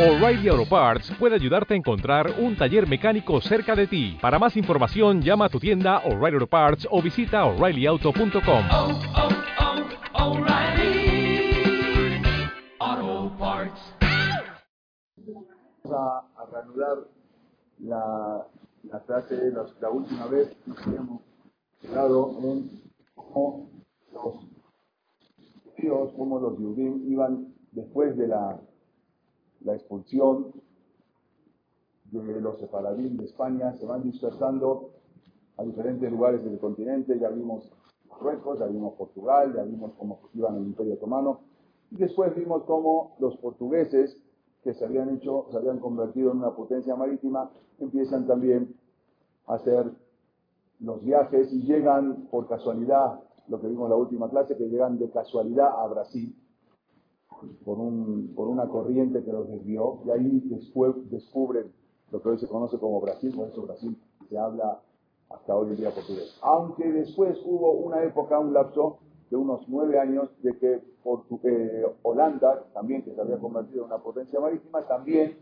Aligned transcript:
O'Reilly 0.00 0.48
Auto 0.48 0.64
Parts 0.66 1.12
puede 1.18 1.34
ayudarte 1.34 1.74
a 1.74 1.76
encontrar 1.76 2.32
un 2.38 2.56
taller 2.56 2.88
mecánico 2.88 3.38
cerca 3.42 3.76
de 3.76 3.86
ti. 3.86 4.16
Para 4.18 4.38
más 4.38 4.56
información, 4.56 5.20
llama 5.20 5.44
a 5.44 5.48
tu 5.50 5.60
tienda 5.60 5.98
O'Reilly 6.06 6.36
Auto 6.36 6.46
Parts 6.46 6.88
o 6.90 7.02
visita 7.02 7.44
oreillyauto.com. 7.44 8.64
oh, 8.72 8.98
oh. 9.14 9.28
Vamos 15.18 15.44
a, 15.92 16.24
a 16.34 16.46
reanudar 16.50 16.98
la, 17.80 18.46
la 18.84 19.00
clase, 19.00 19.50
la, 19.52 19.66
la 19.82 19.90
última 19.90 20.26
vez 20.28 20.56
nos 20.66 20.78
habíamos 20.86 21.20
quedado 21.82 22.38
en 22.42 22.70
cómo 23.14 23.68
los 24.14 24.34
judíos, 25.76 26.12
cómo 26.16 26.40
los 26.40 26.56
judíos 26.56 26.96
iban 27.06 27.52
después 27.72 28.16
de 28.16 28.28
la, 28.28 28.58
la 29.60 29.74
expulsión 29.74 30.52
de 32.10 32.40
los 32.40 32.58
sefaradín 32.58 33.16
de 33.16 33.24
España, 33.24 33.72
se 33.74 33.86
van 33.86 34.02
dispersando 34.02 34.90
a 35.56 35.62
diferentes 35.62 36.10
lugares 36.10 36.44
del 36.44 36.58
continente, 36.58 37.18
ya 37.18 37.28
vimos 37.28 37.70
Marruecos, 38.08 38.58
ya 38.58 38.66
vimos 38.66 38.94
Portugal, 38.94 39.54
ya 39.54 39.62
vimos 39.62 39.92
cómo 39.98 40.20
iban 40.34 40.56
el 40.56 40.64
Imperio 40.64 40.94
Otomano, 40.94 41.40
y 41.90 41.96
después 41.96 42.34
vimos 42.34 42.64
cómo 42.64 43.16
los 43.18 43.36
portugueses 43.36 44.20
que 44.62 44.74
se 44.74 44.84
habían 44.84 45.10
hecho, 45.16 45.46
se 45.50 45.56
habían 45.56 45.78
convertido 45.78 46.32
en 46.32 46.38
una 46.38 46.54
potencia 46.54 46.96
marítima, 46.96 47.50
empiezan 47.78 48.26
también 48.26 48.74
a 49.46 49.54
hacer 49.54 49.90
los 50.80 51.04
viajes 51.04 51.52
y 51.52 51.62
llegan 51.62 52.28
por 52.30 52.48
casualidad, 52.48 53.20
lo 53.48 53.60
que 53.60 53.68
vimos 53.68 53.84
en 53.84 53.90
la 53.90 53.96
última 53.96 54.30
clase, 54.30 54.56
que 54.56 54.68
llegan 54.68 54.98
de 54.98 55.10
casualidad 55.10 55.68
a 55.78 55.86
Brasil, 55.86 56.34
por, 57.64 57.78
un, 57.78 58.32
por 58.34 58.48
una 58.48 58.68
corriente 58.68 59.24
que 59.24 59.32
los 59.32 59.48
desvió, 59.48 60.00
y 60.04 60.10
ahí 60.10 60.40
después 60.46 60.94
descubren 61.10 61.72
lo 62.10 62.22
que 62.22 62.28
hoy 62.28 62.38
se 62.38 62.48
conoce 62.48 62.78
como 62.78 63.00
Brasil, 63.00 63.32
por 63.34 63.48
eso 63.48 63.62
Brasil 63.62 63.96
se 64.28 64.38
habla 64.38 64.80
hasta 65.28 65.56
hoy 65.56 65.70
en 65.70 65.76
día 65.76 65.90
portugués. 65.90 66.38
Aunque 66.42 66.90
después 66.92 67.38
hubo 67.44 67.72
una 67.72 68.02
época, 68.02 68.38
un 68.38 68.52
lapso 68.52 68.98
de 69.30 69.36
unos 69.36 69.62
nueve 69.68 69.98
años, 69.98 70.28
de 70.42 70.58
que 70.58 70.82
Portu 71.02 71.40
eh, 71.44 71.86
Holanda, 72.02 72.64
también 72.74 73.02
que 73.02 73.14
se 73.14 73.20
había 73.20 73.38
convertido 73.38 73.84
en 73.84 73.86
una 73.86 74.02
potencia 74.02 74.40
marítima, 74.40 74.86
también 74.86 75.38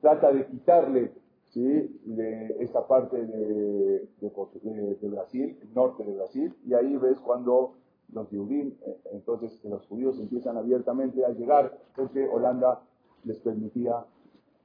trata 0.00 0.32
de 0.32 0.46
quitarle 0.46 1.12
¿sí? 1.50 2.00
de 2.04 2.56
esta 2.60 2.86
parte 2.86 3.16
de, 3.26 4.08
de, 4.20 4.96
de, 5.00 5.08
Brasil, 5.08 5.58
el 5.60 5.74
norte 5.74 6.04
de 6.04 6.14
Brasil, 6.14 6.54
y 6.64 6.74
ahí 6.74 6.96
ves 6.96 7.18
cuando 7.20 7.74
los 8.12 8.28
judíos, 8.28 8.74
entonces 9.12 9.58
que 9.62 9.68
los 9.68 9.86
judíos 9.86 10.18
empiezan 10.18 10.56
abiertamente 10.56 11.24
a 11.24 11.30
llegar, 11.30 11.78
porque 11.96 12.28
Holanda 12.28 12.82
les 13.24 13.38
permitía 13.38 14.04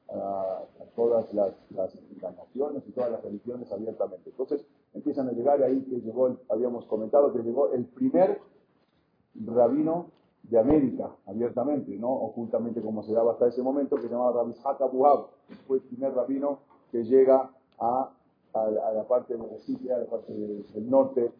a, 0.10 0.64
a 0.82 0.86
todas 0.96 1.34
las, 1.34 1.54
las, 1.72 1.96
naciones 2.22 2.84
y 2.88 2.92
todas 2.92 3.12
las 3.12 3.24
religiones 3.24 3.72
abiertamente. 3.72 4.30
Entonces 4.30 4.66
empiezan 4.94 5.28
a 5.30 5.32
llegar 5.32 5.62
ahí 5.64 5.82
que 5.84 6.00
llegó, 6.00 6.38
habíamos 6.50 6.86
comentado 6.86 7.34
que 7.34 7.40
llegó 7.40 7.72
el 7.74 7.86
primer 7.86 8.40
rabino 9.46 10.12
de 10.44 10.60
América, 10.60 11.12
abiertamente, 11.26 11.96
no 11.98 12.10
ocultamente 12.10 12.82
como 12.82 13.04
se 13.04 13.14
daba 13.14 13.34
hasta 13.34 13.48
ese 13.48 13.62
momento, 13.62 13.98
que 13.98 14.04
se 14.04 14.10
llamaba 14.10 14.44
Rabbi 14.44 14.52
Ishaq 14.52 14.82
Abu 14.82 15.06
Hab. 15.06 15.28
Fue 15.68 15.78
el 15.78 15.84
primer 15.84 16.14
rabino 16.14 16.60
que 16.92 17.04
llega 17.04 17.52
a, 17.80 18.14
la 18.54 19.08
parte 19.08 19.36
de 19.36 19.46
Recife, 19.46 19.94
a 19.94 20.00
la 20.00 20.06
parte 20.06 20.34
de, 20.34 20.64
del 20.74 20.90
norte 20.90 21.32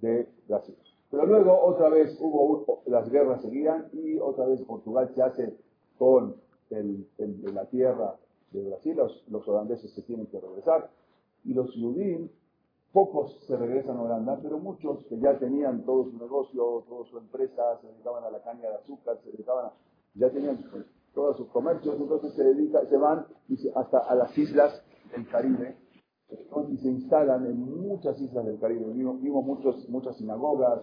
de 0.00 0.28
Brasil. 0.48 0.76
Pero 1.10 1.26
luego 1.26 1.64
otra 1.64 1.88
vez 1.88 2.16
hubo, 2.20 2.82
las 2.86 3.08
guerras 3.10 3.42
seguían 3.42 3.88
y 3.92 4.18
otra 4.18 4.46
vez 4.46 4.60
Portugal 4.62 5.10
se 5.14 5.22
hace 5.22 5.56
con 5.98 6.36
el, 6.70 7.06
la 7.54 7.64
tierra 7.66 8.16
de 8.50 8.68
Brasil, 8.68 8.96
los, 8.96 9.24
los, 9.28 9.46
holandeses 9.46 9.92
se 9.92 10.02
tienen 10.02 10.26
que 10.26 10.40
regresar 10.40 10.90
y 11.44 11.54
los 11.54 11.72
judíos, 11.72 12.30
pocos 12.92 13.44
se 13.46 13.56
regresan 13.56 13.98
a 13.98 14.02
Holanda, 14.02 14.40
pero 14.42 14.58
muchos 14.58 15.04
que 15.06 15.18
ya 15.18 15.38
tenían 15.38 15.84
todo 15.84 16.04
su 16.04 16.16
negocio, 16.18 16.84
toda 16.88 17.04
su 17.06 17.18
empresa, 17.18 17.78
se 17.80 17.88
dedicaban 17.88 18.24
a 18.24 18.30
la 18.30 18.42
caña 18.42 18.68
de 18.70 18.76
azúcar, 18.76 19.18
se 19.22 19.30
dedicaban 19.30 19.66
a, 19.66 19.72
ya 20.14 20.30
tenían 20.30 20.64
todos 21.14 21.36
sus 21.36 21.48
comercios, 21.48 21.96
entonces 22.00 22.32
se 22.34 22.42
dedican, 22.42 22.88
se 22.88 22.96
van 22.96 23.26
hasta 23.74 23.98
a 23.98 24.14
las 24.14 24.36
islas 24.36 24.82
del 25.12 25.28
Caribe, 25.28 25.76
se 26.28 26.88
instalan 26.88 27.46
en 27.46 27.60
muchas 27.60 28.20
islas 28.20 28.44
del 28.46 28.58
Caribe. 28.58 28.92
Vimos, 28.92 29.20
vimos 29.20 29.44
muchos, 29.44 29.88
muchas 29.88 30.16
sinagogas, 30.16 30.82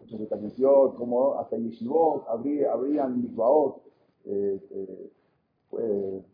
muchas 0.00 0.20
estaciones, 0.20 0.94
como 0.96 1.34
hasta 1.34 1.56
Yeshivot, 1.56 2.26
habrían 2.28 3.22
mikvaot, 3.22 3.82
eh, 4.24 4.60
eh, 4.70 5.10
eh, 5.78 6.24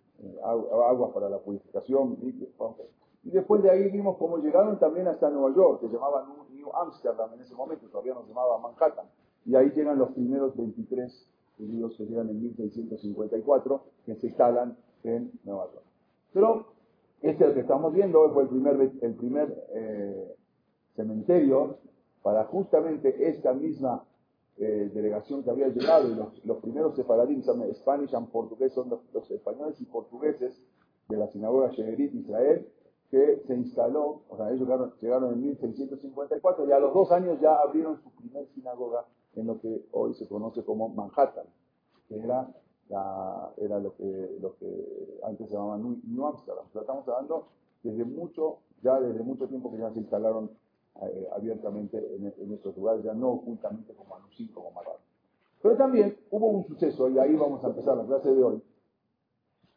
aguas 0.45 1.13
para 1.13 1.29
la 1.29 1.39
purificación. 1.39 2.19
Y 3.25 3.31
después 3.31 3.63
de 3.63 3.71
ahí 3.71 3.91
vimos 3.91 4.17
cómo 4.19 4.39
llegaron 4.39 4.79
también 4.79 5.07
hasta 5.07 5.31
Nueva 5.31 5.55
York, 5.55 5.81
que 5.81 5.89
llamaban 5.89 6.27
New 6.53 6.71
Amsterdam 6.75 7.31
en 7.35 7.41
ese 7.41 7.55
momento, 7.55 7.87
todavía 7.89 8.15
no 8.15 8.23
se 8.23 8.29
llamaba 8.29 8.59
Manhattan. 8.59 9.07
Y 9.45 9.55
ahí 9.55 9.71
llegan 9.71 9.99
los 9.99 10.11
primeros 10.11 10.57
23 10.57 11.29
judíos 11.57 11.95
que 11.97 12.07
llegan 12.07 12.29
en 12.29 12.43
1654, 12.43 13.83
que 14.05 14.15
se 14.17 14.27
instalan 14.27 14.77
en 15.05 15.31
Nueva 15.45 15.67
York. 15.73 15.85
Pero 16.33 16.78
este 17.23 17.45
es 17.45 17.49
el 17.49 17.55
que 17.55 17.61
estamos 17.61 17.93
viendo, 17.93 18.33
fue 18.33 18.45
el 18.45 19.15
primer, 19.15 19.67
eh, 19.75 20.35
cementerio 20.95 21.79
para 22.23 22.45
justamente 22.45 23.29
esta 23.29 23.53
misma 23.53 24.05
eh, 24.57 24.91
delegación 24.93 25.43
que 25.43 25.51
había 25.51 25.69
llegado, 25.69 26.09
y 26.09 26.47
los, 26.47 26.59
primeros 26.59 26.97
sefaradín, 26.97 27.43
Spanish 27.75 28.15
and 28.15 28.29
portugués, 28.31 28.73
son 28.73 28.91
los, 28.91 29.01
los, 29.13 29.31
españoles 29.31 29.81
y 29.81 29.85
portugueses 29.85 30.61
de 31.09 31.17
la 31.17 31.29
sinagoga 31.29 31.71
Sheherit 31.71 32.15
Israel, 32.15 32.67
que 33.11 33.43
se 33.47 33.55
instaló, 33.55 34.23
o 34.29 34.37
sea, 34.37 34.49
ellos 34.49 34.61
llegaron, 34.61 34.93
llegaron 35.01 35.33
en 35.33 35.43
1654 35.43 36.69
y 36.69 36.73
a 36.73 36.79
los 36.79 36.93
dos 36.93 37.11
años 37.13 37.41
ya 37.41 37.55
abrieron 37.57 38.01
su 38.03 38.11
primer 38.11 38.47
sinagoga 38.49 39.07
en 39.35 39.47
lo 39.47 39.61
que 39.61 39.87
hoy 39.93 40.15
se 40.15 40.29
conoce 40.29 40.65
como 40.65 40.89
Manhattan, 40.91 41.47
que 42.09 42.19
era 42.19 42.49
era 42.91 43.79
lo 43.81 43.95
que, 43.97 45.19
antes 45.25 45.49
se 45.49 45.55
llamaba 45.55 45.79
New, 45.79 46.27
Amsterdam. 46.27 46.65
Estamos 46.75 47.07
hablando 47.09 47.49
desde 47.83 48.05
mucho, 48.05 48.59
ya 48.83 48.99
desde 49.01 49.23
mucho 49.23 49.47
tiempo 49.47 49.71
que 49.71 49.79
ya 49.79 49.91
se 49.93 50.01
instalaron 50.01 50.51
eh, 51.03 51.29
abiertamente 51.35 51.99
en, 52.17 52.53
estos 52.53 52.77
lugares, 52.77 53.05
ya 53.05 53.15
no 53.15 53.31
ocultamente 53.31 53.95
como 53.95 54.17
Anusín, 54.17 54.49
como 54.49 54.71
Marrano. 54.73 54.99
Pero 55.63 55.77
también 55.77 56.17
hubo 56.31 56.49
un 56.49 56.65
suceso, 56.67 57.09
y 57.09 57.19
ahí 57.19 57.35
vamos 57.37 57.63
a 57.65 57.69
empezar 57.69 57.97
la 57.97 58.07
clase 58.07 58.35
de 58.35 58.43
hoy, 58.43 58.63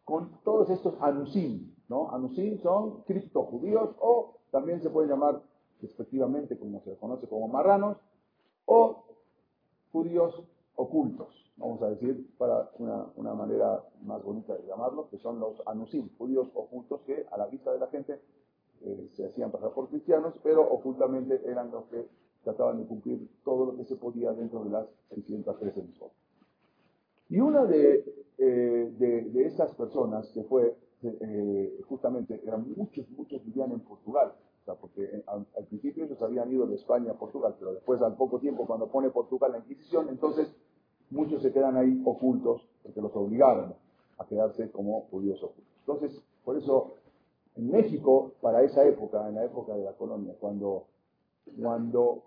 con 0.04 0.32
todos 0.44 0.70
estos 0.70 0.96
Anusim, 1.02 1.76
¿no? 1.90 2.12
Anusim 2.12 2.60
son 2.60 3.02
criptojudíos, 3.04 3.96
o 4.00 4.38
también 4.52 4.82
se 4.82 4.90
pueden 4.90 5.10
llamar 5.12 5.42
respectivamente, 5.82 6.58
como 6.58 6.82
se 6.82 6.96
conoce 6.96 7.28
como 7.28 7.48
marranos, 7.48 7.98
o 8.66 9.04
judíos 9.92 10.44
ocultos, 10.76 11.51
vamos 11.62 11.82
a 11.84 11.90
decir, 11.90 12.28
para 12.38 12.70
una, 12.80 13.06
una, 13.16 13.34
manera 13.34 13.84
más 14.04 14.24
bonita 14.24 14.56
de 14.56 14.68
llamarlo, 14.68 15.10
que 15.10 15.18
son 15.20 15.40
los 15.40 15.62
anusim, 15.68 16.10
judíos 16.18 16.50
ocultos 16.54 17.02
que 17.02 17.26
a 17.32 17.38
la 17.38 17.46
vista 17.48 17.72
de 17.72 17.80
la 17.80 17.88
gente 17.88 18.20
eh, 18.82 19.10
se 19.14 19.28
hacían 19.28 19.52
pasar 19.52 19.72
por 19.74 19.90
cristianos, 19.90 20.34
pero 20.44 20.64
ocultamente 20.64 21.42
eran 21.46 21.72
los 21.72 21.86
que 21.86 22.08
trataban 22.44 22.80
de 22.80 22.86
cumplir 22.86 23.30
todo 23.44 23.66
lo 23.66 23.78
que 23.78 23.86
se 23.86 23.96
podía 23.96 24.32
dentro 24.34 24.64
de 24.64 24.72
las 24.72 24.88
613 25.14 25.84
mismas. 25.84 26.12
Y 27.30 27.40
una 27.40 27.64
de, 27.66 28.04
eh, 28.40 28.94
de, 28.98 29.22
de, 29.30 29.46
estas 29.46 29.74
personas 29.76 30.28
que 30.34 30.44
fue, 30.44 30.76
eh, 31.04 31.80
justamente, 31.88 32.42
eran 32.44 32.74
muchos, 32.76 33.08
muchos 33.12 33.46
vivían 33.46 33.72
en 33.72 33.82
Portugal, 33.82 34.34
o 34.62 34.66
sea, 34.66 34.76
porque 34.76 35.24
al, 35.28 35.46
al, 35.56 35.66
principio 35.66 36.06
ellos 36.06 36.22
habían 36.22 36.52
ido 36.52 36.66
de 36.66 36.76
España 36.76 37.12
a 37.12 37.18
Portugal, 37.20 37.56
pero 37.60 37.74
después 37.74 38.02
al 38.02 38.16
poco 38.16 38.40
tiempo 38.40 38.66
cuando 38.66 38.88
pone 38.88 39.10
Portugal 39.12 39.52
la 39.52 39.60
Inquisición, 39.60 40.10
entonces 40.10 40.54
muchos 41.12 41.42
se 41.42 41.52
quedan 41.52 41.78
ahí 41.78 42.02
ocultos 42.06 42.68
porque 42.84 43.02
los 43.02 43.16
obligaron 43.16 43.76
a 44.18 44.26
quedarse 44.26 44.72
como 44.72 45.02
judíos 45.12 45.42
ocultos. 45.44 45.74
Entonces, 45.80 46.24
por 46.44 46.58
eso 46.58 46.96
en 47.56 47.70
México, 47.70 48.32
para 48.42 48.64
esa 48.64 48.86
época, 48.86 49.28
en 49.28 49.36
la 49.36 49.46
época 49.46 49.74
de 49.74 49.84
la 49.84 49.94
colonia, 49.94 50.34
cuando, 50.40 50.86
cuando 51.60 52.24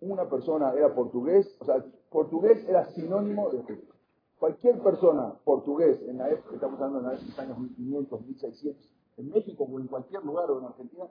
una 0.00 0.28
persona 0.28 0.72
era 0.72 0.94
portugués, 0.94 1.56
o 1.60 1.64
sea, 1.64 1.84
portugués 2.10 2.66
era 2.68 2.86
sinónimo 2.92 3.50
de 3.50 3.58
judío. 3.58 3.92
Cualquier 4.38 4.82
persona 4.82 5.34
portugués 5.44 6.02
en 6.08 6.18
la 6.18 6.30
época, 6.30 6.54
estamos 6.54 6.80
hablando 6.80 7.08
de 7.08 7.14
los 7.14 7.38
años 7.38 7.58
1500, 7.58 8.26
1600, 8.26 8.90
en 9.18 9.30
México 9.30 9.68
o 9.70 9.78
en 9.78 9.86
cualquier 9.86 10.24
lugar 10.24 10.50
o 10.50 10.58
en 10.58 10.64
Argentina, 10.64 11.04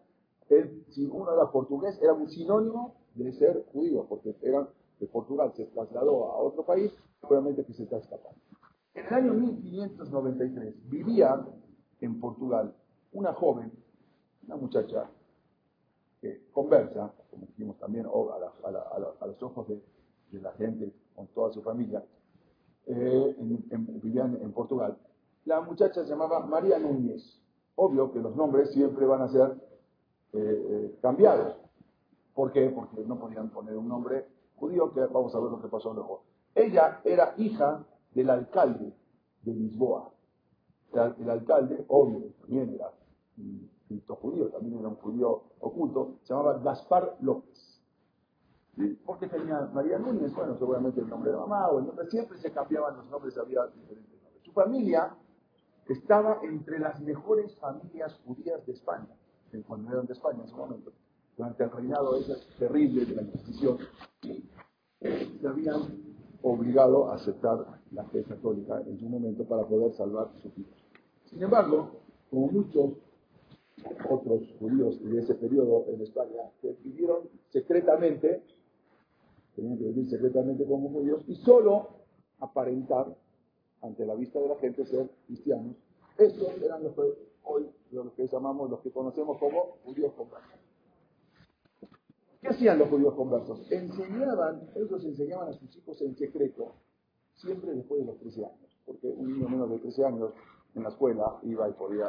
si 0.89 1.05
uno 1.05 1.31
era 1.31 1.49
portugués, 1.49 1.97
era 2.01 2.13
un 2.13 2.27
sinónimo 2.27 2.95
de 3.15 3.31
ser 3.33 3.65
judío, 3.71 4.05
porque 4.09 4.35
era 4.41 4.67
de 5.01 5.07
Portugal 5.07 5.51
se 5.55 5.65
trasladó 5.65 6.31
a 6.31 6.37
otro 6.37 6.63
país, 6.63 6.93
obviamente 7.21 7.65
que 7.65 7.73
se 7.73 7.83
está 7.83 7.97
escapando. 7.97 8.39
En 8.93 9.07
el 9.07 9.13
año 9.13 9.33
1593 9.33 10.89
vivía 10.89 11.43
en 12.01 12.19
Portugal 12.19 12.73
una 13.13 13.33
joven, 13.33 13.71
una 14.45 14.55
muchacha, 14.57 15.09
que 16.21 16.43
conversa, 16.51 17.11
como 17.31 17.47
dijimos 17.47 17.79
también, 17.79 18.05
a, 18.05 18.39
la, 18.39 18.53
a, 18.63 18.71
la, 18.99 19.07
a 19.19 19.27
los 19.27 19.41
ojos 19.41 19.67
de, 19.67 19.81
de, 20.31 20.39
la 20.39 20.51
gente, 20.53 20.93
con 21.15 21.25
toda 21.27 21.51
su 21.51 21.63
familia, 21.63 22.05
eh, 22.85 23.35
en, 23.39 23.65
en, 23.71 24.01
vivía 24.01 24.25
en, 24.25 24.39
en, 24.39 24.51
Portugal, 24.51 24.97
La 25.45 25.61
muchacha 25.61 26.03
se 26.03 26.09
llamaba 26.09 26.45
María 26.45 26.77
Núñez. 26.77 27.41
Obvio 27.75 28.11
que 28.11 28.19
los 28.19 28.35
nombres 28.35 28.71
siempre 28.71 29.07
van 29.07 29.23
a 29.23 29.29
ser 29.29 29.51
eh, 30.33 30.65
eh, 30.69 30.99
cambiados. 31.01 31.57
¿Por 32.35 32.51
qué? 32.51 32.69
Porque 32.69 33.03
no 33.03 33.19
podían 33.19 33.49
poner 33.49 33.75
un 33.75 33.87
nombre 33.87 34.27
judío, 34.61 34.93
que 34.93 35.01
vamos 35.01 35.33
a 35.33 35.39
ver 35.39 35.51
lo 35.51 35.61
que 35.61 35.67
pasó 35.67 35.93
luego. 35.93 36.23
Ella 36.53 37.01
era 37.03 37.33
hija 37.37 37.83
del 38.13 38.29
alcalde 38.29 38.93
de 39.41 39.53
Lisboa. 39.53 40.11
El, 40.93 41.29
alcalde, 41.29 41.83
obvio, 41.87 42.33
también 42.41 42.75
era 42.75 42.91
Cristo 43.87 44.15
judío, 44.17 44.49
también 44.49 44.79
era 44.79 44.89
un 44.89 44.95
judío 44.95 45.43
oculto, 45.59 46.19
se 46.23 46.33
llamaba 46.33 46.59
Gaspar 46.59 47.17
López. 47.21 47.81
¿Sí? 48.75 48.87
¿Por 49.05 49.17
tenía 49.19 49.69
María 49.73 49.97
Núñez? 49.97 50.33
Bueno, 50.33 50.55
seguramente 50.57 51.01
el 51.01 51.09
nombre 51.09 51.31
de 51.31 51.37
mamá 51.37 51.69
o 51.69 51.79
el 51.79 51.87
nombre, 51.87 52.09
siempre 52.09 52.37
se 52.37 52.51
cambiaban 52.51 52.95
los 52.97 53.05
nombres, 53.07 53.37
había 53.37 53.65
diferentes 53.67 54.21
nombres. 54.21 54.43
Su 54.43 54.51
familia 54.51 55.15
estaba 55.87 56.39
entre 56.43 56.79
las 56.79 57.01
mejores 57.01 57.55
familias 57.57 58.19
judías 58.25 58.65
de 58.65 58.73
España, 58.73 59.09
cuando 59.67 59.91
eran 59.91 60.05
de 60.05 60.13
España 60.13 60.39
en 60.39 60.45
ese 60.45 60.55
momento, 60.55 60.91
durante 61.37 61.63
el 61.63 61.71
reinado 61.71 62.17
ese 62.17 62.35
terrible 62.57 63.05
de 63.05 63.15
la 63.15 63.21
Inquisición, 63.23 63.77
y 64.23 64.43
se 65.39 65.47
habían 65.47 65.81
obligado 66.43 67.09
a 67.09 67.15
aceptar 67.15 67.65
la 67.91 68.03
fe 68.05 68.23
católica 68.23 68.81
en 68.85 68.97
su 68.99 69.07
momento 69.07 69.43
para 69.45 69.65
poder 69.65 69.93
salvar 69.93 70.29
sus 70.41 70.55
vidas. 70.55 70.73
Sin 71.25 71.41
embargo, 71.43 71.91
como 72.29 72.47
muchos 72.47 72.91
otros 74.09 74.41
judíos 74.59 75.03
de 75.03 75.19
ese 75.19 75.35
periodo 75.35 75.85
en 75.87 76.01
España, 76.01 76.51
que 76.61 76.75
vivieron 76.83 77.29
secretamente, 77.49 78.43
tenían 79.55 79.77
que 79.77 79.85
vivir 79.85 80.09
secretamente 80.09 80.65
como 80.65 80.89
judíos, 80.89 81.23
y 81.27 81.35
solo 81.35 81.89
aparentar 82.39 83.15
ante 83.81 84.05
la 84.05 84.15
vista 84.15 84.39
de 84.39 84.47
la 84.47 84.55
gente 84.57 84.85
ser 84.85 85.09
cristianos. 85.27 85.75
Estos 86.17 86.61
eran 86.61 86.83
los 86.83 86.93
que 86.93 87.01
hoy 87.43 87.67
los 87.91 88.13
que 88.13 88.27
llamamos, 88.27 88.69
los 88.69 88.79
que 88.81 88.91
conocemos 88.91 89.37
como 89.37 89.77
judíos 89.83 90.13
conversos. 90.13 90.59
¿Qué 92.41 92.47
hacían 92.47 92.79
los 92.79 92.89
judíos 92.89 93.13
conversos? 93.13 93.71
Enseñaban, 93.71 94.67
ellos 94.75 95.05
enseñaban 95.05 95.49
a 95.49 95.53
sus 95.53 95.75
hijos 95.77 96.01
en 96.01 96.15
secreto, 96.15 96.73
siempre 97.35 97.71
después 97.71 98.01
de 98.01 98.07
los 98.07 98.17
13 98.17 98.45
años, 98.45 98.77
porque 98.83 99.07
un 99.09 99.31
niño 99.31 99.47
menos 99.47 99.69
de 99.69 99.77
13 99.77 100.05
años 100.05 100.33
en 100.73 100.83
la 100.83 100.89
escuela 100.89 101.39
iba 101.43 101.69
y 101.69 101.73
podía 101.73 102.05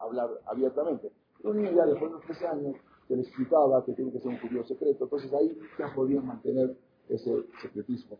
hablar 0.00 0.30
abiertamente. 0.46 1.12
Pero 1.38 1.50
un 1.50 1.58
niño 1.58 1.76
ya 1.76 1.86
después 1.86 2.10
de 2.10 2.16
los 2.16 2.24
13 2.26 2.46
años 2.48 2.76
se 3.06 3.14
le 3.14 3.22
explicaba 3.22 3.84
que 3.84 3.92
tiene 3.92 4.10
que 4.10 4.18
ser 4.18 4.32
un 4.32 4.38
judío 4.40 4.64
secreto, 4.64 5.04
entonces 5.04 5.32
ahí 5.32 5.56
ya 5.78 5.94
podían 5.94 6.26
mantener 6.26 6.76
ese 7.08 7.44
secretismo. 7.62 8.18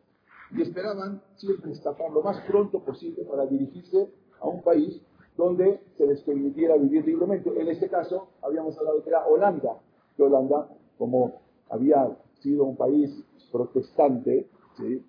Y 0.52 0.62
esperaban 0.62 1.20
siempre 1.34 1.72
escapar 1.72 2.08
lo 2.12 2.22
más 2.22 2.40
pronto 2.46 2.78
posible 2.84 3.24
para 3.24 3.46
dirigirse 3.46 4.08
a 4.40 4.46
un 4.46 4.62
país 4.62 5.02
donde 5.36 5.80
se 5.96 6.06
les 6.06 6.22
permitiera 6.22 6.76
vivir 6.76 7.04
libremente. 7.04 7.50
En 7.60 7.66
este 7.66 7.88
caso, 7.88 8.28
habíamos 8.42 8.78
hablado 8.78 9.02
que 9.02 9.10
era 9.10 9.26
Holanda, 9.26 9.80
que 10.16 10.22
Holanda, 10.22 10.68
como 10.98 11.40
había 11.70 12.16
sido 12.40 12.64
un 12.64 12.76
país 12.76 13.10
protestante, 13.50 14.48
¿sí? 14.76 15.04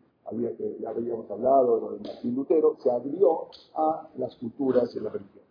ya 0.79 0.89
habíamos 0.89 1.29
hablado 1.31 1.75
de 1.75 1.81
lo 1.81 1.91
de 1.93 1.99
Martín 1.99 2.35
Lutero, 2.35 2.77
se 2.81 2.91
abrió 2.91 3.47
a 3.75 4.09
las 4.17 4.35
culturas 4.35 4.93
y 4.95 4.99
las 4.99 5.13
religiones. 5.13 5.47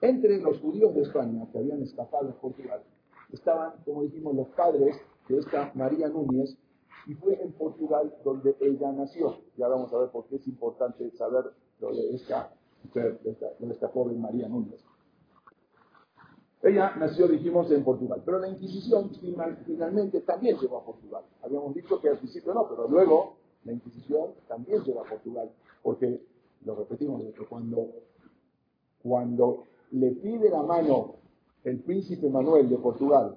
Entre 0.00 0.40
los 0.40 0.60
judíos 0.60 0.94
de 0.94 1.02
España 1.02 1.46
que 1.52 1.58
habían 1.58 1.82
escapado 1.82 2.26
de 2.26 2.32
Portugal, 2.34 2.82
estaban, 3.32 3.72
como 3.84 4.02
dijimos, 4.02 4.34
los 4.34 4.48
padres 4.48 4.96
de 5.28 5.38
esta 5.38 5.72
María 5.74 6.08
Núñez, 6.08 6.56
y 7.06 7.14
fue 7.14 7.40
en 7.42 7.52
Portugal 7.52 8.14
donde 8.24 8.56
ella 8.60 8.92
nació. 8.92 9.38
Ya 9.56 9.66
vamos 9.68 9.92
a 9.92 9.98
ver 9.98 10.10
por 10.10 10.26
qué 10.26 10.36
es 10.36 10.46
importante 10.46 11.10
saber 11.16 11.44
lo 11.80 11.90
de 11.90 12.14
esta, 12.14 12.52
de 12.92 13.70
esta 13.70 13.88
joven 13.88 14.20
María 14.20 14.48
Núñez. 14.48 14.84
Ella 16.62 16.92
nació, 16.96 17.28
dijimos, 17.28 17.70
en 17.70 17.84
Portugal, 17.84 18.20
pero 18.24 18.40
la 18.40 18.48
Inquisición 18.48 19.10
final- 19.10 19.58
finalmente 19.64 20.20
también 20.22 20.56
llegó 20.58 20.78
a 20.78 20.84
Portugal. 20.84 21.22
Habíamos 21.42 21.74
dicho 21.74 22.00
que 22.00 22.08
al 22.08 22.18
principio 22.18 22.52
no, 22.52 22.68
pero 22.68 22.88
luego 22.88 23.36
la 23.64 23.72
Inquisición 23.72 24.30
también 24.48 24.82
llegó 24.82 25.02
a 25.02 25.08
Portugal, 25.08 25.50
porque, 25.82 26.20
lo 26.64 26.74
repetimos, 26.74 27.22
que 27.22 27.46
cuando, 27.46 27.86
cuando 29.02 29.64
le 29.92 30.10
pide 30.12 30.50
la 30.50 30.62
mano 30.62 31.14
el 31.64 31.78
príncipe 31.80 32.28
Manuel 32.28 32.68
de 32.68 32.76
Portugal 32.78 33.36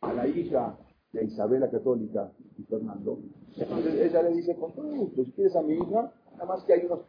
a 0.00 0.12
la 0.12 0.26
hija 0.26 0.78
de 1.12 1.24
Isabel 1.24 1.68
Católica 1.70 2.32
y 2.58 2.62
Fernando, 2.62 3.18
entonces 3.56 3.94
ella 4.00 4.22
le 4.22 4.30
dice, 4.32 4.56
con 4.56 4.72
todo 4.72 4.86
gusto, 4.88 5.24
si 5.24 5.32
quieres 5.32 5.54
a 5.56 5.62
mi 5.62 5.74
hija, 5.74 6.12
nada 6.32 6.46
más 6.46 6.64
que 6.64 6.72
hay 6.72 6.86
unos, 6.86 7.00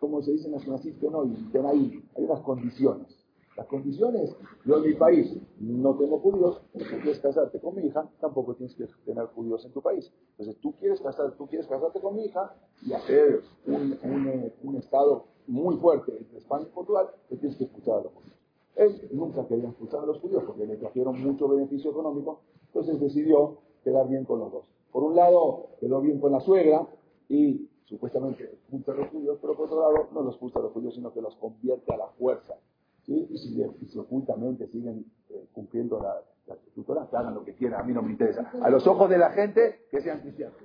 como 0.00 0.22
se 0.22 0.32
dice 0.32 0.48
nacionalistas, 0.48 1.10
no, 1.10 1.22
ahí, 1.68 2.02
hay 2.16 2.24
unas 2.24 2.40
condiciones. 2.40 3.17
Las 3.58 3.66
condiciones, 3.66 4.36
yo 4.64 4.76
en 4.76 4.82
mi 4.84 4.94
país 4.94 5.36
no 5.58 5.96
tengo 5.96 6.20
judíos, 6.20 6.62
si 6.74 6.84
quieres 6.84 7.18
casarte 7.18 7.58
con 7.58 7.74
mi 7.74 7.88
hija, 7.88 8.08
tampoco 8.20 8.54
tienes 8.54 8.72
que 8.76 8.86
tener 9.04 9.24
judíos 9.34 9.64
en 9.64 9.72
tu 9.72 9.82
país. 9.82 10.12
Entonces 10.30 10.62
tú 10.62 10.76
quieres, 10.78 11.00
casar, 11.00 11.32
tú 11.32 11.48
quieres 11.48 11.66
casarte 11.66 12.00
con 12.00 12.14
mi 12.14 12.26
hija 12.26 12.54
y 12.86 12.92
hacer 12.92 13.42
un, 13.66 14.76
estado 14.76 15.24
muy 15.48 15.76
fuerte 15.78 16.16
entre 16.16 16.38
España 16.38 16.66
y 16.70 16.72
Portugal, 16.72 17.08
te 17.28 17.36
tienes 17.36 17.58
que 17.58 17.64
escuchar 17.64 17.98
a 17.98 18.02
los 18.02 18.12
judíos. 18.12 18.38
Él 18.76 19.08
nunca 19.10 19.44
quería 19.48 19.70
escuchar 19.70 20.04
a 20.04 20.06
los 20.06 20.20
judíos 20.20 20.44
porque 20.46 20.64
le 20.64 20.76
trajeron 20.76 21.20
mucho 21.20 21.48
beneficio 21.48 21.90
económico, 21.90 22.42
entonces 22.68 23.00
decidió 23.00 23.58
quedar 23.82 24.06
bien 24.06 24.24
con 24.24 24.38
los 24.38 24.52
dos. 24.52 24.66
Por 24.92 25.02
un 25.02 25.16
lado, 25.16 25.70
quedó 25.80 26.00
bien 26.00 26.20
con 26.20 26.30
la 26.30 26.38
suegra 26.38 26.86
y 27.28 27.68
supuestamente 27.86 28.44
expulsa 28.44 28.94
los 28.94 29.08
judíos, 29.08 29.36
pero 29.40 29.56
por 29.56 29.66
otro 29.66 29.80
lado, 29.80 30.08
no 30.12 30.22
los 30.22 30.34
expulsa 30.34 30.60
a 30.60 30.62
los 30.62 30.72
judíos, 30.72 30.94
sino 30.94 31.12
que 31.12 31.20
los 31.20 31.34
convierte 31.34 31.92
a 31.92 31.96
la 31.96 32.06
fuerza. 32.10 32.54
Y, 33.08 33.38
si, 33.38 33.88
si 33.88 33.98
ocultamente 33.98 34.66
siguen 34.68 35.10
eh, 35.30 35.48
cumpliendo 35.52 35.98
la, 35.98 36.22
la 36.46 36.54
escritura, 36.54 37.08
que 37.08 37.16
hagan 37.16 37.34
lo 37.34 37.44
que 37.44 37.54
quieran, 37.54 37.80
a 37.80 37.84
mí 37.84 37.92
no 37.92 38.02
me 38.02 38.12
interesa. 38.12 38.50
A 38.62 38.70
los 38.70 38.86
ojos 38.86 39.08
de 39.08 39.18
la 39.18 39.30
gente, 39.30 39.86
que 39.90 40.00
sean 40.00 40.20
cristianos. 40.20 40.56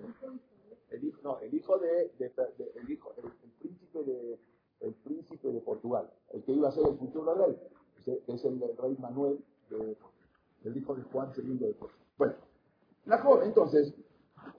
El 0.90 1.14
no, 1.24 1.40
el 1.40 1.54
hijo 1.54 1.78
de, 1.80 2.12
el 2.20 2.92
hijo, 2.92 3.14
el, 3.18 3.32
príncipe 3.60 4.04
de, 4.04 4.40
el 4.82 4.94
príncipe 4.94 5.52
de 5.52 5.60
Portugal, 5.62 6.10
el 6.34 6.44
que 6.44 6.52
iba 6.52 6.70
a 6.70 6.72
ser 6.72 6.86
el 6.88 6.98
futuro 6.98 7.34
rey, 7.34 7.58
es 8.28 8.46
el, 8.46 8.62
rey 8.78 8.98
Manuel, 9.00 9.40
el 10.64 10.78
hijo 10.78 10.96
de 10.96 11.04
Juan 11.04 11.32
II 11.36 11.58
de 11.58 11.74
Portugal. 11.74 12.06
Bueno, 12.18 12.34
la 13.06 13.18
joven, 13.20 13.48
entonces, 13.48 13.94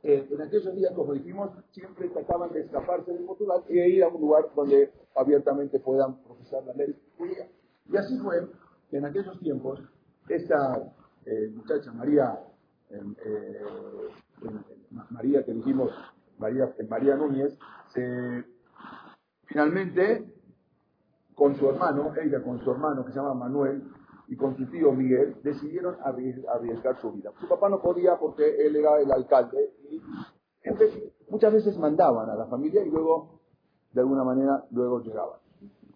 eh, 0.03 0.27
en 0.29 0.41
aquellos 0.41 0.75
días, 0.75 0.93
como 0.95 1.13
dijimos, 1.13 1.51
siempre 1.71 2.09
trataban 2.09 2.53
de 2.53 2.63
escaparse 2.63 3.13
de 3.13 3.21
Portugal 3.21 3.63
y 3.69 3.75
de 3.75 3.89
ir 3.91 4.03
a 4.03 4.09
un 4.09 4.21
lugar 4.21 4.51
donde 4.57 4.91
abiertamente 5.15 5.79
puedan 5.79 6.21
profesar 6.25 6.65
la 6.65 6.73
ley 6.73 6.99
judía. 7.17 7.49
Y 7.91 7.97
así 7.97 8.19
fue 8.19 8.49
que 8.91 8.97
en 8.99 9.05
aquellos 9.07 9.39
tiempos, 9.41 9.81
esta 10.29 10.93
eh, 11.27 11.51
muchacha 11.55 11.93
María, 11.93 12.39
eh, 12.91 13.03
eh, 13.25 13.61
Ma- 14.91 15.07
María 15.11 15.45
que 15.45 15.53
dijimos, 15.53 15.91
María, 16.39 16.75
eh, 16.79 16.87
María 16.89 17.17
Núñez, 17.17 17.57
se, 17.93 18.45
finalmente, 19.47 20.33
con 21.35 21.57
su 21.57 21.69
hermano, 21.69 22.13
ella 22.23 22.43
con 22.43 22.61
su 22.63 22.71
hermano 22.71 23.05
que 23.05 23.13
se 23.13 23.19
llama 23.19 23.35
Manuel, 23.35 23.83
y 24.29 24.37
con 24.37 24.57
su 24.57 24.67
tío 24.71 24.93
Miguel, 24.93 25.37
decidieron 25.43 25.97
arries- 25.99 26.45
arriesgar 26.49 26.99
su 27.01 27.13
vida. 27.13 27.31
Su 27.41 27.47
papá 27.49 27.69
no 27.69 27.81
podía 27.83 28.17
porque 28.19 28.67
él 28.67 28.75
era 28.77 28.99
el 28.99 29.13
alcalde 29.13 29.75
y 29.91 30.01
muchas 31.29 31.53
veces 31.53 31.77
mandaban 31.77 32.31
a 32.31 32.35
la 32.35 32.47
familia 32.47 32.83
y 32.83 32.91
luego, 32.91 33.41
de 33.93 34.01
alguna 34.01 34.25
manera, 34.25 34.65
luego 34.71 35.01
llegaban. 35.03 35.41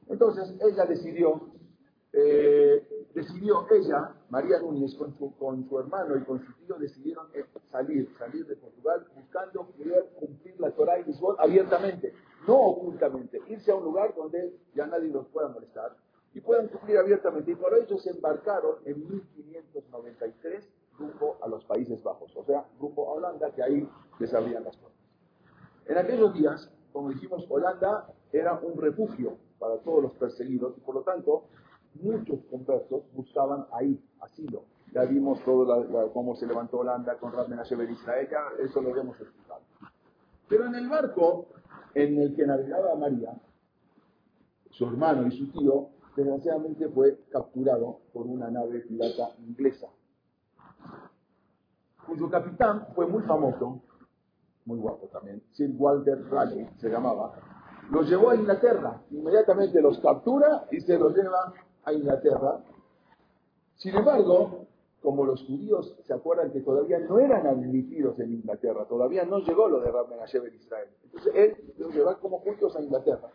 Entonces 0.09 0.54
ella 0.61 0.85
decidió, 0.85 1.40
eh, 2.12 3.07
decidió 3.15 3.67
ella, 3.71 4.15
María 4.31 4.59
Núñez, 4.61 4.95
con 4.95 5.17
su, 5.19 5.37
con 5.37 5.69
su 5.69 5.79
hermano 5.79 6.17
y 6.17 6.25
con 6.25 6.45
su 6.45 6.53
tío, 6.55 6.77
decidieron 6.79 7.27
eh, 7.35 7.45
salir, 7.71 8.11
salir 8.19 8.47
de 8.47 8.57
Portugal 8.57 9.07
buscando 9.15 9.67
poder 9.67 10.11
cumplir 10.19 10.59
la 10.59 10.71
Torah 10.71 10.99
y 11.00 11.05
Lisboa 11.05 11.37
abiertamente, 11.38 12.15
no 12.47 12.57
ocultamente, 12.57 13.41
irse 13.49 13.71
a 13.71 13.75
un 13.75 13.85
lugar 13.85 14.15
donde 14.15 14.59
ya 14.75 14.87
nadie 14.87 15.09
los 15.09 15.27
pueda 15.29 15.49
molestar 15.49 15.97
y 16.35 16.41
puedan 16.41 16.69
cumplir 16.69 16.99
abiertamente. 16.99 17.53
Y 17.53 17.57
por 17.57 17.75
ello 17.75 17.99
se 17.99 18.11
embarcaron 18.11 18.77
en 18.85 19.07
1593 19.09 20.69
rumbo 20.99 21.37
a 21.43 21.49
los 21.49 21.65
Países 21.65 22.03
Bajos, 22.03 22.35
o 22.37 22.45
sea, 22.45 22.65
rumbo 22.81 23.09
a 23.09 23.12
Holanda, 23.15 23.50
que 23.53 23.62
ahí 23.62 23.88
les 24.19 24.35
abrían 24.35 24.65
las 24.65 24.77
puertas. 24.77 24.99
En 25.87 25.97
aquellos 25.97 26.35
días, 26.35 26.71
como 26.93 27.11
dijimos, 27.11 27.47
Holanda 27.49 28.12
era 28.33 28.55
un 28.55 28.81
refugio 28.81 29.37
para 29.59 29.79
todos 29.79 30.03
los 30.03 30.12
perseguidos 30.15 30.77
y 30.77 30.81
por 30.81 30.95
lo 30.95 31.03
tanto 31.03 31.45
muchos 32.02 32.40
conversos 32.50 33.02
buscaban 33.14 33.67
ahí 33.73 34.00
asilo. 34.21 34.62
Ya 34.93 35.02
vimos 35.05 35.43
todo 35.45 35.64
la- 35.67 36.09
cómo 36.12 36.35
se 36.37 36.47
levantó 36.47 36.78
Holanda 36.78 37.17
con 37.19 37.33
Rab 37.33 37.49
Menashe 37.49 37.76
Ben 37.76 37.90
Israel, 37.93 38.28
ya 38.31 38.38
eso 38.64 38.81
lo 38.81 38.97
hemos 38.97 39.21
explicado. 39.21 39.61
Pero 40.49 40.67
en 40.67 40.75
el 40.75 40.88
barco 40.88 41.47
en 41.95 42.19
el 42.21 42.35
que 42.35 42.47
navegaba 42.47 42.95
María, 42.95 43.35
su 44.71 44.87
hermano 44.87 45.26
y 45.26 45.33
su 45.37 45.50
tío, 45.52 45.88
desgraciadamente 46.17 46.88
fue 46.88 47.19
capturado 47.31 48.00
por 48.12 48.26
una 48.26 48.50
nave 48.50 48.81
pirata 48.81 49.31
inglesa, 49.47 49.88
cuyo 52.07 52.31
capitán 52.31 52.87
fue 52.95 53.07
muy 53.07 53.23
famoso, 53.25 53.83
muy 54.64 54.78
guapo 54.78 55.07
también, 55.09 55.43
Sir 55.52 55.71
Walter 55.76 56.25
Raleigh 56.31 56.69
se 56.78 56.88
llamaba, 56.88 57.33
los 57.90 58.09
llevó 58.09 58.31
a 58.31 58.37
Inglaterra. 58.37 59.00
Inmediatamente 59.11 59.81
los 59.81 59.99
captura 60.00 60.67
y 60.71 60.81
se 60.81 60.99
los 60.99 61.14
lleva 61.17 61.55
a 61.85 61.93
Inglaterra. 61.93 62.65
Sin 63.77 63.95
embargo, 63.95 64.67
como 65.01 65.25
los 65.25 65.45
judíos 65.45 65.97
se 66.05 66.13
acuerdan 66.13 66.51
que 66.51 66.61
todavía 66.61 66.99
no 66.99 67.19
eran 67.19 67.47
admitidos 67.47 68.19
en 68.19 68.35
Inglaterra, 68.35 68.85
todavía 68.87 69.25
no 69.25 69.39
llegó 69.39 69.69
lo 69.69 69.81
de 69.81 69.91
Rab 69.91 70.09
Menashe 70.09 70.39
en 70.39 70.55
Israel. 70.55 70.89
Entonces 71.05 71.33
él 71.35 71.75
los 71.79 71.95
lleva 71.95 72.19
como 72.19 72.41
juntos 72.41 72.75
a 72.77 72.83
Inglaterra. 72.83 73.31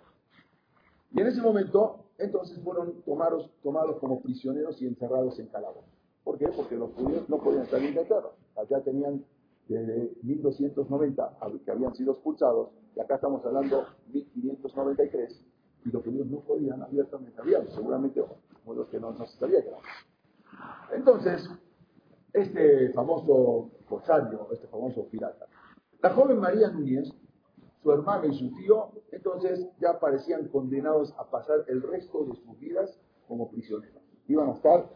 Y 1.11 1.21
en 1.21 1.27
ese 1.27 1.41
momento, 1.41 2.05
entonces 2.17 2.59
fueron 2.63 3.01
tomados, 3.03 3.51
tomados 3.61 3.97
como 3.99 4.21
prisioneros 4.21 4.81
y 4.81 4.87
encerrados 4.87 5.39
en 5.39 5.47
calabozos. 5.47 5.89
¿Por 6.23 6.37
qué? 6.37 6.47
Porque 6.47 6.75
los 6.75 6.91
judíos 6.93 7.29
no 7.29 7.37
podían 7.37 7.63
estar 7.63 7.79
en 7.79 7.89
Inglaterra. 7.89 8.31
Allá 8.55 8.81
tenían 8.81 9.23
desde 9.67 10.11
1290 10.23 11.37
que 11.63 11.71
habían 11.71 11.95
sido 11.95 12.13
expulsados, 12.13 12.69
y 12.95 12.99
acá 12.99 13.15
estamos 13.15 13.45
hablando 13.45 13.85
1593, 14.11 15.45
y 15.85 15.91
los 15.91 16.03
judíos 16.03 16.27
no 16.27 16.39
podían 16.39 16.81
abiertamente 16.81 17.39
hablar, 17.39 17.65
seguramente 17.69 18.21
como 18.63 18.73
los 18.73 18.87
que 18.87 18.99
no, 18.99 19.11
no 19.11 19.25
se 19.25 19.37
sabía 19.37 19.61
que 19.63 19.71
Entonces, 20.95 21.49
este 22.31 22.91
famoso 22.93 23.71
corsario, 23.87 24.47
este 24.51 24.67
famoso 24.67 25.07
pirata, 25.09 25.47
la 26.01 26.09
joven 26.11 26.39
María 26.39 26.69
Núñez, 26.69 27.11
su 27.81 27.91
hermano 27.91 28.25
y 28.25 28.37
su 28.37 28.53
tío, 28.55 28.91
entonces 29.11 29.67
ya 29.79 29.99
parecían 29.99 30.47
condenados 30.47 31.13
a 31.17 31.29
pasar 31.29 31.65
el 31.67 31.81
resto 31.81 32.25
de 32.25 32.35
sus 32.35 32.59
vidas 32.59 32.97
como 33.27 33.49
prisioneros. 33.51 34.01
Iban 34.27 34.49
a 34.49 34.53
estar. 34.53 34.89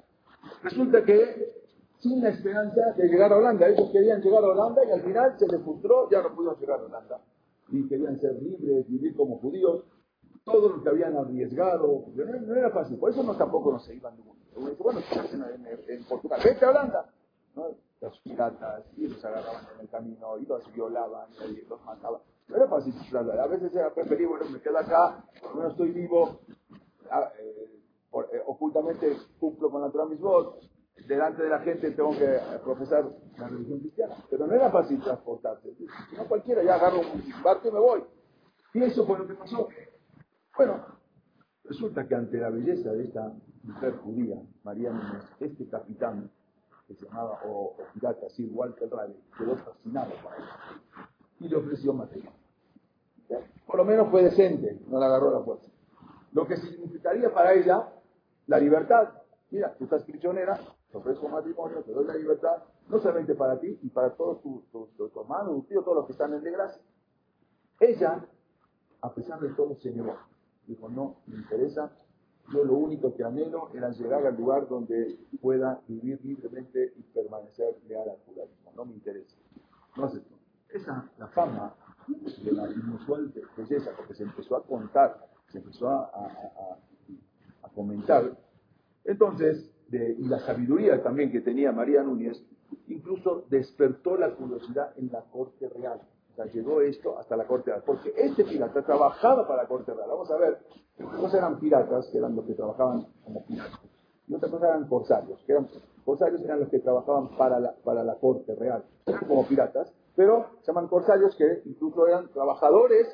Resulta 0.64 1.04
que 1.04 1.68
sin 2.00 2.22
la 2.22 2.30
esperanza 2.30 2.94
de 2.96 3.08
llegar 3.08 3.32
a 3.34 3.38
Holanda. 3.38 3.68
Ellos 3.68 3.90
querían 3.92 4.22
llegar 4.22 4.44
a 4.44 4.48
Holanda 4.48 4.82
y 4.86 4.92
al 4.92 5.02
final 5.02 5.38
se 5.38 5.48
les 5.48 5.62
frustró, 5.62 6.10
ya 6.10 6.22
no 6.22 6.36
pudieron 6.36 6.60
llegar 6.60 6.80
a 6.80 6.84
Holanda. 6.84 7.22
Y 7.70 7.88
querían 7.88 8.18
ser 8.20 8.42
libres, 8.42 8.88
vivir 8.88 9.16
como 9.16 9.38
judíos. 9.40 9.84
Todo 10.48 10.70
lo 10.70 10.82
que 10.82 10.88
habían 10.88 11.18
arriesgado, 11.18 12.06
no, 12.16 12.56
era 12.56 12.70
fácil. 12.72 12.98
Por 12.98 13.12
eso 13.12 13.22
no 13.22 13.36
tampoco 13.36 13.74
no 13.74 13.80
se 13.80 13.94
iban 13.94 14.16
de 14.16 14.24
mundo. 14.24 14.42
Bueno, 14.80 15.02
en, 15.12 15.68
en, 15.90 16.06
Portugal, 16.06 16.40
vete 16.42 16.66
a 16.66 16.70
Holanda. 16.70 17.14
¿no? 17.54 17.66
Los 18.00 18.18
piratas, 18.22 18.86
y 18.96 19.08
los 19.08 19.24
agarraban 19.26 19.66
en 19.76 19.82
el 19.82 19.90
camino, 19.90 20.38
y 20.38 20.46
los 20.46 20.74
violaban, 20.74 21.30
y 21.50 21.68
los 21.68 21.84
mataban. 21.84 22.22
No 22.48 22.56
era 22.56 22.68
fácil. 22.70 22.94
A 23.14 23.48
veces 23.48 23.76
era 23.76 23.94
preferible, 23.94 24.38
bueno, 24.38 24.46
me 24.52 24.62
quedo 24.62 24.78
acá, 24.78 25.26
por 25.42 25.50
lo 25.52 25.56
menos 25.58 25.72
estoy 25.74 25.92
vivo, 25.92 26.40
ah, 27.12 27.30
eh, 27.40 27.82
eh, 28.32 28.42
ocultamente 28.46 29.18
cumplo 29.40 29.70
con 29.70 29.82
la 29.82 29.92
Torah 29.92 30.08
delante 31.06 31.44
de 31.44 31.50
la 31.50 31.60
gente 31.60 31.92
tengo 31.92 32.12
que 32.12 32.40
profesar 32.64 33.06
la 33.38 33.48
religión 33.48 33.80
cristiana. 33.80 34.16
Pero 34.30 34.48
no 34.48 34.54
era 34.54 34.72
fácil 34.72 35.00
transportarse. 35.02 35.74
No 36.16 36.26
cualquiera, 36.26 36.64
ya 36.64 36.76
agarro 36.76 37.00
un 37.00 37.44
barco 37.44 37.68
y 37.68 37.72
me 37.72 37.80
voy. 37.80 38.04
Y 38.74 38.84
eso 38.84 39.06
fue 39.06 39.20
lo 39.20 39.28
que 39.28 39.34
pasó. 39.36 39.68
Bueno, 40.58 40.84
resulta 41.66 42.08
que 42.08 42.16
ante 42.16 42.38
la 42.38 42.50
belleza 42.50 42.92
de 42.92 43.04
esta 43.04 43.32
mujer 43.62 43.98
judía, 43.98 44.42
María 44.64 44.92
Núñez, 44.92 45.24
este 45.40 45.68
capitán, 45.68 46.32
que 46.88 46.96
se 46.96 47.06
llamaba, 47.06 47.40
o, 47.46 47.76
o 47.78 47.78
pirata, 47.94 48.26
así, 48.26 48.48
Walter 48.48 48.90
Raleigh, 48.90 49.22
quedó 49.38 49.56
fascinado 49.58 50.12
por 50.24 50.34
ella. 50.34 50.82
Y 51.40 51.48
le 51.48 51.56
ofreció 51.58 51.94
matrimonio. 51.94 52.34
Por 53.68 53.78
lo 53.78 53.86
menos 53.86 54.10
fue 54.10 54.24
decente, 54.24 54.80
no 54.88 55.00
le 55.00 55.06
agarró 55.06 55.32
la 55.32 55.44
fuerza. 55.44 55.70
Lo 56.32 56.48
que 56.48 56.58
significaría 56.58 57.32
para 57.32 57.54
ella 57.54 57.90
la 58.48 58.58
libertad. 58.60 59.10
Mira, 59.52 59.76
tú 59.78 59.84
estás 59.84 60.04
prisionera, 60.04 60.60
te 60.92 60.98
ofrezco 60.98 61.30
matrimonio, 61.30 61.84
te 61.84 61.92
doy 61.92 62.06
la 62.06 62.16
libertad, 62.16 62.64
no 62.90 63.00
solamente 63.00 63.36
para 63.36 63.60
ti, 63.60 63.78
y 63.82 63.90
para 63.90 64.16
todos 64.16 64.42
tus 64.42 64.66
tu, 64.72 64.88
tu, 64.98 65.22
hermanos, 65.22 65.56
tus 65.56 65.68
tíos, 65.68 65.84
todos 65.84 65.98
los 65.98 66.06
que 66.08 66.14
están 66.14 66.34
en 66.34 66.44
desgracia. 66.44 66.82
Ella, 67.80 68.26
a 69.02 69.14
pesar 69.14 69.40
de 69.40 69.50
todo, 69.50 69.76
se 69.76 69.92
negó. 69.92 70.18
Dijo, 70.68 70.90
no, 70.90 71.18
me 71.28 71.38
interesa, 71.38 71.92
yo 72.54 72.64
lo 72.64 72.74
único 72.76 73.16
que 73.16 73.24
anhelo 73.24 73.70
era 73.74 73.90
llegar 73.90 74.26
al 74.26 74.36
lugar 74.38 74.68
donde 74.68 75.18
pueda 75.42 75.82
vivir 75.88 76.20
libremente 76.24 76.94
y 76.96 77.02
permanecer 77.02 77.76
leal 77.88 78.10
al 78.10 78.18
judaísmo. 78.26 78.72
No 78.76 78.86
me 78.86 78.94
interesa. 78.94 79.36
No 79.96 80.06
acepto. 80.06 80.36
Esa, 80.70 81.10
la 81.18 81.28
fama 81.28 81.74
de 82.08 82.52
la 82.52 82.70
inusual 82.72 83.34
belleza, 83.56 83.92
porque 83.96 84.14
se 84.14 84.24
empezó 84.24 84.58
a 84.58 84.64
contar, 84.64 85.28
se 85.48 85.60
empezó 85.60 85.90
a, 85.90 86.04
a, 86.06 86.78
a 87.64 87.70
comentar, 87.70 88.38
entonces 89.04 89.72
y 89.92 90.28
la 90.28 90.40
sabiduría 90.40 91.02
también 91.02 91.32
que 91.32 91.42
tenía 91.42 91.72
María 91.72 92.04
Núñez, 92.04 92.44
incluso 92.88 93.46
despertó 93.50 94.18
la 94.18 94.36
curiosidad 94.36 94.92
en 94.98 95.10
la 95.12 95.22
corte 95.22 95.70
real. 95.70 96.02
Sea, 96.38 96.46
llegó 96.54 96.82
esto 96.82 97.18
hasta 97.18 97.36
la 97.36 97.48
corte 97.48 97.72
real. 97.72 97.82
Porque 97.84 98.14
este 98.16 98.44
pirata 98.44 98.84
trabajaba 98.84 99.48
para 99.48 99.64
la 99.64 99.68
corte 99.68 99.92
real. 99.92 100.08
Vamos 100.08 100.30
a 100.30 100.38
ver, 100.38 100.60
una 101.00 101.18
cosa 101.18 101.40
eran 101.40 101.60
piratas, 101.60 102.08
que 102.12 102.20
eran 102.20 102.36
los 102.36 102.46
que 102.46 102.54
trabajaban 102.54 103.08
como 103.24 103.44
piratas. 103.44 103.82
Y 104.28 104.36
otra 104.36 104.50
cosa 104.52 104.68
eran 104.68 104.88
corsarios, 104.88 105.44
que 105.46 105.54
eran, 105.54 105.68
corsarios 106.06 106.42
eran 106.42 106.60
los 106.60 106.70
que 106.70 106.78
trabajaban 106.78 107.30
para 107.38 107.60
la, 107.60 107.74
para 107.84 108.04
la 108.04 108.16
corte 108.20 108.54
real. 108.54 108.84
Eran 109.08 109.26
como 109.28 109.48
piratas, 109.48 109.92
pero 110.16 110.52
se 110.62 110.68
llaman 110.68 110.88
corsarios 110.88 111.36
que 111.36 111.64
incluso 111.66 112.06
eran 112.06 112.30
trabajadores 112.30 113.08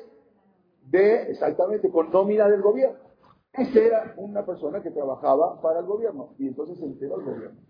de, 0.90 1.30
exactamente, 1.30 1.90
con 1.90 2.10
nómina 2.10 2.46
del 2.46 2.60
gobierno. 2.60 2.98
Ese 3.54 3.86
era 3.86 4.12
una 4.18 4.44
persona 4.44 4.82
que 4.82 4.90
trabajaba 4.90 5.62
para 5.62 5.78
el 5.80 5.86
gobierno 5.86 6.34
y 6.38 6.48
entonces 6.48 6.76
se 6.78 6.84
enteró 6.84 7.20
el 7.20 7.24
gobierno. 7.24 7.60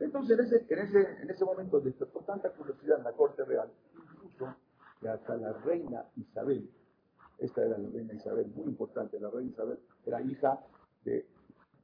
Entonces 0.00 0.38
en 0.38 0.44
ese, 0.46 0.66
en 0.72 0.78
ese, 0.78 1.22
en 1.22 1.30
ese 1.30 1.44
momento 1.44 1.80
despertó 1.80 2.20
tanta 2.20 2.50
curiosidad 2.50 2.98
en 2.98 3.04
la 3.04 3.12
corte 3.12 3.44
real, 3.44 3.68
incluso 3.94 4.56
que 5.00 5.08
hasta 5.08 5.36
la 5.36 5.52
reina 5.52 6.04
Isabel, 6.16 6.68
esta 7.38 7.64
era 7.64 7.78
la 7.78 7.88
reina 7.88 8.14
Isabel, 8.14 8.46
muy 8.54 8.66
importante, 8.66 9.20
la 9.20 9.30
reina 9.30 9.50
Isabel 9.50 9.78
era 10.06 10.22
hija 10.22 10.60
de 11.04 11.26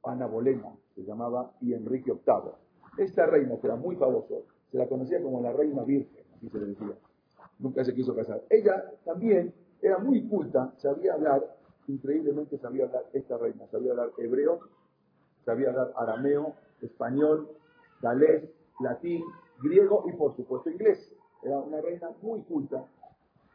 Ana 0.03 0.27
Bolena, 0.27 0.75
se 0.95 1.03
llamaba, 1.03 1.53
y 1.61 1.73
Enrique 1.73 2.11
VIII. 2.11 2.51
Esta 2.97 3.25
reina, 3.25 3.57
que 3.57 3.67
era 3.67 3.75
muy 3.75 3.95
famoso, 3.95 4.45
se 4.71 4.77
la 4.77 4.87
conocía 4.87 5.21
como 5.21 5.41
la 5.41 5.53
reina 5.53 5.83
virgen, 5.83 6.23
así 6.35 6.49
se 6.49 6.59
le 6.59 6.65
decía. 6.67 6.97
Nunca 7.59 7.83
se 7.85 7.93
quiso 7.93 8.15
casar. 8.15 8.43
Ella 8.49 8.91
también 9.05 9.53
era 9.81 9.99
muy 9.99 10.27
culta, 10.27 10.73
sabía 10.77 11.13
hablar 11.13 11.57
increíblemente 11.87 12.57
sabía 12.57 12.85
hablar 12.85 13.05
esta 13.13 13.37
reina, 13.37 13.67
sabía 13.67 13.91
hablar 13.91 14.11
hebreo, 14.17 14.59
sabía 15.45 15.69
hablar 15.69 15.93
arameo, 15.95 16.53
español, 16.81 17.49
galés, 18.01 18.49
latín, 18.79 19.23
griego 19.61 20.03
y 20.07 20.13
por 20.13 20.35
supuesto 20.35 20.69
inglés. 20.69 21.11
Era 21.43 21.59
una 21.59 21.81
reina 21.81 22.11
muy 22.21 22.41
culta. 22.41 22.85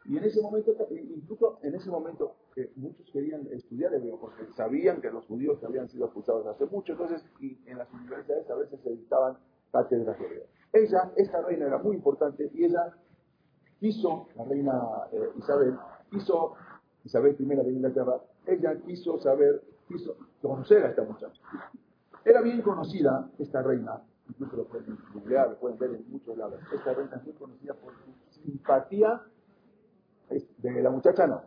Y 0.05 0.17
en 0.17 0.23
ese 0.23 0.41
momento, 0.41 0.75
incluso 0.89 1.59
en 1.61 1.75
ese 1.75 1.89
momento, 1.89 2.35
que 2.55 2.71
muchos 2.75 3.09
querían 3.11 3.47
estudiar 3.51 3.93
hebreo 3.93 4.19
porque 4.19 4.45
sabían 4.55 5.01
que 5.01 5.11
los 5.11 5.25
judíos 5.25 5.63
habían 5.63 5.87
sido 5.89 6.05
expulsados 6.05 6.47
hace 6.47 6.65
mucho, 6.65 6.93
entonces 6.93 7.23
y 7.39 7.59
en 7.65 7.77
las 7.77 7.91
universidades 7.93 8.49
a 8.49 8.55
veces 8.55 8.79
se 8.81 8.89
dictaban 8.91 9.37
cátedras 9.71 10.17
de 10.17 10.25
hebreo. 10.25 10.43
Ella, 10.73 11.11
esta 11.15 11.41
reina 11.41 11.67
era 11.67 11.77
muy 11.79 11.95
importante 11.95 12.49
y 12.53 12.65
ella 12.65 12.93
quiso, 13.79 14.29
la 14.35 14.45
reina 14.45 14.81
eh, 15.11 15.29
Isabel, 15.37 15.75
quiso 16.09 16.53
Isabel 17.03 17.35
I 17.37 17.45
de 17.45 17.71
Inglaterra, 17.71 18.21
ella 18.45 18.79
quiso 18.81 19.19
saber, 19.19 19.61
quiso 19.87 20.15
conocer 20.41 20.85
a 20.85 20.89
esta 20.89 21.03
muchacha. 21.03 21.41
Era 22.25 22.41
bien 22.41 22.61
conocida 22.61 23.29
esta 23.37 23.61
reina, 23.61 24.01
incluso 24.27 24.57
lo 24.57 24.65
pueden 24.65 24.97
googlear, 25.13 25.49
lo 25.49 25.59
pueden 25.59 25.77
ver 25.77 25.91
en 25.91 26.09
muchos 26.09 26.37
lados. 26.37 26.59
Esta 26.73 26.93
reina 26.93 27.15
es 27.15 27.23
muy 27.23 27.33
conocida 27.33 27.73
por 27.75 27.93
su 27.93 28.41
simpatía 28.41 29.21
de 30.29 30.81
la 30.81 30.89
muchacha, 30.89 31.27
no. 31.27 31.41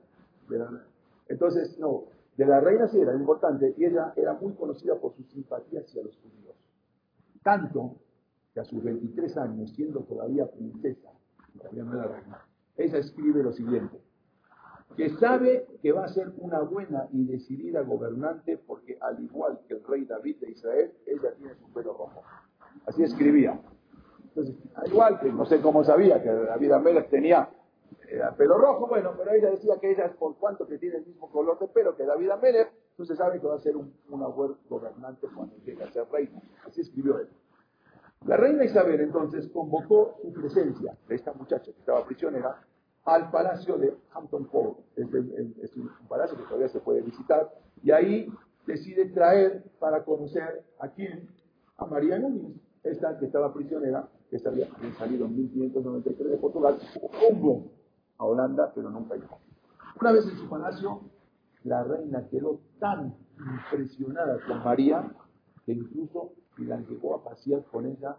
entonces, 1.28 1.78
no, 1.78 2.04
de 2.36 2.46
la 2.46 2.60
reina 2.60 2.88
sí 2.88 2.98
era 2.98 3.14
importante 3.14 3.74
y 3.76 3.84
ella 3.84 4.12
era 4.16 4.34
muy 4.34 4.52
conocida 4.54 4.96
por 4.96 5.14
su 5.14 5.22
simpatía 5.24 5.80
hacia 5.80 6.02
los 6.02 6.16
judíos. 6.18 6.56
Tanto 7.42 7.96
que 8.54 8.60
a 8.60 8.64
sus 8.64 8.82
23 8.82 9.36
años, 9.38 9.72
siendo 9.72 10.00
todavía 10.00 10.46
princesa, 10.46 11.10
todavía 11.56 11.84
no 11.84 12.02
reina, 12.02 12.46
ella 12.76 12.98
escribe 12.98 13.42
lo 13.42 13.52
siguiente 13.52 14.00
que 14.96 15.10
sabe 15.10 15.66
que 15.80 15.92
va 15.92 16.04
a 16.04 16.08
ser 16.08 16.32
una 16.38 16.60
buena 16.60 17.08
y 17.12 17.24
decidida 17.24 17.82
gobernante 17.82 18.58
porque 18.58 18.98
al 19.00 19.22
igual 19.22 19.60
que 19.66 19.74
el 19.74 19.84
rey 19.84 20.04
David 20.04 20.36
de 20.40 20.50
Israel, 20.50 20.92
ella 21.06 21.34
tiene 21.38 21.54
su 21.54 21.72
pelo 21.72 21.92
rojo. 21.92 22.22
Así 22.86 23.02
escribía. 23.02 23.58
Entonces, 24.24 24.56
al 24.74 24.88
igual 24.88 25.20
que 25.20 25.32
no 25.32 25.44
sé 25.44 25.60
cómo 25.60 25.84
sabía 25.84 26.22
que 26.22 26.30
David 26.30 26.72
Amélez 26.72 27.08
tenía 27.10 27.48
eh, 28.12 28.20
pelo 28.36 28.58
rojo, 28.58 28.86
bueno, 28.88 29.14
pero 29.16 29.32
ella 29.32 29.50
decía 29.50 29.78
que 29.80 29.90
ella 29.90 30.04
es 30.04 30.14
por 30.16 30.36
cuanto 30.36 30.66
que 30.66 30.76
tiene 30.76 30.96
el 30.96 31.06
mismo 31.06 31.30
color 31.30 31.58
de 31.58 31.66
pelo 31.68 31.96
que 31.96 32.04
David 32.04 32.28
Amélez, 32.30 32.68
entonces 32.90 33.16
sabe 33.16 33.40
que 33.40 33.46
va 33.46 33.54
a 33.54 33.60
ser 33.60 33.74
una 33.74 34.26
buena 34.26 34.54
gobernante 34.68 35.28
cuando 35.34 35.56
llegue 35.64 35.82
a 35.82 35.90
ser 35.90 36.06
reina. 36.12 36.42
Así 36.66 36.82
escribió 36.82 37.18
él. 37.18 37.28
La 38.26 38.36
reina 38.36 38.64
Isabel 38.64 39.00
entonces 39.00 39.48
convocó 39.48 40.18
su 40.20 40.30
presencia 40.30 40.94
de 41.08 41.14
esta 41.14 41.32
muchacha 41.32 41.72
que 41.72 41.78
estaba 41.78 42.04
prisionera 42.04 42.62
al 43.04 43.30
palacio 43.30 43.78
de 43.78 43.96
Hampton 44.12 44.44
Court. 44.44 44.78
Es, 44.94 45.74
un 45.76 45.90
palacio 46.06 46.36
que 46.36 46.44
todavía 46.44 46.68
se 46.68 46.80
puede 46.80 47.00
visitar. 47.00 47.50
Y 47.82 47.92
ahí 47.92 48.28
decide 48.66 49.06
traer 49.06 49.64
para 49.78 50.04
conocer 50.04 50.62
a 50.78 50.88
quién, 50.88 51.30
a 51.78 51.86
María 51.86 52.18
Núñez, 52.18 52.56
esta 52.84 53.18
que 53.18 53.24
estaba 53.24 53.54
prisionera, 53.54 54.06
que 54.30 54.36
había 54.46 54.68
salido 54.98 55.24
en 55.24 55.34
1593 55.34 56.30
de 56.30 56.36
Portugal, 56.36 56.78
rumbo 57.22 57.70
a 58.22 58.24
Holanda, 58.24 58.72
pero 58.74 58.88
nunca 58.88 59.16
llegó. 59.16 59.38
Una 60.00 60.12
vez 60.12 60.26
en 60.26 60.38
su 60.38 60.48
palacio, 60.48 61.00
la 61.64 61.82
reina 61.82 62.26
quedó 62.28 62.60
tan 62.78 63.14
impresionada 63.38 64.38
con 64.46 64.62
María 64.62 65.12
que 65.66 65.72
incluso 65.72 66.32
la 66.58 66.78
llevó 66.80 67.16
a 67.16 67.24
pasear 67.24 67.64
con 67.64 67.86
ella 67.86 68.16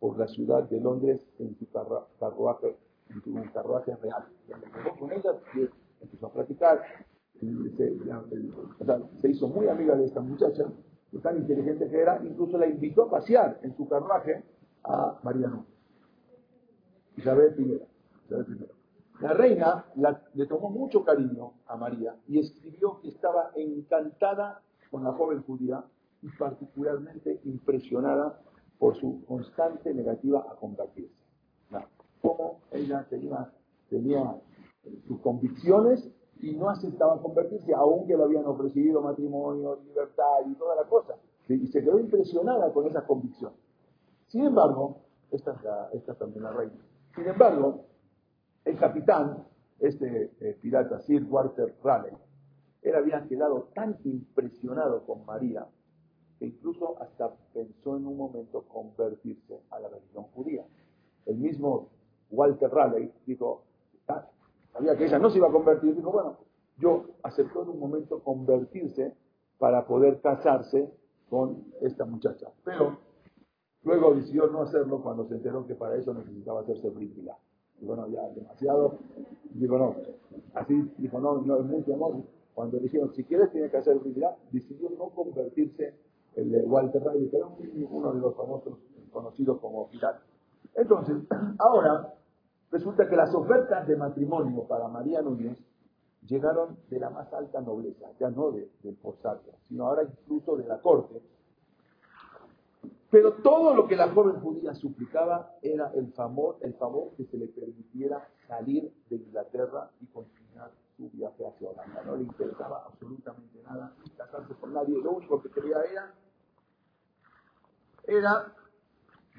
por 0.00 0.18
la 0.18 0.26
ciudad 0.28 0.64
de 0.64 0.80
Londres 0.80 1.26
en 1.38 1.54
su 1.56 1.70
carruaje, 1.70 2.76
en 3.10 3.22
su 3.22 3.32
real. 3.32 4.24
llegó 4.48 4.96
con 4.98 5.12
ella, 5.12 5.34
empezó 6.00 6.26
a 6.26 6.32
platicar, 6.32 6.82
se, 7.40 9.28
hizo 9.28 9.48
muy 9.48 9.68
amiga 9.68 9.94
de 9.96 10.06
esta 10.06 10.20
muchacha, 10.20 10.64
tan 11.22 11.36
inteligente 11.36 11.88
que 11.88 12.00
era, 12.00 12.20
incluso 12.24 12.58
la 12.58 12.66
invitó 12.66 13.04
a 13.04 13.10
pasear 13.10 13.60
en 13.62 13.76
su 13.76 13.88
carruaje 13.88 14.42
a 14.84 15.20
Mariano. 15.22 15.66
Isabel 17.16 17.54
I. 17.58 17.80
Isabel 18.26 18.73
La 19.24 19.32
reina 19.32 19.86
le 20.34 20.44
tomó 20.44 20.68
mucho 20.68 21.02
cariño 21.02 21.54
a 21.66 21.78
María 21.78 22.14
y 22.28 22.40
escribió 22.40 23.00
que 23.00 23.08
estaba 23.08 23.52
encantada 23.54 24.60
con 24.90 25.02
la 25.02 25.12
joven 25.12 25.42
judía 25.44 25.82
y 26.20 26.28
particularmente 26.38 27.40
impresionada 27.44 28.38
por 28.78 28.94
su 28.96 29.24
constante 29.24 29.94
negativa 29.94 30.44
a 30.46 30.56
convertirse. 30.56 31.24
Como 32.20 32.60
ella 32.70 33.06
tenía, 33.08 33.50
tenía 33.88 34.42
sus 35.08 35.18
convicciones 35.20 36.06
y 36.40 36.52
no 36.52 36.68
aceptaba 36.68 37.18
convertirse, 37.22 37.72
aunque 37.72 38.18
le 38.18 38.24
habían 38.24 38.44
ofrecido 38.44 39.00
matrimonio, 39.00 39.80
libertad 39.86 40.40
y 40.46 40.54
toda 40.56 40.76
la 40.76 40.84
cosa. 40.84 41.14
Y 41.48 41.66
se 41.68 41.82
quedó 41.82 41.98
impresionada 41.98 42.70
con 42.74 42.88
esa 42.88 43.06
convicción. 43.06 43.54
Sin 44.26 44.44
embargo, 44.44 44.98
esta 45.30 45.52
es, 45.52 45.96
esta 46.02 46.12
también 46.12 46.42
la 46.42 46.52
reina. 46.52 46.84
Sin 47.14 47.26
embargo, 47.26 47.86
el 48.64 48.78
capitán, 48.78 49.46
este 49.78 50.32
eh, 50.40 50.58
pirata 50.60 51.00
Sir 51.00 51.24
Walter 51.28 51.74
Raleigh, 51.82 52.16
él 52.82 52.94
había 52.94 53.26
quedado 53.26 53.68
tan 53.74 53.98
impresionado 54.04 55.04
con 55.04 55.24
María 55.24 55.66
que 56.38 56.46
incluso 56.46 57.00
hasta 57.00 57.34
pensó 57.52 57.96
en 57.96 58.06
un 58.06 58.16
momento 58.16 58.62
convertirse 58.62 59.60
a 59.70 59.80
la 59.80 59.88
religión 59.88 60.24
judía. 60.34 60.64
El 61.26 61.36
mismo 61.36 61.88
Walter 62.30 62.70
Raleigh 62.70 63.12
dijo, 63.26 63.62
ah, 64.08 64.26
sabía 64.72 64.96
que 64.96 65.06
ella 65.06 65.18
no 65.18 65.30
se 65.30 65.38
iba 65.38 65.48
a 65.48 65.52
convertir, 65.52 65.94
dijo, 65.94 66.10
bueno, 66.10 66.38
yo 66.78 67.06
aceptó 67.22 67.62
en 67.62 67.70
un 67.70 67.78
momento 67.78 68.22
convertirse 68.22 69.14
para 69.58 69.86
poder 69.86 70.20
casarse 70.20 70.90
con 71.30 71.64
esta 71.80 72.04
muchacha. 72.04 72.48
Pero 72.64 72.98
luego 73.82 74.14
decidió 74.14 74.48
no 74.48 74.62
hacerlo 74.62 75.02
cuando 75.02 75.26
se 75.26 75.34
enteró 75.34 75.66
que 75.66 75.74
para 75.74 75.96
eso 75.96 76.12
necesitaba 76.12 76.60
hacerse 76.60 76.90
brítila. 76.90 77.36
Dijo, 77.84 77.96
no, 77.96 78.08
ya, 78.08 78.26
demasiado. 78.30 78.98
Dijo, 79.52 79.78
no. 79.78 79.94
Así 80.54 80.74
dijo, 80.96 81.20
no, 81.20 81.42
no, 81.42 81.58
es 81.58 81.66
mucho 81.66 81.94
amor. 81.94 82.16
Cuando 82.54 82.78
le 82.78 82.84
dijeron, 82.84 83.12
si 83.14 83.24
quieres, 83.24 83.52
tiene 83.52 83.68
que 83.68 83.76
hacer 83.76 83.98
brítila, 83.98 84.34
decidió 84.50 84.88
no 84.90 85.10
convertirse 85.10 85.94
el 86.34 86.50
de 86.50 86.62
Walter 86.62 87.02
Riley, 87.04 87.28
que 87.28 87.36
era 87.36 87.46
uno 87.46 88.12
de 88.12 88.20
los 88.20 88.34
famosos 88.34 88.78
conocidos 89.12 89.60
como 89.60 89.86
pirata. 89.88 90.22
Entonces, 90.74 91.16
ahora 91.58 92.14
resulta 92.70 93.06
que 93.06 93.16
las 93.16 93.34
ofertas 93.34 93.86
de 93.86 93.96
matrimonio 93.96 94.64
para 94.66 94.88
María 94.88 95.20
Núñez 95.20 95.62
llegaron 96.26 96.78
de 96.88 96.98
la 96.98 97.10
más 97.10 97.30
alta 97.34 97.60
nobleza, 97.60 98.06
ya 98.18 98.30
no 98.30 98.50
de, 98.50 98.70
del 98.82 98.96
sino 99.68 99.86
ahora 99.86 100.04
incluso 100.04 100.56
de 100.56 100.66
la 100.66 100.80
corte. 100.80 101.20
Pero 103.14 103.34
todo 103.34 103.76
lo 103.76 103.86
que 103.86 103.94
la 103.94 104.10
joven 104.10 104.40
judía 104.40 104.74
suplicaba 104.74 105.56
era 105.62 105.92
el 105.94 106.12
favor, 106.14 106.58
el 106.62 106.74
favor 106.74 107.14
que 107.16 107.24
se 107.24 107.36
le 107.36 107.46
permitiera 107.46 108.28
salir 108.48 108.92
de 109.08 109.14
Inglaterra 109.14 109.88
y 110.00 110.06
continuar 110.06 110.72
su 110.96 111.08
viaje 111.10 111.46
hacia 111.46 111.70
Holanda. 111.70 112.02
No 112.04 112.16
le 112.16 112.24
interesaba 112.24 112.82
absolutamente 112.84 113.62
nada 113.62 113.94
casarse 114.16 114.54
con 114.54 114.74
nadie, 114.74 115.00
lo 115.00 115.12
único 115.12 115.40
que 115.40 115.48
quería 115.48 115.76
era, 115.92 116.12
era 118.02 118.52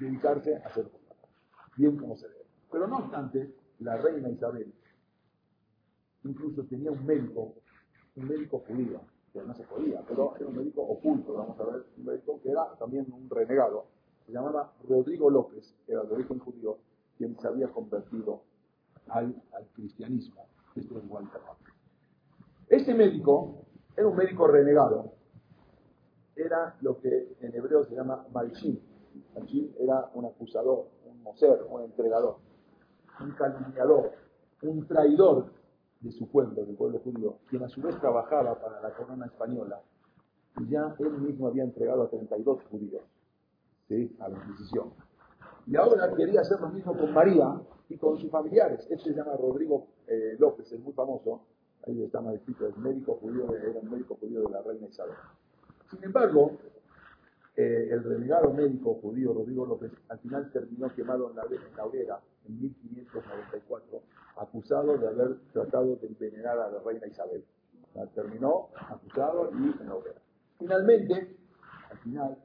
dedicarse 0.00 0.56
a 0.56 0.68
hacer 0.68 0.90
bien 1.76 1.98
como 1.98 2.16
se 2.16 2.28
debe. 2.30 2.46
Pero 2.72 2.86
no 2.86 2.96
obstante, 2.96 3.54
la 3.80 3.98
reina 3.98 4.30
Isabel 4.30 4.72
incluso 6.24 6.64
tenía 6.64 6.92
un 6.92 7.04
médico, 7.04 7.52
un 8.14 8.26
médico 8.26 8.60
judío, 8.60 9.02
no 9.44 9.54
se 9.54 9.64
podía, 9.64 10.02
pero 10.06 10.34
era 10.36 10.46
un 10.46 10.56
médico 10.56 10.82
oculto, 10.82 11.34
vamos 11.34 11.58
a 11.60 11.64
ver, 11.64 11.84
un 11.98 12.04
médico 12.04 12.40
que 12.42 12.50
era 12.50 12.74
también 12.78 13.06
un 13.12 13.28
renegado, 13.28 13.86
se 14.26 14.32
llamaba 14.32 14.72
Rodrigo 14.88 15.30
López, 15.30 15.74
era 15.86 16.02
de 16.02 16.14
origen 16.14 16.38
judío, 16.38 16.78
quien 17.16 17.38
se 17.38 17.48
había 17.48 17.68
convertido 17.68 18.42
al, 19.08 19.34
cristianismo, 19.74 20.46
esto 20.74 20.98
es 20.98 21.04
Walter 21.08 21.40
Este 22.68 22.94
médico 22.94 23.66
era 23.96 24.08
un 24.08 24.16
médico 24.16 24.46
renegado, 24.46 25.12
era 26.34 26.76
lo 26.82 26.98
que 27.00 27.36
en 27.40 27.54
hebreo 27.54 27.84
se 27.84 27.94
llama 27.94 28.26
Malchim. 28.32 28.78
Malchim 29.34 29.72
era 29.78 30.10
un 30.14 30.26
acusador, 30.26 30.86
un 31.06 31.22
moser, 31.22 31.66
un 31.70 31.82
entregador, 31.82 32.36
un 33.20 33.30
calumniador, 33.32 34.12
un 34.62 34.86
traidor 34.86 35.55
de 36.06 36.12
su 36.12 36.28
pueblo, 36.28 36.64
del 36.64 36.76
pueblo 36.76 36.98
judío, 37.00 37.38
quien 37.48 37.62
a 37.64 37.68
su 37.68 37.82
vez 37.82 37.98
trabajaba 38.00 38.60
para 38.60 38.80
la 38.80 38.94
corona 38.94 39.26
española, 39.26 39.80
y 40.58 40.68
ya 40.68 40.94
él 40.98 41.18
mismo 41.18 41.48
había 41.48 41.64
entregado 41.64 42.04
a 42.04 42.08
32 42.08 42.62
judíos 42.70 43.02
a 44.18 44.28
la 44.28 44.36
Inquisición. 44.38 44.92
Y 45.66 45.76
ahora 45.76 46.12
quería 46.14 46.40
hacer 46.40 46.60
lo 46.60 46.68
mismo 46.68 46.96
con 46.96 47.12
María 47.12 47.60
y 47.88 47.96
con 47.96 48.16
sus 48.18 48.30
familiares. 48.30 48.86
Él 48.90 48.98
se 49.00 49.12
llama 49.12 49.36
Rodrigo 49.36 49.88
eh, 50.06 50.36
López, 50.38 50.70
es 50.72 50.80
muy 50.80 50.92
famoso, 50.92 51.42
ahí 51.86 52.02
está 52.02 52.20
mal 52.20 52.34
escrito, 52.34 52.66
es 52.66 52.76
médico 52.78 53.14
judío, 53.16 53.54
era 53.54 53.80
médico 53.82 54.16
judío 54.20 54.42
de 54.42 54.50
la 54.50 54.62
reina 54.62 54.86
Isabel. 54.86 55.14
Sin 55.90 56.02
embargo, 56.02 56.52
eh, 57.56 57.88
el 57.90 58.02
renegado 58.02 58.52
médico 58.52 58.94
judío 58.94 59.32
Rodrigo 59.32 59.66
López 59.66 59.92
al 60.08 60.18
final 60.18 60.50
terminó 60.52 60.92
quemado 60.94 61.30
en 61.30 61.36
la, 61.36 61.42
en 61.44 61.76
la 61.76 61.84
hoguera 61.84 62.20
en 62.46 62.60
1594 62.60 64.02
acusado 64.66 64.98
de 64.98 65.08
haber 65.08 65.38
tratado 65.52 65.96
de 65.96 66.06
envenenar 66.08 66.58
a 66.58 66.70
la 66.70 66.78
reina 66.80 67.06
Isabel. 67.06 67.44
terminó 68.14 68.68
acusado 68.74 69.50
y 69.52 69.80
en 69.80 69.88
la 69.88 69.94
hoguera. 69.94 70.20
Finalmente, 70.58 71.36
al 71.90 71.98
final, 71.98 72.36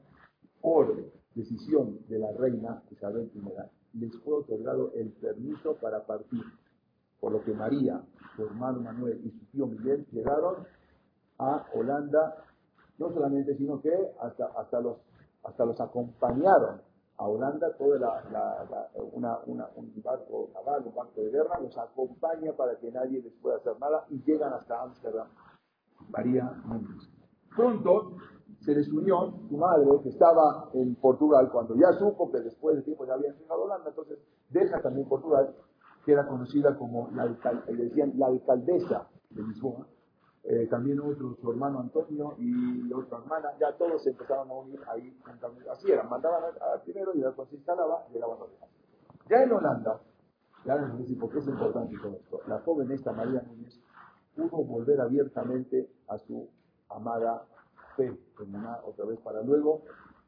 por 0.62 1.12
decisión 1.34 2.00
de 2.08 2.20
la 2.20 2.32
reina 2.34 2.84
Isabel 2.92 3.32
I, 3.34 4.00
les 4.00 4.16
fue 4.20 4.36
otorgado 4.36 4.92
el 4.94 5.10
permiso 5.14 5.76
para 5.76 6.06
partir, 6.06 6.44
por 7.20 7.32
lo 7.32 7.44
que 7.44 7.54
María, 7.54 8.02
su 8.36 8.44
hermano 8.46 8.82
Manuel 8.82 9.20
y 9.26 9.32
su 9.32 9.46
tío 9.48 9.68
Miguel 9.68 10.06
llegaron 10.12 10.68
a 11.40 11.66
Holanda, 11.74 12.46
no 13.00 13.12
solamente, 13.12 13.56
sino 13.58 13.82
que 13.82 13.94
hasta, 14.22 14.46
hasta, 14.58 14.80
los, 14.80 14.98
hasta 15.44 15.66
los 15.66 15.80
acompañaron 15.82 16.82
a 17.22 17.28
Holanda, 17.28 17.72
todo 17.78 17.94
una, 19.14 19.38
un 19.46 20.02
barco 20.04 20.50
naval, 20.56 20.84
un 20.88 20.96
barco 20.96 21.22
de 21.22 21.30
guerra, 21.30 21.60
los 21.62 21.78
acompaña 21.78 22.52
para 22.54 22.76
que 22.80 22.92
nadie 22.92 23.22
les 23.22 23.34
pueda 23.34 23.58
hacer 23.58 23.80
nada 23.80 24.06
y 24.10 24.24
llegan 24.24 24.52
hasta 24.54 24.82
Ámsterdam, 24.82 25.28
María 26.10 26.52
Núñez. 26.66 27.12
Pronto 27.56 28.18
se 28.62 28.74
les 28.74 28.92
unió 28.92 29.36
su 29.48 29.56
madre, 29.56 29.86
que 30.02 30.10
estaba 30.10 30.72
en 30.74 30.96
Portugal, 30.96 31.50
cuando 31.52 31.76
ya 31.76 31.94
supo 32.00 32.32
que 32.32 32.40
después 32.40 32.78
de 32.78 32.82
tiempo 32.82 33.06
ya 33.06 33.14
había 33.14 33.34
llegado 33.34 33.62
a 33.62 33.66
Holanda, 33.66 33.90
entonces 33.90 34.18
deja 34.50 34.82
también 34.82 35.08
Portugal, 35.08 35.56
que 36.04 36.14
era 36.14 36.26
conocida 36.26 36.76
como 36.76 37.08
la, 37.12 37.26
le 37.26 37.84
decían 37.84 38.14
la 38.16 38.28
alcaldesa 38.28 39.08
de 39.30 39.44
Lisboa, 39.44 39.86
eh, 40.44 40.68
también 40.70 41.00
otro, 41.00 41.36
su 41.40 41.52
hermano 41.52 41.80
Antonio 41.82 42.36
y 42.40 42.92
otra 42.94 43.20
hermana, 43.20 43.50
ya 43.60 43.72
todos 43.78 44.04
se 44.04 44.10
empezaron 44.10 44.50
a 44.50 44.54
unir 44.54 44.80
ahí 44.88 45.16
Así 45.72 45.92
era, 45.92 46.04
mandaban 46.04 46.44
al 46.44 46.82
primero 46.82 47.14
y 47.14 47.22
después 47.22 47.48
se 47.50 47.56
instalaba 47.56 48.06
y 48.10 48.14
llegaban 48.14 48.40
los 48.40 48.52
demás. 48.52 48.70
Ya 49.30 49.44
en 49.44 49.52
Holanda, 49.52 50.02
ya 50.66 50.74
a 50.74 50.78
decir 50.78 51.20
por 51.20 51.32
qué 51.32 51.40
es 51.40 51.48
importante 51.48 51.96
todo 52.02 52.16
esto, 52.16 52.42
la 52.48 52.60
joven 52.60 52.92
esta 52.92 53.12
María 53.12 53.42
Núñez 53.44 53.80
pudo 54.36 54.64
volver 54.64 55.00
abiertamente 55.00 55.90
a 56.08 56.18
su 56.18 56.50
amada 56.90 57.46
fe 57.96 58.18
una 58.40 58.80
otra 58.84 59.06
vez 59.06 59.20
para 59.20 59.42
luego 59.44 59.84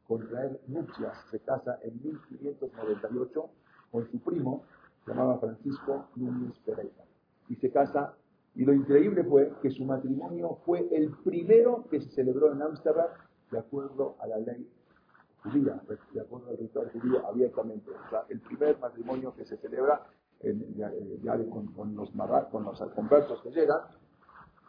contraer 0.06 0.60
nupcias. 0.68 1.16
Se 1.30 1.40
casa 1.40 1.78
en 1.82 2.00
1598 2.02 3.50
con 3.90 4.10
su 4.10 4.20
primo, 4.20 4.64
llamado 5.06 5.40
Francisco 5.40 6.06
Núñez 6.16 6.58
Pereira. 6.64 7.04
Y 7.48 7.56
se 7.56 7.70
casa 7.70 8.14
y 8.56 8.64
lo 8.64 8.72
increíble 8.72 9.24
fue 9.24 9.52
que 9.62 9.70
su 9.70 9.84
matrimonio 9.84 10.58
fue 10.64 10.88
el 10.92 11.10
primero 11.24 11.86
que 11.90 12.00
se 12.00 12.10
celebró 12.10 12.52
en 12.52 12.62
Ámsterdam 12.62 13.08
de 13.50 13.58
acuerdo 13.58 14.16
a 14.20 14.26
la 14.26 14.38
ley 14.38 14.68
judía, 15.42 15.80
de 16.12 16.20
acuerdo 16.20 16.50
al 16.50 16.58
ritual 16.58 16.90
judío 16.92 17.26
abiertamente. 17.26 17.90
O 17.90 18.10
sea, 18.10 18.24
el 18.28 18.40
primer 18.40 18.78
matrimonio 18.78 19.34
que 19.34 19.44
se 19.44 19.56
celebra 19.56 20.06
con, 21.74 21.94
los 21.96 22.10
con 22.50 22.64
los 22.64 22.80
conversos 22.94 23.42
que 23.42 23.50
llegan. 23.50 23.80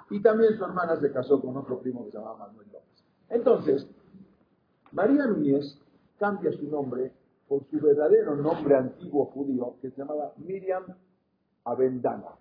Y 0.10 0.22
también 0.22 0.56
su 0.58 0.64
hermana 0.64 1.00
se 1.00 1.12
casó 1.12 1.42
con 1.42 1.56
otro 1.58 1.80
primo 1.80 2.06
que 2.06 2.12
se 2.12 2.18
llamaba 2.18 2.48
Manuel 2.48 2.68
López. 2.72 3.04
Entonces, 3.30 3.88
María 4.92 5.26
Núñez 5.26 5.80
cambia 6.20 6.52
su 6.52 6.68
nombre 6.70 7.12
por 7.48 7.64
su 7.66 7.80
verdadero 7.80 8.36
nombre 8.36 8.76
antiguo 8.76 9.26
judío, 9.26 9.76
que 9.82 9.92
se 9.92 9.98
llamaba 9.98 10.34
Miriam 10.38 10.86
Avendana. 11.64 12.38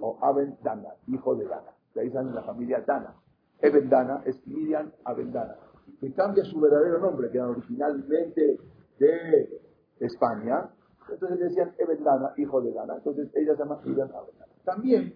O 0.00 0.18
Aben 0.20 0.56
Dana, 0.62 0.90
hijo 1.06 1.34
de 1.34 1.46
Dana. 1.46 1.72
de 1.94 2.00
ahí 2.02 2.10
sale 2.10 2.32
la 2.32 2.42
familia 2.42 2.82
Dana. 2.86 3.14
Eben 3.60 3.88
Dana 3.88 4.22
es 4.26 4.46
Miriam 4.46 4.92
Abendana, 5.04 5.56
que 6.00 6.12
cambia 6.12 6.44
su 6.44 6.60
verdadero 6.60 6.98
nombre, 6.98 7.30
que 7.30 7.38
era 7.38 7.48
originalmente 7.48 8.58
de 8.98 9.60
España. 10.00 10.68
Entonces 11.08 11.38
le 11.38 11.44
decían 11.46 11.72
Eben 11.78 12.04
Dana, 12.04 12.32
hijo 12.36 12.60
de 12.60 12.72
Dana. 12.72 12.96
Entonces 12.96 13.30
ella 13.34 13.54
se 13.54 13.58
llama 13.62 13.80
Miriam 13.84 14.10
Abendana. 14.14 14.52
También 14.64 15.14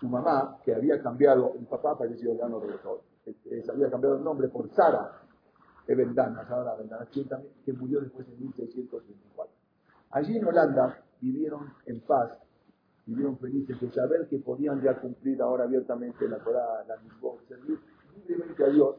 su 0.00 0.08
mamá, 0.08 0.58
que 0.64 0.74
había 0.74 1.00
cambiado, 1.02 1.54
el 1.58 1.66
papá 1.66 1.96
falleció, 1.96 2.34
ya 2.34 2.48
no 2.48 2.60
regresó, 2.60 3.02
eh, 3.24 3.62
se 3.64 3.70
había 3.70 3.90
cambiado 3.90 4.16
el 4.16 4.24
nombre 4.24 4.48
por 4.48 4.68
Sara 4.70 5.20
Evendana, 5.86 6.46
Sara 6.46 6.74
Evendana, 6.74 7.06
que, 7.06 7.24
también, 7.24 7.52
que 7.64 7.72
murió 7.72 8.00
después 8.00 8.26
en 8.28 8.40
1624. 8.40 9.54
Allí 10.10 10.36
en 10.36 10.44
Holanda 10.44 11.02
vivieron 11.20 11.72
en 11.86 12.00
paz, 12.00 12.30
vivieron 13.06 13.38
felices 13.38 13.80
de 13.80 13.90
saber 13.92 14.28
que 14.28 14.38
podían 14.38 14.82
ya 14.82 15.00
cumplir 15.00 15.40
ahora 15.40 15.64
abiertamente 15.64 16.28
la 16.28 16.38
Torah, 16.38 16.84
la 16.86 16.96
misma, 16.98 17.30
servir 17.48 17.78
libremente 18.14 18.64
a 18.64 18.68
Dios. 18.68 18.96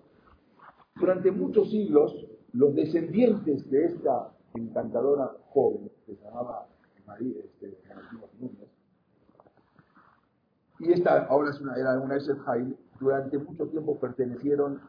Durante 0.96 1.32
muchos 1.32 1.70
siglos, 1.70 2.28
los 2.54 2.74
descendientes 2.74 3.70
de 3.70 3.86
esta 3.86 4.32
encantadora 4.56 5.32
joven, 5.50 5.92
que 6.06 6.16
se 6.16 6.24
llamaba 6.24 6.68
María, 7.06 7.36
este, 7.44 7.78
y 10.80 10.92
esta 10.92 11.26
ahora 11.26 11.50
es 11.50 11.60
una, 11.60 11.76
era 11.76 12.00
una 12.00 12.16
Eshet 12.18 12.38
durante 13.00 13.38
mucho 13.38 13.68
tiempo 13.68 14.00
pertenecieron 14.00 14.80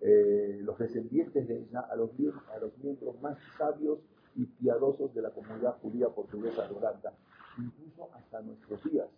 eh, 0.00 0.60
los 0.62 0.78
descendientes 0.78 1.46
de 1.46 1.58
ella 1.60 1.80
a 1.80 1.96
los, 1.96 2.10
a 2.54 2.58
los 2.58 2.76
miembros 2.78 3.20
más 3.20 3.38
sabios 3.56 3.98
y 4.34 4.44
piadosos 4.44 5.14
de 5.14 5.22
la 5.22 5.30
comunidad 5.30 5.76
judía 5.80 6.08
portuguesa 6.08 6.66
de 6.68 6.74
Holanda, 6.74 7.12
incluso 7.58 8.08
hasta 8.14 8.40
nuestros 8.42 8.82
días. 8.84 9.08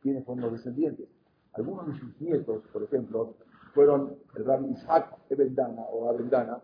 ¿Quiénes 0.00 0.24
son 0.24 0.40
los 0.40 0.52
descendientes? 0.52 1.08
Algunos 1.52 1.86
de 1.86 1.98
sus 1.98 2.20
nietos, 2.20 2.62
por 2.72 2.82
ejemplo, 2.82 3.34
fueron 3.74 4.16
el 4.34 4.44
rabbi 4.44 4.72
Isaac 4.72 5.16
Ebendana 5.30 5.82
o 5.82 6.08
Abendana, 6.08 6.62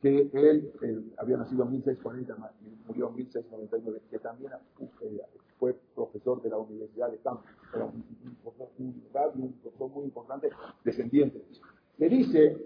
que 0.00 0.30
él, 0.32 1.12
había 1.18 1.36
nacido 1.36 1.64
en 1.64 1.72
1640 1.72 2.52
y 2.62 2.86
murió 2.86 3.08
en 3.08 3.16
1699, 3.16 4.02
que 4.10 4.18
también 4.18 4.52
eh, 5.02 5.20
fue 5.58 5.74
profesor 5.94 6.40
de 6.40 6.48
la 6.48 6.56
Universidad 6.56 7.10
de 7.10 7.18
Cambridge, 7.18 7.54
era 7.74 7.84
un, 7.84 8.02
profesor 8.42 9.90
muy 9.90 10.04
importante, 10.04 10.50
descendiente. 10.84 11.44
Se 11.98 12.08
dice 12.08 12.56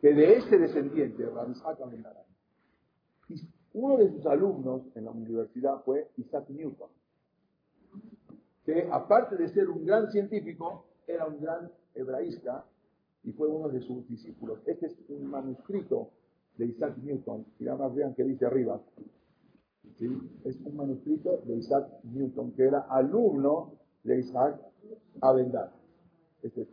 que 0.00 0.14
de 0.14 0.38
este 0.38 0.58
descendiente, 0.58 1.26
Rabbi 1.26 1.52
Isaac 1.52 1.78
uno 3.74 3.98
de 3.98 4.10
sus 4.10 4.24
alumnos 4.26 4.82
en 4.94 5.04
la 5.04 5.10
universidad 5.10 5.82
fue 5.84 6.10
Isaac 6.16 6.48
Newton, 6.48 6.88
que 8.68 8.86
aparte 8.92 9.34
de 9.36 9.48
ser 9.48 9.70
un 9.70 9.86
gran 9.86 10.10
científico, 10.10 10.84
era 11.06 11.24
un 11.24 11.40
gran 11.40 11.70
hebraísta 11.94 12.66
y 13.24 13.32
fue 13.32 13.48
uno 13.48 13.70
de 13.70 13.80
sus 13.80 14.06
discípulos. 14.06 14.60
Este 14.66 14.84
es 14.88 14.94
un 15.08 15.24
manuscrito 15.24 16.10
de 16.58 16.66
Isaac 16.66 16.98
Newton, 16.98 17.46
y 17.58 17.66
además 17.66 17.94
vean 17.94 18.14
que 18.14 18.24
dice 18.24 18.44
arriba, 18.44 18.78
es 20.44 20.60
un 20.66 20.76
manuscrito 20.76 21.40
de 21.46 21.56
Isaac 21.56 21.88
Newton, 22.04 22.52
que 22.52 22.64
era 22.64 22.80
alumno 22.90 23.72
de 24.04 24.18
Isaac 24.18 24.60
Abendar. 25.22 25.72
Este, 26.42 26.68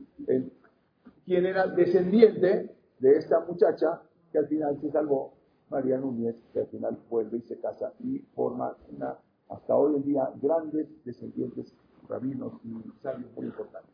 quien 1.24 1.46
era 1.46 1.68
descendiente 1.68 2.76
de 3.00 3.18
esta 3.18 3.40
muchacha 3.40 4.02
que 4.34 4.40
al 4.40 4.48
final 4.48 4.78
se 4.82 4.92
salvó, 4.92 5.32
María 5.70 5.98
Núñez, 5.98 6.36
que 6.52 6.60
al 6.60 6.68
final 6.68 7.00
vuelve 7.10 7.38
y 7.38 7.42
se 7.44 7.58
casa 7.58 7.94
y 8.02 8.20
forma 8.36 8.76
una, 8.94 9.18
hasta 9.48 9.74
hoy 9.78 9.96
en 9.96 10.04
día, 10.04 10.30
grandes 10.42 10.90
descendientes 11.06 11.74
rabinos 12.08 12.54
y 12.64 12.74
sabios 13.02 13.32
muy 13.36 13.46
importantes. 13.46 13.92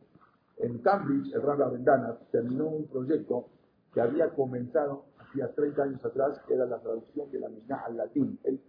En 0.58 0.78
Cambridge, 0.78 1.32
el 1.34 1.42
rabbi 1.42 1.62
Abendana 1.62 2.16
terminó 2.30 2.66
un 2.66 2.86
proyecto 2.86 3.46
que 3.92 4.00
había 4.00 4.30
comenzado 4.30 5.04
hacía 5.18 5.52
30 5.52 5.82
años 5.82 6.04
atrás, 6.04 6.40
que 6.46 6.54
era 6.54 6.66
la 6.66 6.78
traducción 6.78 7.30
de 7.30 7.40
la 7.40 7.48
Mishnah 7.48 7.84
al 7.86 7.96
latín. 7.96 8.38
Él, 8.44 8.60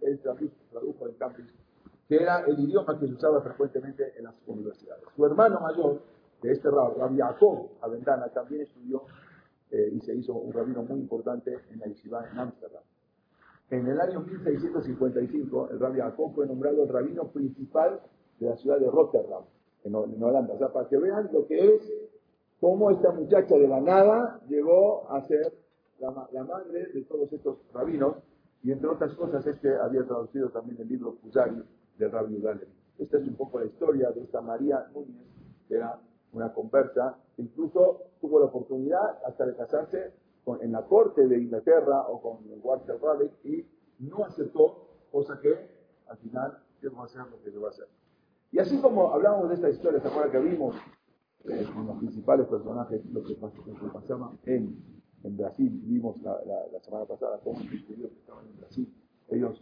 tradujo 0.70 1.08
en 1.08 1.14
Cambridge, 1.14 1.52
que 2.08 2.16
era 2.16 2.40
el 2.40 2.58
idioma 2.58 2.98
que 2.98 3.06
se 3.06 3.12
usaba 3.12 3.40
frecuentemente 3.42 4.12
en 4.16 4.24
las 4.24 4.34
universidades. 4.46 5.04
Su 5.14 5.24
hermano 5.24 5.60
mayor 5.60 6.02
de 6.42 6.52
este 6.52 6.70
rabbi, 6.70 6.98
Rabbi 6.98 7.18
Jacob 7.18 7.68
Avendana, 7.80 8.28
también 8.28 8.62
estudió 8.62 9.02
eh, 9.70 9.90
y 9.92 10.00
se 10.00 10.14
hizo 10.14 10.34
un 10.34 10.52
rabino 10.52 10.82
muy 10.82 11.00
importante 11.00 11.58
en 11.70 11.80
la 11.80 11.86
Yeshiva 11.86 12.28
en 12.30 12.38
Ámsterdam. 12.38 12.82
En 13.70 13.86
el 13.86 14.00
año 14.00 14.20
1655, 14.20 15.70
el 15.70 15.80
rabbi 15.80 15.98
Jacob 15.98 16.34
fue 16.34 16.46
nombrado 16.46 16.82
el 16.82 16.88
rabino 16.88 17.28
principal 17.28 18.00
de 18.44 18.50
la 18.50 18.56
ciudad 18.56 18.78
de 18.78 18.90
Rotterdam, 18.90 19.42
en, 19.84 19.94
Holanda. 19.94 20.54
O 20.54 20.58
sea, 20.58 20.68
para 20.68 20.88
que 20.88 20.98
vean 20.98 21.30
lo 21.32 21.46
que 21.46 21.74
es 21.74 21.92
cómo 22.60 22.90
esta 22.90 23.10
muchacha 23.12 23.56
de 23.56 23.68
la 23.68 23.80
nada 23.80 24.40
llegó 24.48 25.10
a 25.10 25.22
ser 25.22 25.52
la, 25.98 26.10
madre 26.10 26.86
de 26.92 27.02
todos 27.02 27.32
estos 27.32 27.58
rabinos, 27.72 28.16
y 28.62 28.72
entre 28.72 28.88
otras 28.88 29.14
cosas 29.14 29.46
es 29.46 29.58
que 29.58 29.68
había 29.68 30.04
traducido 30.04 30.48
también 30.50 30.80
el 30.80 30.88
libro 30.88 31.16
Kuzari 31.16 31.62
del 31.98 32.10
rabino 32.10 32.38
Udalevi. 32.38 32.72
Esta 32.98 33.18
es 33.18 33.26
un 33.26 33.34
poco 33.34 33.58
la 33.58 33.66
historia 33.66 34.10
de 34.10 34.22
esta 34.22 34.40
María 34.40 34.86
Núñez, 34.94 35.26
que 35.68 35.76
era 35.76 35.98
una 36.32 36.52
conversa, 36.52 37.16
incluso 37.38 38.02
tuvo 38.20 38.40
la 38.40 38.46
oportunidad 38.46 39.18
hasta 39.26 39.46
de 39.46 39.54
casarse 39.54 40.12
con, 40.44 40.62
en 40.62 40.72
la 40.72 40.82
corte 40.82 41.26
de 41.26 41.38
Inglaterra 41.38 42.06
o 42.08 42.20
con 42.20 42.38
Walter 42.62 42.98
Raleigh 43.00 43.32
y 43.44 43.66
no 44.00 44.24
aceptó, 44.24 44.88
cosa 45.12 45.38
que 45.40 45.54
al 46.08 46.16
final 46.18 46.58
Dios 46.80 46.94
va 46.94 47.02
a 47.02 47.04
hacer 47.04 47.20
lo 47.20 47.42
que 47.42 47.58
va 47.58 47.68
a 47.68 47.70
hacer. 47.70 47.86
Y 48.54 48.60
así 48.60 48.78
como 48.78 49.12
hablábamos 49.12 49.48
de 49.48 49.56
esta 49.56 49.68
historia, 49.68 50.00
¿se 50.00 50.06
acuerdan 50.06 50.30
que 50.30 50.38
vimos 50.38 50.76
eh, 51.42 51.66
los 51.74 51.98
principales 51.98 52.46
personajes, 52.46 53.04
lo 53.06 53.24
que, 53.24 53.34
pasaba 53.92 54.30
en, 54.44 54.78
en 55.24 55.36
Brasil, 55.36 55.80
vimos 55.82 56.22
la, 56.22 56.38
la, 56.72 56.78
semana 56.78 57.04
pasada 57.04 57.40
cómo 57.42 57.58
los 57.58 57.68
que 58.12 58.18
estaban 58.20 58.46
en 58.46 58.56
Brasil, 58.58 58.94
ellos 59.30 59.60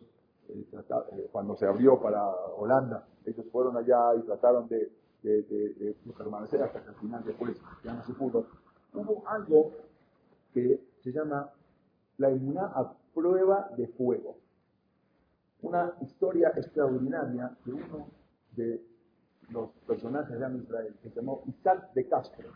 eh, 0.50 0.66
eh, 0.70 1.28
cuando 1.32 1.56
se 1.56 1.64
abrió 1.64 2.02
para 2.02 2.22
Holanda, 2.58 3.06
ellos 3.24 3.46
fueron 3.50 3.78
allá 3.78 4.14
y 4.14 4.26
trataron 4.26 4.68
de, 4.68 4.92
de, 5.22 5.42
de, 5.42 5.96
permanecer 6.14 6.62
hasta 6.62 6.82
que 6.82 6.90
al 6.90 6.96
final 6.96 7.24
después 7.24 7.62
ya 7.82 7.94
no 7.94 8.04
se 8.04 8.12
pudo. 8.12 8.44
Hubo 8.92 9.26
algo 9.26 9.72
que 10.52 10.84
se 11.00 11.12
llama 11.12 11.50
la 12.18 12.30
inmunidad 12.30 12.70
a 12.74 12.92
prueba 13.14 13.70
de 13.74 13.86
fuego. 13.86 14.36
Una 15.62 15.94
historia 16.02 16.52
extraordinaria 16.54 17.56
de 17.64 17.72
uno 17.72 18.21
de 18.56 18.82
los 19.50 19.70
personajes 19.86 20.38
de 20.38 20.58
Israel, 20.58 20.94
que 21.02 21.10
se 21.10 21.16
llamó 21.16 21.42
Isaac 21.46 21.92
de 21.94 22.08
Castro. 22.08 22.50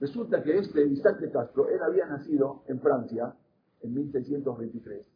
Resulta 0.00 0.42
que 0.42 0.58
este 0.58 0.86
Isaac 0.86 1.18
de 1.20 1.30
Castro, 1.30 1.68
él 1.68 1.80
había 1.82 2.06
nacido 2.06 2.62
en 2.66 2.80
Francia 2.80 3.34
en 3.82 3.94
1623 3.94 5.06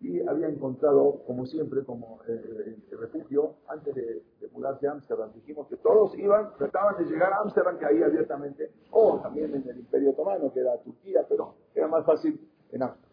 y 0.00 0.26
había 0.26 0.48
encontrado, 0.48 1.22
como 1.26 1.44
siempre, 1.44 1.84
como 1.84 2.20
eh, 2.26 2.76
eh, 2.90 2.96
refugio 2.96 3.56
antes 3.68 3.94
de, 3.94 4.22
mudarse 4.52 4.88
a 4.88 4.92
Ámsterdam. 4.92 5.30
Dijimos 5.34 5.68
que 5.68 5.76
todos 5.76 6.18
iban, 6.18 6.56
trataban 6.56 6.96
de 6.96 7.04
llegar 7.04 7.32
a 7.32 7.42
Ámsterdam, 7.42 7.78
que 7.78 7.84
ahí 7.84 8.02
abiertamente, 8.02 8.72
o 8.90 9.20
también 9.20 9.54
en 9.54 9.68
el 9.68 9.78
Imperio 9.78 10.10
Otomano, 10.10 10.52
que 10.52 10.60
era 10.60 10.76
Turquía, 10.78 11.24
pero 11.28 11.54
era 11.74 11.86
más 11.86 12.04
fácil 12.04 12.40
en 12.72 12.82
Ámsterdam. 12.82 13.09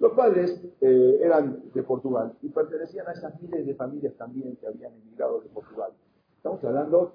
Los 0.00 0.12
padres 0.12 0.58
eh, 0.80 1.20
eran 1.22 1.70
de 1.74 1.82
Portugal 1.82 2.32
y 2.40 2.48
pertenecían 2.48 3.06
a 3.06 3.12
esas 3.12 3.38
miles 3.42 3.66
de 3.66 3.74
familias 3.74 4.14
también 4.16 4.56
que 4.56 4.66
habían 4.66 4.94
emigrado 4.94 5.40
de 5.40 5.50
Portugal. 5.50 5.92
Estamos 6.38 6.64
hablando 6.64 7.12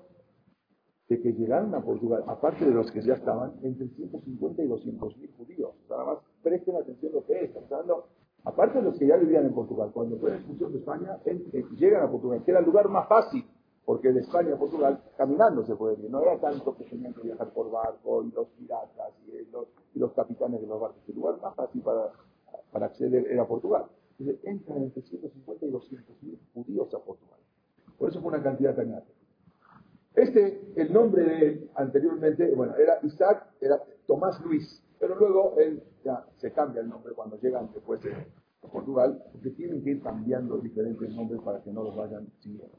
de 1.09 1.19
que 1.19 1.33
llegaron 1.33 1.73
a 1.73 1.83
Portugal, 1.83 2.23
aparte 2.27 2.63
de 2.63 2.69
los 2.69 2.91
que 2.91 3.01
ya 3.01 3.15
estaban, 3.15 3.53
entre 3.63 3.87
150 3.87 4.61
y 4.61 4.67
200 4.67 5.17
mil 5.17 5.31
judíos. 5.35 5.71
Nada 5.89 6.05
más 6.05 6.17
presten 6.43 6.75
atención 6.75 7.11
a 7.11 7.15
lo 7.15 7.25
que 7.25 7.45
es. 7.45 7.49
Estamos 7.49 7.71
hablando, 7.71 8.07
aparte 8.43 8.77
de 8.77 8.83
los 8.83 8.99
que 8.99 9.07
ya 9.07 9.17
vivían 9.17 9.45
en 9.45 9.55
Portugal, 9.55 9.89
cuando 9.91 10.17
fue 10.17 10.29
la 10.29 10.35
expulsión 10.35 10.71
de 10.71 10.77
España, 10.77 11.19
llegan 11.79 12.03
a 12.03 12.11
Portugal, 12.11 12.43
que 12.45 12.51
era 12.51 12.59
el 12.59 12.67
lugar 12.67 12.87
más 12.89 13.07
fácil, 13.07 13.43
porque 13.83 14.13
de 14.13 14.19
España 14.19 14.53
a 14.53 14.59
Portugal 14.59 15.01
caminando 15.17 15.65
se 15.65 15.75
puede 15.75 15.99
ir. 15.99 16.11
No 16.11 16.21
era 16.21 16.37
tanto 16.39 16.77
que 16.77 16.83
tenían 16.83 17.15
que 17.15 17.21
viajar 17.21 17.49
por 17.49 17.71
barco 17.71 18.23
y 18.23 18.31
los 18.31 18.47
piratas 18.49 19.11
y 19.25 19.51
los, 19.51 19.65
y 19.95 19.97
los 19.97 20.13
capitanes 20.13 20.61
de 20.61 20.67
los 20.67 20.79
barcos. 20.79 21.01
El 21.07 21.15
lugar 21.15 21.41
más 21.41 21.55
fácil 21.55 21.81
para 21.81 22.11
para 22.75 22.87
acceder 22.87 23.25
era 23.31 23.47
Portugal. 23.47 23.85
Entonces 24.19 24.43
entran 24.43 24.83
entre 24.83 25.01
150 25.01 25.65
y 25.65 25.71
200 25.71 26.23
mil 26.23 26.37
judíos 26.53 26.93
a 26.93 26.99
Portugal. 26.99 27.39
Por 27.97 28.09
eso 28.09 28.19
fue 28.19 28.33
una 28.33 28.43
cantidad 28.43 28.75
tan 28.75 28.89
grande. 28.89 29.13
Este, 30.13 30.73
el 30.75 30.91
nombre 30.91 31.23
de 31.23 31.47
él 31.47 31.71
anteriormente, 31.75 32.53
bueno, 32.53 32.75
era 32.75 32.99
Isaac, 33.03 33.47
era 33.61 33.81
Tomás 34.05 34.41
Luis, 34.41 34.83
pero 34.99 35.15
luego 35.15 35.55
él 35.57 35.81
ya 36.03 36.25
se 36.35 36.51
cambia 36.51 36.81
el 36.81 36.89
nombre 36.89 37.13
cuando 37.13 37.39
llegan 37.39 37.69
después 37.73 38.01
de 38.03 38.11
Portugal, 38.69 39.23
porque 39.31 39.51
tienen 39.51 39.81
que 39.81 39.91
ir 39.91 40.03
cambiando 40.03 40.57
diferentes 40.57 41.09
nombres 41.15 41.39
para 41.43 41.63
que 41.63 41.71
no 41.71 41.81
los 41.81 41.95
vayan 41.95 42.27
siguiendo. 42.41 42.75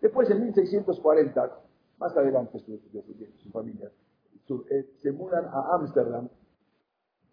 Después, 0.00 0.30
en 0.30 0.40
1640, 0.40 1.60
más 1.98 2.16
adelante 2.16 2.58
su, 2.60 2.80
su, 3.42 3.50
familia, 3.50 3.90
eh, 4.70 4.88
se 5.02 5.12
mudan 5.12 5.44
a 5.44 5.74
Ámsterdam 5.74 6.30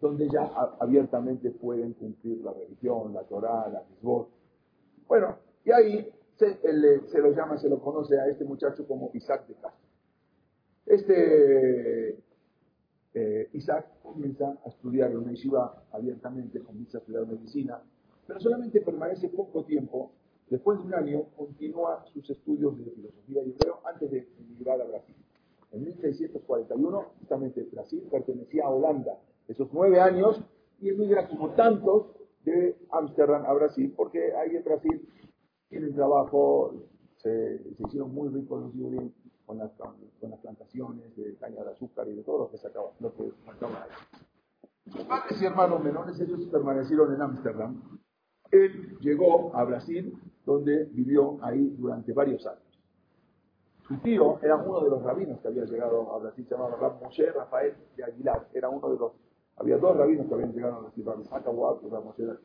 donde 0.00 0.28
ya 0.28 0.42
abiertamente 0.80 1.50
pueden 1.50 1.92
cumplir 1.94 2.38
la 2.42 2.52
religión, 2.52 3.12
la 3.12 3.22
Torah, 3.24 3.68
la 3.68 3.84
misbot. 3.90 4.28
Bueno, 5.06 5.36
y 5.64 5.70
ahí 5.72 6.08
se, 6.36 6.58
lo 7.18 7.30
llama, 7.32 7.58
se 7.58 7.68
lo 7.68 7.80
conoce 7.80 8.18
a 8.18 8.26
este 8.28 8.44
muchacho 8.44 8.86
como 8.86 9.10
Isaac 9.12 9.46
de 9.46 9.54
Castro. 9.54 9.88
Este 10.86 12.18
eh, 13.12 13.48
Isaac 13.52 13.86
comienza 14.02 14.58
a 14.64 14.68
estudiar 14.68 15.10
en 15.10 15.18
una 15.18 15.32
yeshiva 15.32 15.84
abiertamente, 15.92 16.60
comienza 16.60 16.98
a 16.98 17.00
estudiar 17.00 17.26
medicina, 17.26 17.82
pero 18.26 18.40
solamente 18.40 18.80
permanece 18.80 19.28
poco 19.28 19.64
tiempo. 19.64 20.12
Después 20.48 20.78
de 20.78 20.84
un 20.84 20.94
año, 20.94 21.24
continúa 21.36 22.04
sus 22.12 22.28
estudios 22.28 22.76
de 22.78 22.90
filosofía 22.90 23.42
y 23.42 23.50
hebreo 23.50 23.80
antes 23.84 24.10
de 24.10 24.28
emigrar 24.38 24.80
a 24.80 24.84
Brasil. 24.84 25.14
En 25.72 25.84
1641, 25.84 27.00
justamente 27.20 27.62
Brasil 27.70 28.02
pertenecía 28.10 28.64
a 28.64 28.70
Holanda. 28.70 29.18
Esos 29.50 29.68
nueve 29.72 30.00
años, 30.00 30.40
y 30.80 30.90
emigra 30.90 31.28
como 31.28 31.50
tantos 31.50 32.06
de 32.44 32.76
Ámsterdam 32.90 33.44
a 33.46 33.52
Brasil, 33.52 33.92
porque 33.96 34.32
ahí 34.36 34.54
en 34.54 34.62
Brasil 34.62 35.08
tienen 35.68 35.92
trabajo, 35.92 36.72
se, 37.16 37.58
se 37.74 37.82
hicieron 37.82 38.14
muy 38.14 38.28
ricos 38.28 38.62
los 38.62 38.72
judíos 38.72 39.12
con 39.44 39.58
las, 39.58 39.72
con 39.72 40.30
las 40.30 40.38
plantaciones 40.38 41.16
de 41.16 41.34
caña 41.34 41.64
de 41.64 41.72
azúcar 41.72 42.06
y 42.06 42.14
de 42.14 42.22
todo 42.22 42.38
lo 42.38 42.50
que 42.52 42.58
sacaba, 42.58 42.92
lo 43.00 43.12
que 43.12 43.24
ahí. 43.24 44.92
Sus 44.92 45.02
padres 45.02 45.42
y 45.42 45.44
hermanos 45.44 45.82
menores, 45.82 46.20
ellos 46.20 46.46
permanecieron 46.46 47.12
en 47.12 47.20
Ámsterdam. 47.20 47.98
Él 48.52 48.96
llegó 49.00 49.54
a 49.56 49.64
Brasil, 49.64 50.16
donde 50.46 50.84
vivió 50.92 51.38
ahí 51.42 51.74
durante 51.76 52.12
varios 52.12 52.46
años. 52.46 52.62
Su 53.88 53.98
tío 53.98 54.38
era 54.42 54.54
uno 54.56 54.84
de 54.84 54.90
los 54.90 55.02
rabinos 55.02 55.40
que 55.40 55.48
había 55.48 55.64
llegado 55.64 56.14
a 56.14 56.18
Brasil, 56.18 56.46
se 56.48 56.54
llamaba 56.54 56.76
Rafael 57.34 57.74
de 57.96 58.04
Aguilar. 58.04 58.46
Era 58.54 58.68
uno 58.68 58.88
de 58.88 58.96
los, 58.96 59.12
había 59.56 59.78
dos 59.78 59.96
rabinos 59.96 60.26
que 60.26 60.34
habían 60.34 60.52
llegado 60.52 60.76
a 60.76 60.80
Brasil, 60.80 61.04
Rab 61.04 61.20
Isaac 61.20 61.44
y 61.46 62.22
Aguilar. 62.22 62.38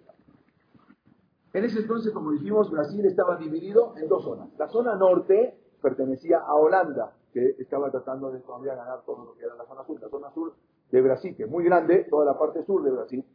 En 1.54 1.64
ese 1.64 1.80
entonces, 1.80 2.12
como 2.12 2.32
dijimos, 2.32 2.70
Brasil 2.70 3.06
estaba 3.06 3.38
dividido 3.38 3.94
en 3.98 4.10
dos 4.10 4.24
zonas. 4.24 4.50
La 4.58 4.68
zona 4.68 4.96
norte 4.96 5.58
pertenecía 5.82 6.40
a 6.40 6.54
Holanda, 6.56 7.14
que 7.32 7.56
estaba 7.60 7.90
tratando 7.92 8.32
de 8.32 8.40
todavía 8.42 8.76
ganar 8.76 9.04
todo 9.06 9.26
lo 9.26 9.34
que 9.36 9.46
era 9.46 9.56
la 9.56 9.66
zona 9.66 9.86
sur. 9.86 10.02
La 10.02 10.10
zona 10.10 10.32
sur 10.32 10.54
de 10.92 11.02
Brasil, 11.02 11.36
que 11.36 11.44
es 11.44 11.50
muy 11.50 11.64
grande, 11.64 12.06
toda 12.10 12.26
la 12.26 12.38
parte 12.38 12.64
sur 12.66 12.84
de 12.84 12.92
Brasil, 12.92 13.26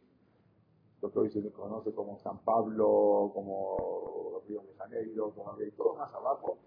lo 1.01 1.11
que 1.11 1.19
hoy 1.19 1.29
se 1.31 1.51
conoce 1.51 1.91
como 1.93 2.19
San 2.19 2.37
Pablo, 2.39 3.31
como 3.33 4.41
Río 4.47 4.61
de 4.61 4.75
Janeiro, 4.77 5.31
como 5.35 5.55
todo 5.75 5.95
más 5.95 6.13
abajo, 6.13 6.57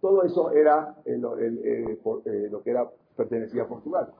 todo 0.00 0.22
eso 0.22 0.50
era 0.50 0.96
el, 1.06 1.24
el, 1.24 1.58
el, 1.64 1.98
eh, 2.26 2.48
lo 2.50 2.62
que 2.62 2.70
era 2.70 2.90
pertenecía 3.16 3.62
a 3.62 3.68
Portugal. 3.68 4.12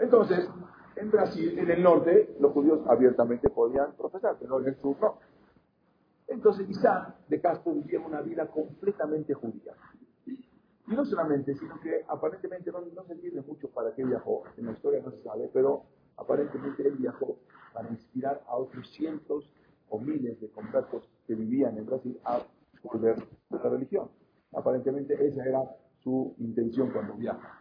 Entonces, 0.00 0.48
en 0.96 1.10
Brasil, 1.10 1.58
en 1.58 1.70
el 1.70 1.82
norte, 1.82 2.36
los 2.40 2.52
judíos 2.52 2.80
abiertamente 2.86 3.48
podían 3.50 3.92
profesar, 3.92 4.36
pero 4.40 4.60
en 4.60 4.68
el 4.68 4.76
sur 4.76 4.96
no. 5.00 5.18
Entonces 6.26 6.68
Isaac 6.70 7.16
de 7.28 7.40
Castro 7.40 7.72
vivía 7.72 8.00
una 8.00 8.20
vida 8.20 8.46
completamente 8.46 9.34
judía. 9.34 9.74
Y 10.26 10.94
no 10.94 11.04
solamente, 11.04 11.54
sino 11.54 11.78
que 11.80 12.04
aparentemente 12.08 12.72
no, 12.72 13.04
se 13.04 13.12
entiende 13.12 13.42
mucho 13.42 13.68
para 13.68 13.94
qué 13.94 14.04
viajó, 14.04 14.42
en 14.56 14.66
la 14.66 14.72
historia 14.72 15.02
no 15.04 15.10
se 15.10 15.22
sabe, 15.22 15.50
pero 15.52 15.84
aparentemente 16.16 16.86
él 16.86 16.96
viajó 16.96 17.36
para 17.72 17.88
inspirar 17.90 18.42
a 18.46 18.56
otros 18.56 18.90
cientos 18.92 19.52
o 19.88 19.98
miles 19.98 20.40
de 20.40 20.48
conversos 20.50 21.08
que 21.26 21.34
vivían 21.34 21.76
en 21.78 21.86
Brasil 21.86 22.18
a 22.24 22.40
volver 22.82 23.16
a 23.50 23.56
la 23.56 23.70
religión. 23.70 24.08
Aparentemente 24.52 25.14
esa 25.26 25.44
era 25.44 25.62
su 26.02 26.34
intención 26.38 26.90
cuando 26.90 27.14
viaja. 27.14 27.59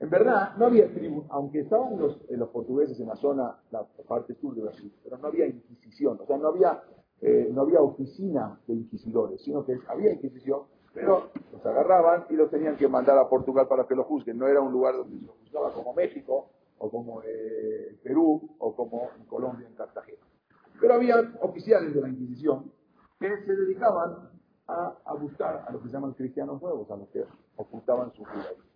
En 0.00 0.08
verdad, 0.08 0.56
no 0.56 0.66
había 0.66 0.90
tribu, 0.92 1.24
aunque 1.28 1.60
estaban 1.60 1.98
los, 1.98 2.16
eh, 2.30 2.36
los 2.36 2.48
portugueses 2.48 2.98
en 3.00 3.08
la 3.08 3.16
zona, 3.16 3.58
la 3.70 3.84
parte 4.08 4.34
sur 4.34 4.54
de 4.54 4.62
Brasil, 4.62 4.90
pero 5.04 5.18
no 5.18 5.28
había 5.28 5.46
inquisición, 5.46 6.18
o 6.18 6.26
sea, 6.26 6.38
no 6.38 6.48
había, 6.48 6.82
eh, 7.20 7.52
oficina 7.78 8.58
de 8.66 8.74
inquisidores, 8.74 9.42
sino 9.42 9.62
que 9.66 9.78
había 9.88 10.10
inquisición, 10.10 10.62
pero 10.94 11.28
los 11.52 11.66
agarraban 11.66 12.24
y 12.30 12.34
los 12.34 12.50
tenían 12.50 12.78
que 12.78 12.88
mandar 12.88 13.18
a 13.18 13.28
Portugal 13.28 13.68
para 13.68 13.86
que 13.86 13.94
lo 13.94 14.04
juzguen. 14.04 14.38
No 14.38 14.48
era 14.48 14.62
un 14.62 14.72
lugar 14.72 14.96
donde 14.96 15.20
se 15.20 15.26
juzgaba 15.26 15.72
como 15.74 15.92
México, 15.92 16.48
o 16.78 16.90
como 16.90 17.22
eh, 17.22 17.98
Perú, 18.02 18.56
o 18.58 18.74
como 18.74 19.10
en 19.18 19.26
Colombia, 19.26 19.68
en 19.68 19.74
Cartagena. 19.74 20.22
Pero 20.80 20.94
había 20.94 21.16
oficiales 21.42 21.94
de 21.94 22.00
la 22.00 22.08
Inquisición 22.08 22.72
que 23.18 23.28
se 23.44 23.54
dedicaban 23.54 24.30
a, 24.66 24.96
a 25.04 25.14
buscar 25.14 25.66
a 25.68 25.72
los 25.72 25.82
que 25.82 25.88
se 25.88 25.94
llaman 25.94 26.14
cristianos 26.14 26.60
nuevos, 26.62 26.90
a 26.90 26.96
los 26.96 27.08
que 27.10 27.22
ocultaban 27.56 28.10
su 28.14 28.24
judaísmo. 28.24 28.69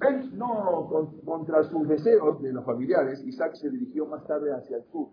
¿Ven? 0.00 0.36
No 0.38 0.86
con- 0.88 1.20
contra 1.20 1.62
sus 1.64 1.86
deseos 1.86 2.40
de 2.42 2.52
los 2.52 2.64
familiares, 2.64 3.22
Isaac 3.26 3.54
se 3.54 3.68
dirigió 3.70 4.06
más 4.06 4.26
tarde 4.26 4.52
hacia 4.52 4.78
el 4.78 4.84
sur, 4.84 5.08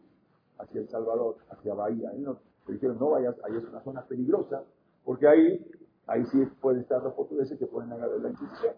hacia 0.60 0.82
El 0.82 0.88
Salvador, 0.90 1.38
hacia 1.50 1.74
Bahía. 1.74 2.12
Le 2.14 2.74
dijeron, 2.74 2.98
no 3.00 3.12
vayas, 3.12 3.36
ahí 3.44 3.58
es 3.58 3.64
una 3.66 3.82
zona 3.82 4.04
peligrosa, 4.06 4.64
porque 5.04 5.28
ahí, 5.28 5.66
ahí 6.08 6.26
sí 6.28 6.46
pueden 6.62 6.82
estar 6.82 7.02
los 7.04 7.14
portugueses 7.14 7.58
que 7.60 7.66
pueden 7.68 7.92
agarrar 7.92 8.20
la 8.20 8.30
Inquisición. 8.30 8.74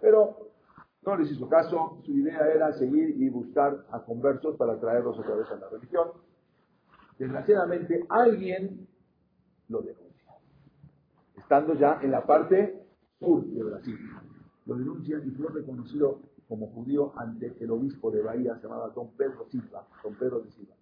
Pero 0.00 0.48
no 1.04 1.16
les 1.16 1.30
hizo 1.30 1.48
caso, 1.48 1.98
su 2.04 2.12
idea 2.12 2.40
era 2.54 2.72
seguir 2.72 3.10
y 3.20 3.28
buscar 3.28 3.84
a 3.90 4.00
conversos 4.02 4.56
para 4.56 4.78
traerlos 4.80 5.18
otra 5.18 5.34
vez 5.36 5.50
a 5.50 5.56
la 5.56 5.68
religión. 5.68 6.08
Desgraciadamente, 7.18 8.04
alguien 8.08 8.86
lo 9.68 9.82
denuncia, 9.82 10.32
estando 11.36 11.74
ya 11.74 11.98
en 12.02 12.10
la 12.10 12.24
parte 12.24 12.82
sur 13.18 13.44
de 13.44 13.62
Brasil. 13.62 13.98
Lo 14.66 14.76
denuncian 14.76 15.26
y 15.26 15.30
fue 15.30 15.48
reconocido 15.50 16.20
como 16.48 16.66
judío 16.68 17.12
ante 17.16 17.56
el 17.60 17.70
obispo 17.70 18.10
de 18.10 18.22
Bahía, 18.22 18.58
llamado 18.62 18.90
Don 18.90 19.10
Pedro 19.16 19.46
Silva, 19.50 19.86
Don 20.02 20.14
Pedro 20.14 20.40
de 20.40 20.50
Silva, 20.50 20.74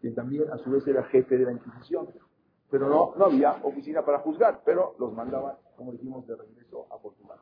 quien 0.00 0.14
también 0.14 0.50
a 0.52 0.58
su 0.58 0.70
vez 0.70 0.86
era 0.86 1.02
jefe 1.04 1.36
de 1.38 1.44
la 1.44 1.52
Inquisición. 1.52 2.08
Pero 2.70 2.88
no, 2.88 3.14
no 3.16 3.24
había 3.24 3.52
oficina 3.62 4.04
para 4.04 4.18
juzgar, 4.18 4.60
pero 4.64 4.94
los 4.98 5.14
mandaban, 5.14 5.56
como 5.76 5.92
dijimos, 5.92 6.26
de 6.26 6.36
regreso 6.36 6.86
a 6.90 6.98
Portugal. 6.98 7.38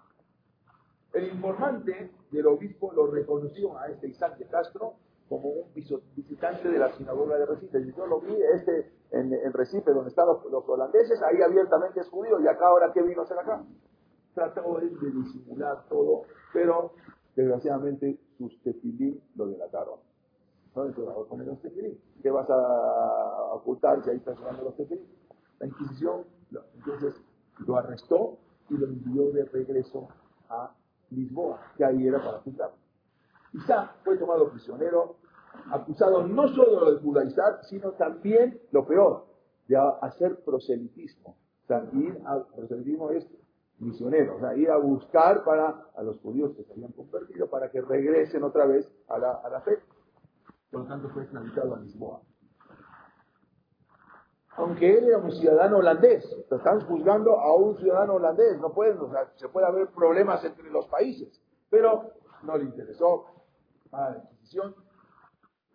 El 1.12 1.28
informante 1.28 2.12
del 2.30 2.46
obispo 2.46 2.92
lo 2.92 3.08
reconoció 3.08 3.76
a 3.78 3.88
este 3.88 4.06
Isaac 4.08 4.38
de 4.38 4.46
Castro 4.46 4.94
como 5.28 5.48
un 5.48 5.74
visitante 5.74 6.68
de 6.68 6.78
la 6.78 6.92
sinagoga 6.92 7.36
de 7.36 7.46
Recife. 7.46 7.80
Y 7.80 7.92
yo 7.92 8.06
lo 8.06 8.20
vi 8.20 8.36
este, 8.54 8.92
en, 9.10 9.32
en 9.32 9.52
Recife, 9.52 9.90
donde 9.90 10.10
están 10.10 10.26
los, 10.26 10.44
los 10.44 10.68
holandeses, 10.68 11.20
ahí 11.22 11.42
abiertamente 11.42 12.00
es 12.00 12.08
judío, 12.08 12.40
y 12.40 12.46
acá 12.46 12.68
ahora, 12.68 12.92
¿qué 12.92 13.02
vino 13.02 13.22
a 13.22 13.24
hacer 13.24 13.38
acá? 13.38 13.64
Trató 14.36 14.78
él 14.80 15.00
de 15.00 15.10
disimular 15.12 15.86
todo, 15.88 16.24
pero 16.52 16.92
desgraciadamente 17.34 18.20
sus 18.36 18.60
tefilín 18.62 19.18
lo 19.34 19.46
delataron. 19.46 19.98
Entonces, 20.66 21.08
ahora 21.08 21.26
comen 21.26 21.46
los. 21.46 21.58
¿Qué 22.22 22.30
vas 22.30 22.46
a 22.50 23.54
ocultar 23.54 24.04
si 24.04 24.10
ahí 24.10 24.16
estás 24.18 24.38
llevando 24.38 24.64
los 24.64 24.76
tefilín? 24.76 25.06
La 25.58 25.68
Inquisición, 25.68 26.26
lo- 26.50 26.64
entonces, 26.74 27.14
lo 27.66 27.76
arrestó 27.78 28.36
y 28.68 28.74
lo 28.76 28.86
envió 28.88 29.30
de 29.32 29.46
regreso 29.46 30.06
a 30.50 30.70
Lisboa, 31.12 31.58
que 31.78 31.86
ahí 31.86 32.06
era 32.06 32.18
para 32.22 32.40
juzgar. 32.40 32.72
Isaac 33.54 33.90
fue 34.04 34.18
tomado 34.18 34.50
prisionero, 34.50 35.16
acusado 35.72 36.26
no 36.26 36.46
solo 36.48 36.92
de 36.92 37.00
judaizar, 37.00 37.64
sino 37.64 37.92
también, 37.92 38.60
lo 38.70 38.86
peor, 38.86 39.24
de 39.66 39.78
a- 39.78 39.96
hacer 40.02 40.44
proselitismo. 40.44 41.30
O 41.64 41.66
sea, 41.68 41.88
ir 41.94 42.20
a, 42.26 42.44
proselitismo 42.54 43.08
es 43.12 43.26
misionero, 43.78 44.36
o 44.36 44.40
sea, 44.40 44.56
ir 44.56 44.70
a 44.70 44.78
buscar 44.78 45.44
para 45.44 45.86
a 45.94 46.02
los 46.02 46.18
judíos 46.20 46.54
que 46.56 46.64
se 46.64 46.72
habían 46.72 46.92
convertido 46.92 47.48
para 47.48 47.70
que 47.70 47.80
regresen 47.80 48.42
otra 48.42 48.66
vez 48.66 48.90
a 49.08 49.18
la, 49.18 49.32
a 49.32 49.48
la 49.48 49.60
fe. 49.60 49.78
Por 50.70 50.82
lo 50.82 50.86
tanto, 50.86 51.08
fue 51.10 51.24
esclavizado 51.24 51.74
a 51.74 51.80
Lisboa. 51.80 52.22
Aunque 54.56 54.98
él 54.98 55.04
era 55.04 55.18
un 55.18 55.30
ciudadano 55.32 55.78
holandés, 55.78 56.24
lo 56.50 56.56
están 56.56 56.80
juzgando 56.86 57.38
a 57.38 57.54
un 57.54 57.76
ciudadano 57.76 58.14
holandés, 58.14 58.58
no 58.58 58.72
pueden, 58.72 58.98
o 58.98 59.10
sea, 59.10 59.30
se 59.36 59.48
puede 59.48 59.66
haber 59.66 59.88
problemas 59.88 60.42
entre 60.44 60.70
los 60.70 60.86
países, 60.88 61.42
pero 61.68 62.12
no 62.42 62.56
le 62.56 62.64
interesó 62.64 63.26
a 63.92 64.10
la 64.10 64.18
Inquisición 64.18 64.74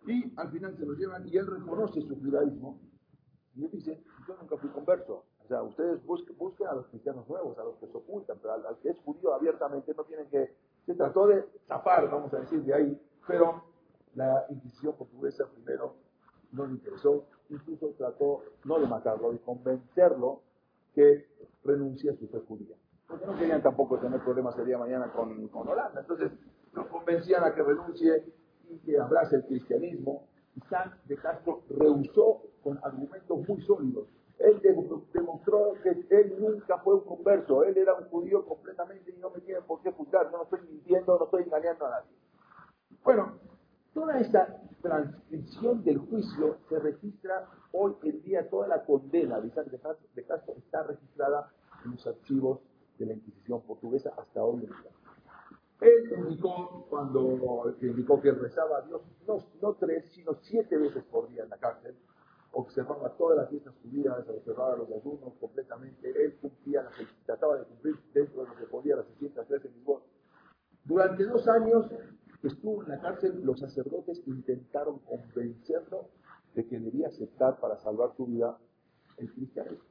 y 0.06 0.34
al 0.36 0.50
final 0.50 0.76
se 0.76 0.84
lo 0.84 0.94
llevan 0.94 1.26
y 1.28 1.36
él 1.36 1.46
reconoce 1.46 2.00
su 2.02 2.18
judaísmo 2.18 2.80
y 3.54 3.64
él 3.64 3.70
dice, 3.70 4.02
yo 4.26 4.36
nunca 4.36 4.56
fui 4.56 4.70
converso, 4.70 5.26
ustedes 5.60 6.04
busquen, 6.06 6.68
a 6.68 6.74
los 6.74 6.86
cristianos 6.86 7.28
nuevos, 7.28 7.58
a 7.58 7.64
los 7.64 7.76
que 7.76 7.86
se 7.88 7.96
ocultan, 7.96 8.38
pero 8.40 8.54
al, 8.54 8.66
al 8.66 8.78
que 8.78 8.90
es 8.90 8.98
judío 9.00 9.34
abiertamente 9.34 9.92
no 9.94 10.04
tienen 10.04 10.28
que, 10.28 10.54
se 10.86 10.94
trató 10.94 11.26
de 11.26 11.44
zafar, 11.66 12.10
vamos 12.10 12.32
a 12.34 12.38
decir, 12.38 12.62
de 12.62 12.74
ahí, 12.74 13.02
pero 13.26 13.62
la 14.14 14.46
Inquisición 14.50 14.94
portuguesa 14.94 15.46
primero 15.54 15.94
no 16.52 16.66
le 16.66 16.72
interesó, 16.74 17.24
incluso 17.48 17.94
trató 17.98 18.42
no 18.64 18.78
de 18.78 18.86
matarlo, 18.86 19.32
de 19.32 19.40
convencerlo 19.40 20.42
que 20.94 21.26
renuncie 21.64 22.10
a 22.10 22.16
su 22.16 22.28
fe 22.28 22.40
judía. 22.46 22.76
Porque 23.08 23.26
no 23.26 23.36
querían 23.36 23.62
tampoco 23.62 23.98
tener 23.98 24.22
problemas 24.22 24.56
el 24.58 24.66
día 24.66 24.76
de 24.76 24.82
mañana 24.82 25.12
con, 25.12 25.48
con 25.48 25.68
Holanda. 25.68 26.00
Entonces, 26.00 26.32
lo 26.72 26.88
convencían 26.88 27.44
a 27.44 27.54
que 27.54 27.62
renuncie 27.62 28.24
y 28.70 28.78
que 28.78 28.98
abrace 28.98 29.36
el 29.36 29.44
cristianismo. 29.44 30.26
Y 30.54 30.60
San 30.68 30.94
de 31.06 31.16
Castro 31.16 31.62
rehusó 31.70 32.42
con 32.62 32.78
argumentos 32.82 33.48
muy 33.48 33.60
sólidos. 33.62 34.08
Él 34.38 34.60
de- 34.60 34.74
demostró 35.12 35.74
que 35.82 35.90
él 35.90 36.36
nunca 36.38 36.78
fue 36.78 36.94
un 36.94 37.04
converso, 37.04 37.62
él 37.64 37.76
era 37.76 37.94
un 37.94 38.04
judío 38.08 38.44
completamente 38.44 39.12
y 39.12 39.18
no 39.18 39.30
me 39.30 39.40
tienen 39.40 39.62
por 39.64 39.80
qué 39.82 39.92
juzgar, 39.92 40.30
no 40.32 40.42
estoy 40.42 40.60
mintiendo, 40.62 41.16
no 41.18 41.24
estoy 41.24 41.44
engañando 41.44 41.86
a 41.86 41.90
nadie. 41.90 42.10
Bueno, 43.04 43.38
toda 43.94 44.18
esta 44.18 44.60
transcripción 44.80 45.84
del 45.84 45.98
juicio 45.98 46.56
se 46.68 46.78
registra 46.78 47.48
hoy 47.72 47.94
en 48.02 48.22
día, 48.22 48.48
toda 48.50 48.66
la 48.66 48.84
condena 48.84 49.40
de 49.40 49.50
Castro, 49.50 49.78
de 50.14 50.24
Castro 50.24 50.54
está 50.56 50.82
registrada 50.82 51.52
en 51.84 51.92
los 51.92 52.06
archivos 52.06 52.60
de 52.98 53.06
la 53.06 53.12
Inquisición 53.14 53.62
portuguesa 53.62 54.12
hasta 54.16 54.42
hoy 54.42 54.64
en 54.64 54.70
día. 54.70 54.90
Él 55.80 56.12
indicó, 56.16 56.86
cuando 56.88 57.74
indicó 57.80 58.20
que 58.20 58.30
rezaba 58.32 58.78
a 58.78 58.82
Dios, 58.82 59.02
no, 59.26 59.38
no 59.60 59.74
tres, 59.74 60.04
sino 60.12 60.34
siete 60.42 60.76
veces 60.78 61.02
por 61.04 61.28
día 61.28 61.42
en 61.42 61.50
la 61.50 61.56
cárcel, 61.58 61.96
observaba 62.52 63.10
todas 63.16 63.38
las 63.38 63.50
fiestas 63.50 63.74
judías, 63.82 64.28
observaba 64.28 64.76
los 64.76 64.90
ayunos 64.90 65.32
completamente, 65.40 66.10
él 66.24 66.36
cumplía, 66.40 66.82
las, 66.82 66.94
trataba 67.24 67.58
de 67.58 67.64
cumplir 67.64 67.96
dentro 68.12 68.42
de 68.42 68.48
lo 68.48 68.56
que 68.56 68.66
podía 68.66 68.96
las 68.96 69.06
613 69.06 69.68
mismos. 69.70 70.02
Durante 70.84 71.24
dos 71.24 71.46
años 71.48 71.86
que 72.40 72.48
estuvo 72.48 72.82
en 72.82 72.90
la 72.90 73.00
cárcel, 73.00 73.40
los 73.44 73.60
sacerdotes 73.60 74.20
intentaron 74.26 74.98
convencerlo 75.00 76.08
de 76.54 76.66
que 76.66 76.78
debía 76.78 77.08
aceptar 77.08 77.58
para 77.60 77.78
salvar 77.78 78.14
su 78.16 78.26
vida 78.26 78.58
el 79.16 79.32
cristianismo. 79.32 79.84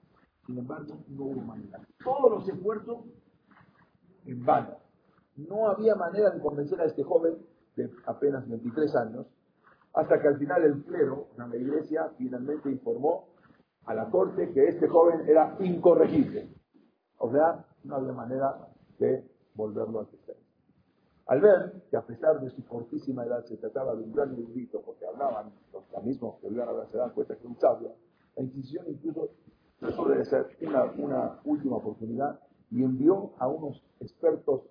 Sin 0.45 0.57
embargo, 0.57 0.97
no 1.07 1.23
hubo 1.23 1.41
manera. 1.41 1.79
Todos 2.03 2.31
los 2.31 2.49
esfuerzos 2.49 3.05
en 4.25 4.45
vano. 4.45 4.77
No 5.37 5.69
había 5.69 5.95
manera 5.95 6.29
de 6.29 6.39
convencer 6.39 6.79
a 6.81 6.85
este 6.85 7.03
joven 7.03 7.37
de 7.75 7.89
apenas 8.05 8.47
23 8.49 8.95
años, 8.95 9.27
hasta 9.93 10.21
que 10.21 10.27
al 10.27 10.37
final 10.37 10.63
el 10.63 10.83
clero, 10.83 11.27
la 11.37 11.55
iglesia, 11.55 12.11
finalmente 12.17 12.69
informó 12.69 13.27
a 13.85 13.93
la 13.93 14.09
corte 14.09 14.51
que 14.51 14.67
este 14.67 14.87
joven 14.87 15.21
era 15.27 15.57
incorregible. 15.59 16.49
O 17.17 17.31
sea, 17.31 17.65
no 17.83 17.95
había 17.95 18.13
manera 18.13 18.67
de 18.99 19.23
volverlo 19.55 20.01
a 20.01 20.07
cristianismo. 20.07 20.49
Al 21.27 21.41
ver 21.41 21.83
que 21.89 21.97
a 21.97 22.05
pesar 22.05 22.39
de 22.41 22.49
su 22.49 22.65
cortísima 22.65 23.23
edad 23.23 23.43
se 23.45 23.57
trataba 23.57 23.95
de 23.95 24.03
un 24.03 24.13
gran 24.13 24.33
erudito, 24.33 24.81
porque 24.81 25.05
hablaban 25.05 25.51
los 25.73 26.03
mismos 26.03 26.39
que 26.39 26.47
hablar 26.47 26.69
ahora 26.69 26.87
se 26.87 26.97
dan 26.97 27.11
cuenta 27.11 27.35
que 27.35 27.47
un 27.47 27.57
sabio, 27.59 27.93
la 28.35 28.43
Inquisición 28.43 28.85
incluso 28.87 29.29
trató 29.79 30.09
de 30.09 30.25
ser 30.25 30.47
una, 30.61 30.85
una 30.97 31.39
última 31.45 31.77
oportunidad 31.77 32.39
y 32.69 32.83
envió 32.83 33.31
a 33.39 33.47
unos 33.47 33.83
expertos 33.99 34.61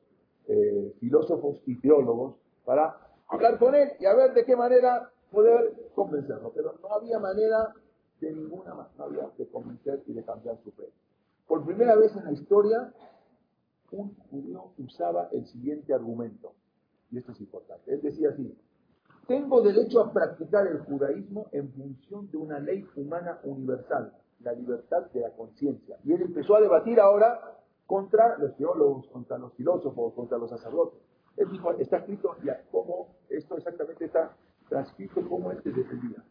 eh, 0.49 0.95
filósofos 0.99 1.61
y 1.67 1.79
teólogos 1.81 2.37
para 2.65 3.10
hablar 3.31 3.59
con 3.59 3.75
él 3.75 3.91
y 3.99 4.07
a 4.07 4.15
ver 4.15 4.35
de 4.35 4.45
qué 4.45 4.57
manera 4.57 5.11
poder 5.31 5.75
convencerlo. 5.95 6.53
Pero 6.55 6.75
no 6.83 6.93
había 6.93 7.19
manera 7.19 7.75
de 8.21 8.33
ninguna 8.33 8.75
manera 8.75 9.31
de 9.39 9.49
convencer 9.49 10.03
y 10.07 10.13
de 10.13 10.25
cambiar 10.25 10.59
su 10.63 10.71
fe. 10.73 10.91
Por 11.47 11.65
primera 11.65 11.97
vez 11.97 12.15
en 12.15 12.25
la 12.25 12.33
historia, 12.33 12.93
un 13.93 14.15
judío 14.31 14.73
usaba 14.79 15.29
el 15.33 15.47
siguiente 15.47 15.93
argumento, 15.95 16.53
y 17.11 17.19
esto 17.19 17.33
es 17.33 17.41
importante. 17.41 17.93
Él 17.93 18.03
decía 18.03 18.29
así, 18.31 18.57
tengo 19.27 19.63
derecho 19.63 20.01
a 20.01 20.13
practicar 20.13 20.67
el 20.67 20.81
judaísmo 20.81 21.47
en 21.53 21.73
función 21.73 22.31
de 22.31 22.37
una 22.37 22.61
ley 22.61 22.87
humana 22.95 23.41
universal, 23.45 24.13
la 24.41 24.53
libertad 24.53 25.07
de 25.13 25.21
la 25.21 25.31
conciencia. 25.31 25.97
Y 26.05 26.13
él 26.13 26.23
empezó 26.23 26.57
a 26.57 26.61
debatir 26.61 27.01
ahora 27.01 27.41
contra 27.87 28.39
los 28.39 28.57
teólogos, 28.57 29.07
contra 29.09 29.39
los 29.39 29.53
filósofos, 29.55 30.15
contra 30.15 30.39
los 30.39 30.51
sacerdotes. 30.51 31.01
Él 31.37 31.51
dijo, 31.51 31.73
está 31.73 31.99
escrito 31.99 32.37
ya 32.45 32.63
cómo 32.71 33.15
esto 33.29 33.57
exactamente 33.57 34.05
está 34.05 34.37
transcrito 34.69 35.27
cómo 35.29 35.51
él 35.51 35.63
se 35.63 35.71
defendía. 35.71 36.23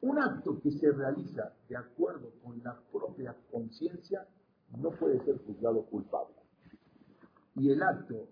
Un 0.00 0.18
acto 0.18 0.60
que 0.60 0.70
se 0.70 0.90
realiza 0.92 1.52
de 1.68 1.76
acuerdo 1.76 2.30
con 2.42 2.62
la 2.62 2.78
propia 2.92 3.34
conciencia 3.50 4.26
no 4.78 4.90
puede 4.90 5.24
ser 5.24 5.38
juzgado 5.44 5.82
culpable 5.86 6.36
y 7.56 7.70
el 7.70 7.82
acto 7.82 8.28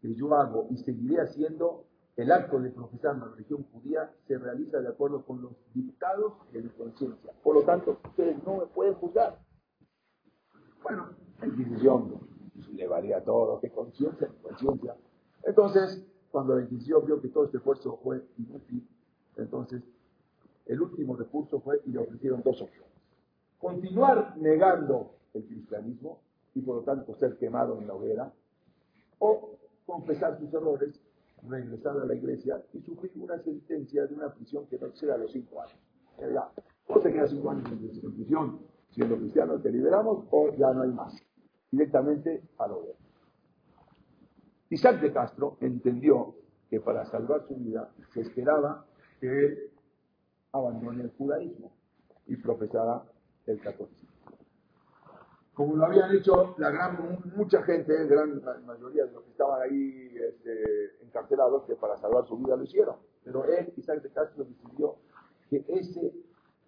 que 0.00 0.14
yo 0.14 0.34
hago 0.34 0.66
y 0.70 0.78
seguiré 0.78 1.20
haciendo, 1.20 1.84
el 2.16 2.32
acto 2.32 2.58
de 2.60 2.70
profesar 2.70 3.18
la 3.18 3.26
religión 3.26 3.64
judía, 3.72 4.10
se 4.26 4.38
realiza 4.38 4.80
de 4.80 4.88
acuerdo 4.88 5.24
con 5.24 5.42
los 5.42 5.52
dictados 5.74 6.32
de 6.52 6.62
mi 6.62 6.70
conciencia. 6.70 7.32
Por 7.42 7.56
lo 7.56 7.62
tanto, 7.62 7.98
ustedes 8.04 8.42
no 8.44 8.58
me 8.58 8.66
pueden 8.66 8.94
juzgar. 8.94 9.38
Bueno, 10.82 11.10
la 11.40 11.46
Inquisición 11.46 12.20
le 12.72 12.86
valía 12.86 13.22
todo, 13.22 13.60
que 13.60 13.70
conciencia, 13.70 14.28
conciencia. 14.42 14.96
Entonces, 15.46 16.04
cuando 16.30 16.56
la 16.56 16.62
Inquisición 16.62 17.06
vio 17.06 17.20
que 17.20 17.28
todo 17.28 17.44
este 17.44 17.58
esfuerzo 17.58 17.98
fue 18.02 18.22
inútil, 18.36 18.86
entonces 19.36 19.82
el 20.66 20.82
último 20.82 21.14
recurso 21.14 21.60
fue 21.60 21.80
y 21.86 21.92
le 21.92 21.98
ofrecieron 21.98 22.42
dos 22.42 22.60
opciones. 22.60 22.92
Continuar 23.58 24.36
negando 24.36 25.12
el 25.34 25.44
cristianismo 25.46 26.20
y 26.54 26.60
por 26.62 26.76
lo 26.76 26.82
tanto 26.82 27.14
ser 27.16 27.36
quemado 27.38 27.80
en 27.80 27.86
la 27.86 27.94
hoguera, 27.94 28.32
o 29.18 29.56
confesar 29.86 30.38
sus 30.38 30.52
errores, 30.52 31.00
regresar 31.48 31.96
a 32.00 32.04
la 32.04 32.14
iglesia 32.14 32.62
y 32.72 32.80
sufrir 32.80 33.12
una 33.16 33.38
sentencia 33.38 34.06
de 34.06 34.14
una 34.14 34.34
prisión 34.34 34.66
que 34.66 34.78
no 34.78 34.88
exceda 34.88 35.16
los 35.16 35.30
cinco 35.30 35.62
años. 35.62 35.78
O 36.88 37.00
te 37.00 37.12
quedas 37.12 37.30
cinco 37.30 37.50
años 37.50 37.70
en 37.70 38.14
prisión 38.14 38.60
siendo 38.90 39.16
cristiano, 39.16 39.60
te 39.60 39.70
liberamos 39.70 40.24
o 40.30 40.50
ya 40.56 40.72
no 40.72 40.82
hay 40.82 40.90
más. 40.90 41.14
Directamente 41.70 42.42
a 42.58 42.66
la 42.66 42.74
hoguera. 42.74 43.05
Isaac 44.70 45.00
de 45.00 45.12
Castro 45.12 45.56
entendió 45.60 46.34
que 46.68 46.80
para 46.80 47.04
salvar 47.06 47.46
su 47.46 47.56
vida 47.56 47.90
se 48.12 48.20
esperaba 48.22 48.86
que 49.20 49.28
él 49.28 49.70
abandone 50.52 51.04
el 51.04 51.10
judaísmo 51.10 51.72
y 52.26 52.36
profesara 52.36 53.04
el 53.46 53.60
catolicismo 53.60 54.16
como 55.56 55.74
lo 55.74 55.86
habían 55.86 56.14
hecho 56.14 56.54
la 56.58 56.70
gran, 56.70 56.98
mucha 57.34 57.62
gente, 57.62 58.06
gran 58.06 58.42
mayoría 58.66 59.06
de 59.06 59.12
los 59.12 59.24
que 59.24 59.30
estaban 59.30 59.62
ahí 59.62 60.14
este, 60.14 61.02
encarcelados, 61.02 61.64
que 61.64 61.74
para 61.76 61.96
salvar 61.96 62.26
su 62.26 62.36
vida 62.36 62.56
lo 62.56 62.62
hicieron. 62.62 62.96
Pero 63.24 63.42
él, 63.46 63.72
Isaac 63.74 64.02
de 64.02 64.10
Castro, 64.10 64.44
decidió 64.44 64.96
que 65.48 65.64
ese 65.68 66.12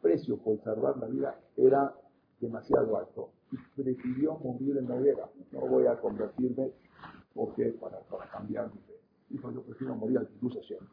precio 0.00 0.38
por 0.38 0.58
salvar 0.62 0.96
la 0.96 1.06
vida 1.06 1.38
era 1.58 1.94
demasiado 2.40 2.96
alto 2.96 3.28
y 3.52 3.82
prefirió 3.82 4.38
morir 4.38 4.78
en 4.78 4.88
la 4.88 4.94
hoguera. 4.94 5.28
No 5.52 5.66
voy 5.66 5.86
a 5.86 6.00
convertirme 6.00 6.72
porque 7.34 7.66
para, 7.80 8.00
para 8.00 8.28
cambiar 8.30 8.72
mi 8.72 8.80
fe. 8.80 8.94
Dijo, 9.28 9.50
yo 9.52 9.62
prefiero 9.62 9.94
morir 9.94 10.18
al 10.18 10.28
cruz 10.28 10.58
siempre. 10.66 10.88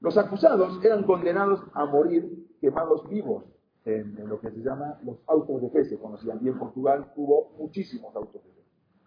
Los 0.00 0.18
acusados 0.18 0.84
eran 0.84 1.04
condenados 1.04 1.62
a 1.74 1.86
morir 1.86 2.48
quemados 2.60 3.08
vivos 3.08 3.44
en, 3.84 4.16
lo 4.28 4.40
que 4.40 4.50
se 4.50 4.60
llama 4.60 4.98
los 5.04 5.18
autos 5.26 5.62
de 5.62 5.70
fe, 5.70 5.84
se 5.84 5.98
conocían. 5.98 6.40
Y 6.42 6.48
en 6.48 6.58
Portugal 6.58 7.12
hubo 7.16 7.52
muchísimos 7.58 8.14
autos 8.14 8.42
de 8.42 8.50
fe. 8.50 8.62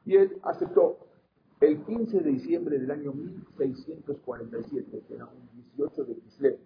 Y 0.05 0.15
él 0.15 0.39
aceptó 0.43 0.99
el 1.59 1.83
15 1.83 2.19
de 2.19 2.31
diciembre 2.31 2.79
del 2.79 2.91
año 2.91 3.11
1647, 3.13 5.03
que 5.07 5.13
era 5.15 5.25
un 5.25 5.49
18 5.75 6.05
de 6.05 6.15
Kislev, 6.15 6.59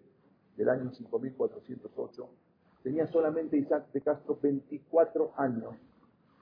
del 0.57 0.69
año 0.69 0.91
5408, 0.91 2.29
tenía 2.83 3.07
solamente 3.07 3.57
Isaac 3.57 3.91
de 3.93 4.01
Castro 4.01 4.37
24 4.41 5.33
años. 5.37 5.75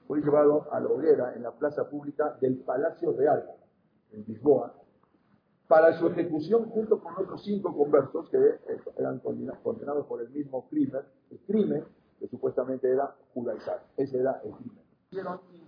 Fue 0.08 0.22
llevado 0.22 0.66
a 0.72 0.80
la 0.80 0.88
hoguera 0.88 1.34
en 1.36 1.42
la 1.42 1.52
plaza 1.52 1.86
pública 1.90 2.38
del 2.40 2.56
Palacio 2.60 3.12
Real, 3.12 3.44
en 4.10 4.24
Lisboa, 4.26 4.72
para 5.68 5.98
su 5.98 6.06
ejecución 6.06 6.70
junto 6.70 6.98
con 6.98 7.12
otros 7.12 7.44
cinco 7.44 7.76
conversos 7.76 8.30
que 8.30 8.38
eh, 8.38 8.80
eran 8.96 9.18
condenados 9.18 10.06
por 10.06 10.22
el 10.22 10.30
mismo 10.30 10.66
crimen, 10.70 11.02
el 11.30 11.38
crimen 11.40 11.84
que 12.18 12.26
supuestamente 12.26 12.90
era 12.90 13.14
judaizar. 13.34 13.84
Ese 13.98 14.18
era 14.18 14.40
el 14.44 14.52
crimen. 14.52 14.82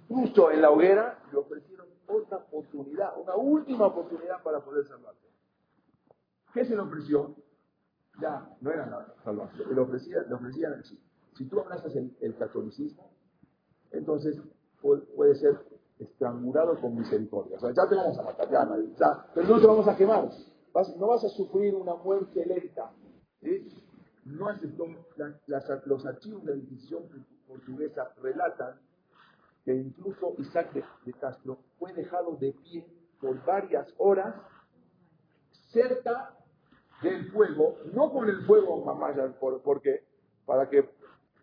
Incluso 0.08 0.50
en 0.50 0.62
la 0.62 0.70
hoguera 0.70 1.18
le 1.30 1.36
ofrecieron 1.36 1.88
otra 2.06 2.38
oportunidad, 2.38 3.12
una 3.20 3.36
última 3.36 3.88
oportunidad 3.88 4.42
para 4.42 4.64
poder 4.64 4.86
salvarse. 4.86 5.28
¿Qué 6.54 6.64
se 6.64 6.74
le 6.74 6.80
ofreció? 6.80 7.36
Ya, 8.22 8.56
no 8.62 8.70
era 8.70 8.86
la 8.86 9.14
salvación. 9.22 9.74
Le 9.74 9.80
ofrecían, 9.82 10.26
le 10.28 10.34
ofrecían 10.34 10.72
así. 10.80 10.98
Si 11.36 11.44
tú 11.44 11.60
abrazas 11.60 11.94
el 11.94 12.36
catolicismo, 12.38 13.09
entonces 13.92 14.40
puede 14.80 15.34
ser 15.36 15.58
estrangulado 15.98 16.80
con 16.80 16.96
misericordia. 16.96 17.56
O 17.56 17.60
sea, 17.60 17.70
ya 17.70 17.88
te 17.88 17.94
vamos 17.94 18.18
a 18.18 18.22
matar, 18.22 18.50
ya, 18.50 18.66
ya 18.98 19.26
pero 19.34 19.48
no 19.48 19.60
te 19.60 19.66
vamos 19.66 19.88
a 19.88 19.96
quemar. 19.96 20.28
no 20.98 21.06
vas 21.06 21.24
a 21.24 21.28
sufrir 21.28 21.74
una 21.74 21.94
muerte 21.94 22.44
lenta. 22.46 22.90
No 24.24 24.48
aceptó, 24.48 24.86
los 25.86 26.06
archivos 26.06 26.44
de 26.44 26.52
la 26.52 26.58
Inquisición 26.58 27.04
portuguesa 27.46 28.12
relatan 28.22 28.78
que 29.64 29.74
incluso 29.74 30.34
Isaac 30.38 30.72
de, 30.72 31.12
Castro 31.14 31.58
fue 31.78 31.92
dejado 31.92 32.36
de 32.36 32.52
pie 32.52 32.86
por 33.20 33.44
varias 33.44 33.92
horas 33.98 34.34
cerca 35.68 36.34
del 37.02 37.30
fuego, 37.30 37.76
no 37.92 38.12
con 38.12 38.28
el 38.28 38.44
fuego 38.46 38.84
más 38.84 39.16
porque 39.64 40.04
para 40.46 40.68
que 40.68 40.88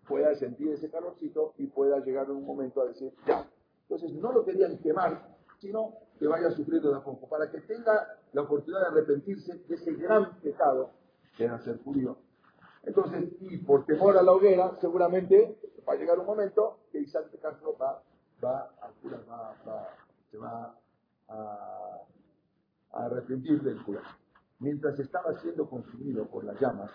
pueda 0.07 0.33
sentir 0.35 0.71
ese 0.71 0.89
calorcito 0.89 1.53
y 1.57 1.67
pueda 1.67 1.99
llegar 1.99 2.25
en 2.25 2.37
un 2.37 2.45
momento 2.45 2.81
a 2.81 2.85
decir, 2.85 3.13
ya, 3.25 3.49
entonces 3.83 4.13
no 4.13 4.31
lo 4.31 4.45
querían 4.45 4.77
quemar, 4.79 5.35
sino 5.59 5.93
que 6.19 6.27
vaya 6.27 6.51
sufriendo 6.51 6.91
de 6.91 6.97
a 6.97 7.03
poco, 7.03 7.27
para 7.27 7.49
que 7.51 7.61
tenga 7.61 8.19
la 8.33 8.41
oportunidad 8.41 8.81
de 8.81 8.87
arrepentirse 8.87 9.53
de 9.67 9.75
ese 9.75 9.93
gran 9.93 10.39
pecado 10.39 10.91
que 11.35 11.45
era 11.45 11.59
ser 11.59 11.77
judío. 11.83 12.17
Entonces, 12.83 13.33
y 13.41 13.57
por 13.57 13.85
temor 13.85 14.17
a 14.17 14.23
la 14.23 14.31
hoguera, 14.31 14.77
seguramente 14.79 15.59
va 15.87 15.93
a 15.93 15.97
llegar 15.97 16.19
un 16.19 16.25
momento 16.25 16.79
que 16.91 16.99
Isaac 16.99 17.31
de 17.31 17.39
va, 17.39 18.01
va, 18.43 18.71
va, 19.29 19.55
va 19.67 19.89
se 20.31 20.37
va 20.37 20.75
a, 21.27 22.01
a 22.91 23.05
arrepentir 23.05 23.61
del 23.61 23.83
cura. 23.83 24.01
Mientras 24.59 24.97
estaba 24.99 25.39
siendo 25.41 25.69
consumido 25.69 26.25
por 26.27 26.43
las 26.43 26.59
llamas, 26.59 26.91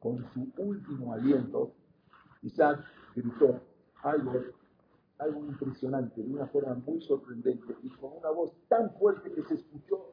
con 0.00 0.18
su 0.32 0.52
último 0.56 1.12
aliento, 1.12 1.72
Isaac 2.46 2.84
gritó 3.14 3.60
algo 4.02 4.32
algo 5.18 5.46
impresionante, 5.46 6.22
de 6.22 6.30
una 6.30 6.46
forma 6.46 6.74
muy 6.74 7.00
sorprendente 7.00 7.74
y 7.82 7.88
con 7.90 8.12
una 8.18 8.30
voz 8.30 8.52
tan 8.68 8.90
fuerte 8.98 9.30
que 9.32 9.42
se 9.44 9.54
escuchó 9.54 10.12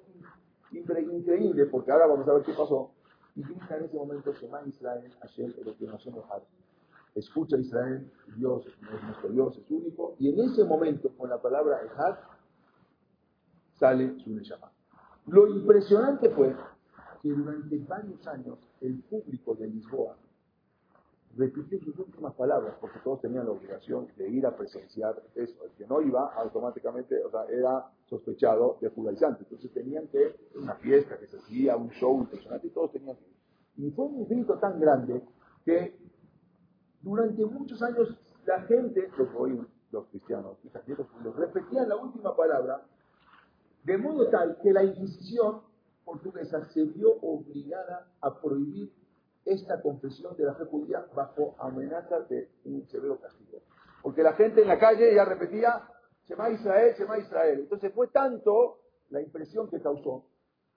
increíble, 0.71 1.65
porque 1.65 1.91
ahora 1.91 2.07
vamos 2.07 2.27
a 2.27 2.34
ver 2.34 2.43
qué 2.43 2.53
pasó. 2.53 2.91
Y 3.36 3.41
grita 3.43 3.77
en 3.77 3.86
ese 3.86 3.97
momento, 3.97 4.31
Shema 4.34 4.61
Israel, 4.65 5.11
Hashem, 5.21 5.53
el 5.57 5.75
que 5.75 5.86
nos 5.86 6.07
Escucha 7.15 7.57
Israel, 7.57 8.11
Dios 8.36 8.65
es 8.65 9.03
nuestro 9.03 9.29
Dios, 9.29 9.57
es 9.57 9.69
único. 9.69 10.15
Y 10.19 10.29
en 10.29 10.49
ese 10.49 10.63
momento, 10.63 11.09
con 11.15 11.29
la 11.29 11.39
palabra 11.39 11.84
Ejad, 11.84 12.17
sale 13.73 14.17
su 14.19 14.31
Neshama. 14.31 14.71
Lo 15.27 15.47
impresionante 15.47 16.29
fue 16.29 16.55
que 17.21 17.29
durante 17.29 17.77
varios 17.79 18.25
años 18.27 18.59
el 18.81 18.99
público 19.03 19.53
de 19.55 19.67
Lisboa 19.67 20.17
repitió 21.38 21.79
sus 21.79 21.97
últimas 21.97 22.34
palabras, 22.36 22.75
porque 22.79 22.99
todos 23.03 23.21
tenían 23.21 23.45
la 23.45 23.51
obligación 23.51 24.07
de 24.17 24.29
ir 24.29 24.45
a 24.45 24.55
presenciar 24.55 25.21
eso. 25.36 25.63
El 25.63 25.71
que 25.71 25.88
no 25.88 26.01
iba, 26.01 26.34
automáticamente, 26.36 27.23
o 27.23 27.31
sea, 27.31 27.45
era 27.45 27.88
sospechado 28.05 28.77
de 28.81 28.89
judaizante. 28.89 29.43
Entonces 29.43 29.71
tenían 29.71 30.07
que, 30.07 30.36
una 30.55 30.75
fiesta 30.75 31.17
que 31.17 31.27
se 31.27 31.38
hacía, 31.38 31.75
un 31.75 31.89
show 31.91 32.19
impresionante, 32.19 32.67
y 32.67 32.69
todos 32.69 32.91
tenían 32.91 33.15
que 33.17 33.25
ir. 33.25 33.88
Y 33.88 33.91
fue 33.91 34.05
un 34.05 34.27
grito 34.27 34.59
tan 34.59 34.79
grande 34.79 35.23
que 35.65 35.97
durante 37.01 37.45
muchos 37.45 37.81
años 37.81 38.15
la 38.45 38.61
gente, 38.61 39.09
los 39.17 39.29
los 39.91 40.07
cristianos, 40.07 40.57
los 41.23 41.36
repetían 41.36 41.88
la 41.88 41.95
última 41.95 42.36
palabra, 42.36 42.84
de 43.84 43.97
modo 43.97 44.29
tal 44.29 44.57
que 44.61 44.71
la 44.71 44.84
Inquisición 44.84 45.61
portuguesa 46.03 46.65
se 46.69 46.84
vio 46.84 47.13
obligada 47.21 48.07
a 48.21 48.41
prohibir 48.41 48.91
esta 49.45 49.81
confesión 49.81 50.35
de 50.37 50.45
la 50.45 50.55
fe 50.55 50.65
judía 50.65 51.05
bajo 51.15 51.55
amenaza 51.59 52.21
de 52.21 52.49
un 52.65 52.87
severo 52.87 53.19
castigo. 53.19 53.59
Porque 54.01 54.23
la 54.23 54.33
gente 54.33 54.61
en 54.61 54.67
la 54.67 54.79
calle 54.79 55.13
ya 55.13 55.25
repetía, 55.25 55.87
Shema 56.27 56.49
Israel, 56.49 56.95
Shema 56.97 57.17
Israel. 57.17 57.59
Entonces 57.61 57.93
fue 57.93 58.07
tanto 58.07 58.79
la 59.09 59.21
impresión 59.21 59.69
que 59.69 59.81
causó. 59.81 60.25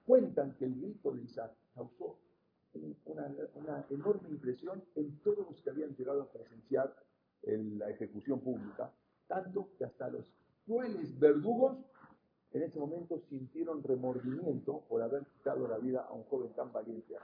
Cuentan 0.05 0.55
que 0.57 0.65
el 0.65 0.75
grito 0.81 1.13
de 1.13 1.23
Isaac 1.23 1.53
causó 1.75 2.19
una, 3.07 3.87
enorme 3.91 4.29
impresión 4.29 4.83
en 4.95 5.19
todos 5.21 5.47
los 5.51 5.61
que 5.63 5.71
habían 5.71 5.95
llegado 5.97 6.23
a 6.23 6.33
presenciar 6.33 6.95
la 7.43 7.91
ejecución 7.91 8.41
pública, 8.41 8.93
tanto 9.29 9.69
que 9.79 9.85
hasta 9.85 10.09
los 10.09 10.33
crueles 10.65 11.19
verdugos 11.19 11.79
en 12.53 12.63
ese 12.63 12.79
momento 12.79 13.21
sintieron 13.29 13.83
remordimiento 13.83 14.83
por 14.89 15.03
haber 15.03 15.25
quitado 15.27 15.69
la 15.69 15.79
vida 15.79 16.07
a 16.09 16.13
un 16.13 16.25
joven 16.25 16.53
tan 16.55 16.73
valiente. 16.73 17.16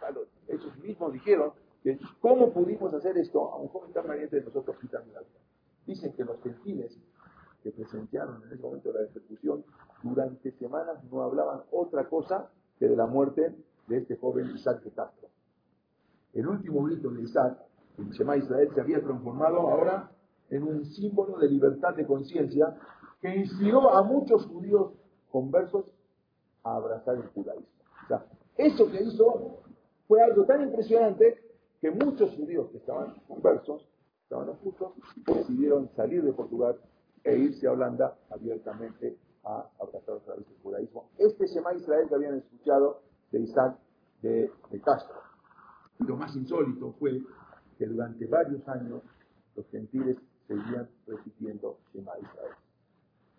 Dijeron 1.23 1.53
que 1.83 1.99
cómo 2.21 2.53
pudimos 2.53 2.93
hacer 2.95 3.17
esto 3.19 3.53
a 3.53 3.57
un 3.57 3.69
joven 3.69 3.93
tan 3.93 4.07
valiente 4.07 4.37
de 4.37 4.45
nosotros 4.45 4.77
quitando 4.81 5.13
la 5.13 5.21
vida. 5.21 5.41
Dicen 5.87 6.13
que 6.13 6.25
los 6.25 6.41
gentiles 6.43 6.99
que 7.63 7.71
presenciaron 7.71 8.43
en 8.43 8.53
ese 8.53 8.63
momento 8.63 8.93
la 8.93 9.03
ejecución 9.03 9.65
durante 10.03 10.51
semanas 10.53 11.03
no 11.11 11.23
hablaban 11.23 11.63
otra 11.71 12.09
cosa 12.09 12.51
que 12.79 12.89
de 12.89 12.97
la 12.97 13.07
muerte 13.07 13.55
de 13.87 13.99
este 13.99 14.17
joven 14.17 14.51
Isaac 14.55 14.83
de 14.83 14.91
Castro. 14.91 15.29
El 16.35 16.49
último 16.49 16.83
grito 16.85 17.11
de 17.11 17.23
Isaac, 17.23 17.59
el 17.99 18.11
Shema 18.11 18.37
Israel, 18.37 18.69
se 18.75 18.81
había 18.81 19.01
transformado 19.01 19.59
ahora 19.59 20.11
en 20.51 20.63
un 20.65 20.85
símbolo 20.85 21.39
de 21.39 21.49
libertad 21.49 21.95
de 21.95 22.07
conciencia 22.07 22.77
que 23.21 23.37
inspiró 23.37 23.91
a 23.95 24.03
muchos 24.03 24.47
judíos 24.47 24.93
conversos 25.31 25.85
a 26.65 26.77
abrazar 26.77 27.17
el 27.17 27.27
judaísmo. 27.29 27.67
O 28.05 28.09
sea, 28.09 28.27
eso 28.57 28.91
que 28.91 29.03
hizo 29.03 29.62
fue 30.13 30.21
algo 30.21 30.45
tan 30.45 30.61
impresionante 30.61 31.43
que 31.81 31.91
muchos 31.91 32.37
judíos 32.37 32.69
que 32.71 32.77
estaban 32.77 33.15
conversos, 33.27 33.89
estaban 34.25 34.51
ocultos, 34.51 34.93
decidieron 35.25 35.89
salir 35.97 36.23
de 36.23 36.35
Portugal 36.35 36.79
e 37.25 37.35
irse 37.35 37.67
a 37.67 37.73
Holanda 37.73 38.19
abiertamente 38.29 39.17
a 39.43 39.67
abrazar 39.81 40.17
otra 40.17 40.35
vez 40.35 40.47
el 40.47 40.63
judaísmo. 40.63 41.09
Este 41.17 41.47
Shema 41.47 41.73
Israel 41.73 42.11
que 42.11 42.15
habían 42.15 42.35
escuchado 42.37 43.01
de 43.31 43.41
Isaac 43.41 43.79
de, 44.21 44.53
Castro. 44.85 45.17
Y 45.99 46.05
lo 46.05 46.19
más 46.19 46.37
insólito 46.37 46.93
fue 47.01 47.23
que 47.79 47.87
durante 47.87 48.27
varios 48.27 48.69
años 48.69 49.01
los 49.57 49.67
gentiles 49.71 50.19
seguían 50.47 50.91
repitiendo 51.07 51.79
Shema 51.95 52.13
Israel 52.19 52.53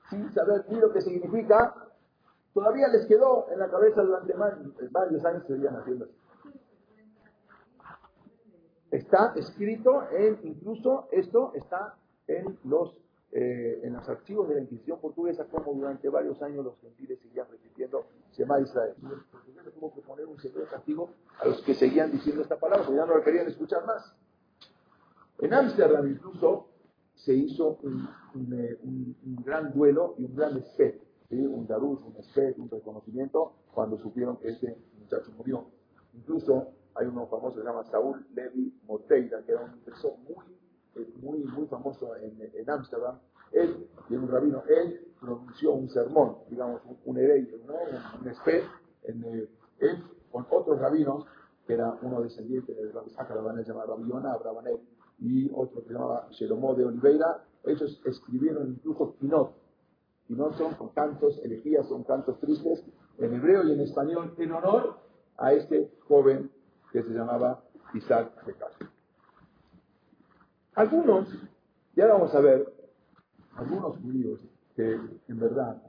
sin 0.09 0.33
saber 0.33 0.65
ni 0.69 0.79
lo 0.79 0.91
que 0.91 1.01
significa, 1.01 1.75
todavía 2.51 2.87
les 2.87 3.05
quedó 3.05 3.45
en 3.51 3.59
la 3.59 3.69
cabeza 3.69 4.01
durante 4.01 4.33
varios 4.89 5.23
años 5.23 5.43
seguían 5.45 5.75
haciendo 5.75 6.05
así. 6.05 6.22
Está 8.93 9.33
escrito 9.35 10.03
en, 10.11 10.37
incluso 10.43 11.07
esto 11.11 11.51
está 11.55 11.95
en 12.27 12.59
los, 12.63 12.95
eh, 13.31 13.79
en 13.81 13.93
los 13.93 14.07
archivos 14.07 14.47
de 14.47 14.53
la 14.53 14.61
Inquisición 14.61 14.99
portuguesa, 14.99 15.45
como 15.45 15.73
durante 15.73 16.09
varios 16.09 16.39
años 16.43 16.63
los 16.63 16.77
gentiles 16.79 17.17
seguían 17.19 17.47
repitiendo 17.49 18.05
Shema 18.33 18.59
Israel. 18.59 18.93
Y 19.01 19.07
los 19.07 19.73
tuvo 19.73 19.95
que 19.95 20.01
poner 20.01 20.27
un 20.27 20.37
severo 20.39 20.67
castigo 20.69 21.09
a 21.39 21.47
los 21.47 21.63
que 21.63 21.73
seguían 21.73 22.11
diciendo 22.11 22.43
esta 22.43 22.59
palabra, 22.59 22.85
porque 22.85 22.99
ya 22.99 23.05
no 23.07 23.17
lo 23.17 23.23
querían 23.23 23.47
escuchar 23.47 23.83
más. 23.83 24.13
En 25.39 25.55
Ámsterdam 25.55 26.07
incluso 26.11 26.67
se 27.15 27.33
hizo 27.33 27.79
un, 27.81 28.07
eh, 28.53 28.77
gran 29.43 29.73
duelo 29.73 30.13
y 30.19 30.25
un 30.25 30.35
gran 30.35 30.53
respeto, 30.53 31.03
un 31.31 31.65
darush, 31.65 31.99
un 32.05 32.13
respeto, 32.13 32.61
un 32.61 32.69
reconocimiento 32.69 33.53
cuando 33.73 33.97
supieron 33.97 34.37
que 34.37 34.49
este 34.49 34.77
muchacho 34.99 35.31
murió. 35.35 35.65
Incluso 36.13 36.73
hay 36.95 37.07
uno 37.07 37.27
famoso 37.27 37.55
que 37.55 37.61
se 37.61 37.67
llama 37.67 37.83
Saúl 37.85 38.25
Levi 38.35 38.73
Moteira, 38.87 39.41
que 39.43 39.51
era 39.51 39.61
un 39.61 39.73
impresor 39.73 40.13
muy, 40.19 40.45
eh, 40.95 41.13
muy, 41.21 41.39
muy 41.39 41.67
famoso 41.67 42.15
en 42.15 42.69
Ámsterdam. 42.69 43.19
él, 43.51 43.87
y 44.09 44.15
un 44.15 44.27
rabino, 44.27 44.63
él 44.67 45.13
pronunció 45.19 45.73
un 45.73 45.89
sermón, 45.89 46.37
digamos, 46.49 46.81
un, 46.85 46.97
un 47.05 47.15
¿no? 47.15 47.73
un, 47.73 48.27
un 48.27 48.33
en, 49.03 49.23
eh, 49.23 49.49
él 49.79 50.03
con 50.31 50.45
otros 50.49 50.79
rabinos, 50.79 51.25
que 51.65 51.73
era 51.73 51.97
uno 52.01 52.21
descendiente 52.21 52.73
de 52.73 52.91
Rabbi 52.91 53.09
Sacarabanel 53.11 53.63
llamado 53.65 53.95
Rabbi 53.95 54.11
Abrabanel, 54.27 54.79
y 55.19 55.49
otro 55.53 55.81
que 55.81 55.87
se 55.87 55.93
llamaba 55.93 56.27
Jeromó 56.31 56.75
de 56.75 56.85
Oliveira, 56.85 57.45
ellos 57.63 58.01
escribieron 58.05 58.71
incluso 58.71 59.15
Pinot. 59.19 59.53
Pinot 60.27 60.55
son 60.57 60.73
con 60.73 60.89
cantos, 60.89 61.39
elegías, 61.43 61.87
son 61.87 62.03
cantos 62.03 62.39
tristes, 62.39 62.83
en 63.17 63.33
hebreo 63.33 63.63
y 63.63 63.73
en 63.73 63.81
español, 63.81 64.33
en 64.37 64.51
honor 64.51 64.97
a 65.37 65.53
este 65.53 65.91
joven 66.07 66.51
que 66.93 67.01
se 67.01 67.09
llamaba 67.09 67.63
Isaac 67.95 68.45
de 68.45 68.53
Castro. 68.53 68.87
Algunos, 70.75 71.27
ya 71.95 72.05
vamos 72.05 72.33
a 72.35 72.39
ver, 72.39 72.71
algunos 73.55 73.97
judíos 73.97 74.39
que 74.75 74.99
en 75.27 75.39
verdad 75.39 75.81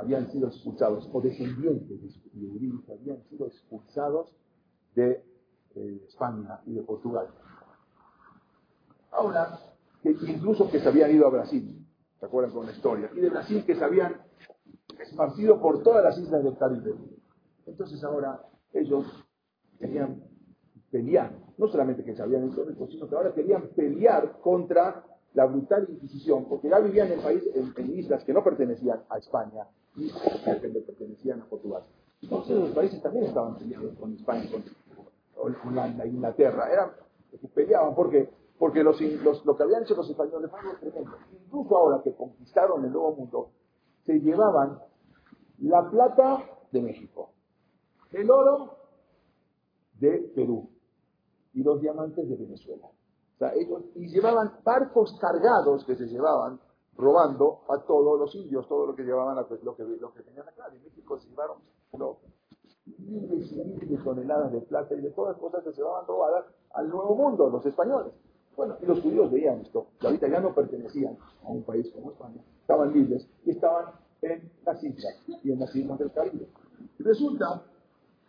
habían 0.00 0.30
sido 0.30 0.46
expulsados, 0.46 1.08
o 1.12 1.20
descendientes 1.20 2.00
de 2.00 2.48
judíos 2.48 2.88
habían 2.88 3.22
sido 3.24 3.48
expulsados 3.48 4.32
de 4.94 5.24
eh, 5.74 6.04
España 6.06 6.60
y 6.66 6.74
de 6.74 6.82
Portugal. 6.82 7.28
Ahora, 9.10 9.58
que 10.02 10.10
incluso 10.10 10.70
que 10.70 10.78
se 10.78 10.88
habían 10.88 11.10
ido 11.10 11.26
a 11.26 11.30
Brasil, 11.30 11.84
¿se 12.20 12.26
acuerdan 12.26 12.52
con 12.52 12.66
la 12.66 12.72
historia? 12.72 13.10
Y 13.12 13.20
de 13.20 13.30
Brasil 13.30 13.64
que 13.64 13.74
se 13.74 13.84
habían 13.84 14.20
esparcido 15.00 15.60
por 15.60 15.82
todas 15.82 16.04
las 16.04 16.16
islas 16.18 16.44
del 16.44 16.56
Caribe. 16.56 16.94
Entonces 17.66 18.02
ahora 18.04 18.40
ellos 18.72 19.04
querían 19.78 20.27
pelear, 20.90 21.32
no 21.58 21.68
solamente 21.68 22.04
que 22.04 22.14
se 22.14 22.22
habían 22.22 22.48
hecho 22.48 22.68
esto, 22.68 22.86
sino 22.86 23.08
que 23.08 23.14
ahora 23.14 23.34
querían 23.34 23.68
pelear 23.74 24.40
contra 24.40 25.04
la 25.34 25.44
brutal 25.44 25.86
Inquisición, 25.88 26.46
porque 26.46 26.68
ya 26.68 26.78
vivían 26.78 27.12
en, 27.12 27.20
país, 27.20 27.42
en, 27.54 27.98
islas 27.98 28.24
que 28.24 28.32
no 28.32 28.42
pertenecían 28.42 29.02
a 29.08 29.18
España 29.18 29.66
y 29.96 30.08
que 30.08 30.68
pertenecían 30.86 31.42
a 31.42 31.44
Portugal. 31.44 31.82
Entonces 32.22 32.56
los 32.56 32.70
países 32.70 33.02
también 33.02 33.26
estaban 33.26 33.56
peleando 33.56 33.94
con 33.94 34.14
España, 34.14 34.48
con, 34.50 35.74
la, 35.74 36.06
Inglaterra, 36.06 36.72
eran, 36.72 36.90
peleaban 37.54 37.94
porque 37.94 38.30
porque 38.58 38.82
los, 38.82 39.00
lo 39.44 39.56
que 39.56 39.62
habían 39.62 39.84
hecho 39.84 39.94
los 39.94 40.10
españoles 40.10 40.50
fue 40.50 40.60
tremendo. 40.80 41.16
Incluso 41.32 41.76
ahora 41.76 42.02
que 42.02 42.12
conquistaron 42.12 42.84
el 42.84 42.90
Nuevo 42.90 43.14
Mundo, 43.14 43.50
se 44.04 44.18
llevaban 44.18 44.80
la 45.60 45.88
plata 45.88 46.44
de 46.72 46.82
México, 46.82 47.30
el 48.10 48.28
oro 48.28 48.78
de 50.00 50.32
Perú 50.34 50.68
y 51.58 51.64
los 51.64 51.80
diamantes 51.80 52.28
de 52.28 52.36
Venezuela. 52.36 52.86
O 52.86 53.38
sea, 53.38 53.52
ellos, 53.54 53.82
y 53.96 54.06
llevaban 54.08 54.52
barcos 54.64 55.18
cargados 55.20 55.84
que 55.84 55.96
se 55.96 56.06
llevaban 56.06 56.60
robando 56.96 57.62
a 57.68 57.78
todos 57.84 58.18
los 58.18 58.32
indios, 58.36 58.68
todo 58.68 58.86
lo 58.86 58.94
que 58.94 59.02
llevaban, 59.02 59.36
lo 59.36 59.48
que, 59.48 59.84
lo 59.84 60.12
que 60.12 60.22
tenían 60.22 60.48
acá. 60.48 60.68
De 60.70 60.78
México 60.78 61.18
se 61.18 61.28
llevaron 61.28 61.58
miles 62.96 63.52
y 63.52 63.56
miles 63.56 63.90
de 63.90 63.96
toneladas 63.98 64.52
de 64.52 64.60
plata 64.60 64.94
y 64.94 65.00
de 65.00 65.10
todas 65.10 65.32
las 65.32 65.40
cosas 65.40 65.64
que 65.64 65.72
se 65.72 65.78
llevaban 65.78 66.06
robadas 66.06 66.46
al 66.74 66.88
Nuevo 66.88 67.16
Mundo, 67.16 67.50
los 67.50 67.66
españoles. 67.66 68.12
Bueno, 68.56 68.76
y 68.80 68.86
los 68.86 69.00
judíos 69.00 69.30
veían 69.32 69.60
esto, 69.60 69.88
que 70.00 70.06
ahorita 70.06 70.28
ya 70.28 70.40
no 70.40 70.54
pertenecían 70.54 71.16
a 71.44 71.48
un 71.48 71.64
país 71.64 71.90
como 71.92 72.12
España, 72.12 72.40
estaban 72.60 72.92
libres 72.92 73.28
y 73.44 73.50
estaban 73.50 73.94
en 74.22 74.50
las 74.64 74.82
islas 74.82 75.14
y 75.42 75.52
en 75.52 75.60
las 75.60 75.74
islas 75.74 75.98
del 75.98 76.12
Caribe. 76.12 76.48
Y 76.98 77.02
resulta 77.02 77.62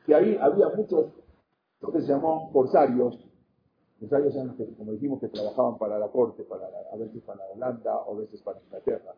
que 0.06 0.16
ahí 0.16 0.38
había 0.40 0.70
muchos, 0.70 1.08
que 1.80 2.02
se 2.02 2.08
llamó 2.08 2.52
corsarios, 2.52 3.18
Emisarios 4.00 4.34
eran 4.34 4.48
los 4.48 4.56
que, 4.56 4.76
como 4.76 4.94
dijimos, 4.94 5.20
que 5.20 5.28
trabajaban 5.28 5.78
para 5.78 6.00
la 6.00 6.08
corte, 6.08 6.44
para 6.44 6.68
a 6.92 6.96
veces 6.96 7.22
para 7.24 7.44
Holanda 7.54 7.98
o 7.98 8.16
a 8.16 8.20
veces 8.20 8.42
para 8.42 8.60
Inglaterra. 8.62 9.14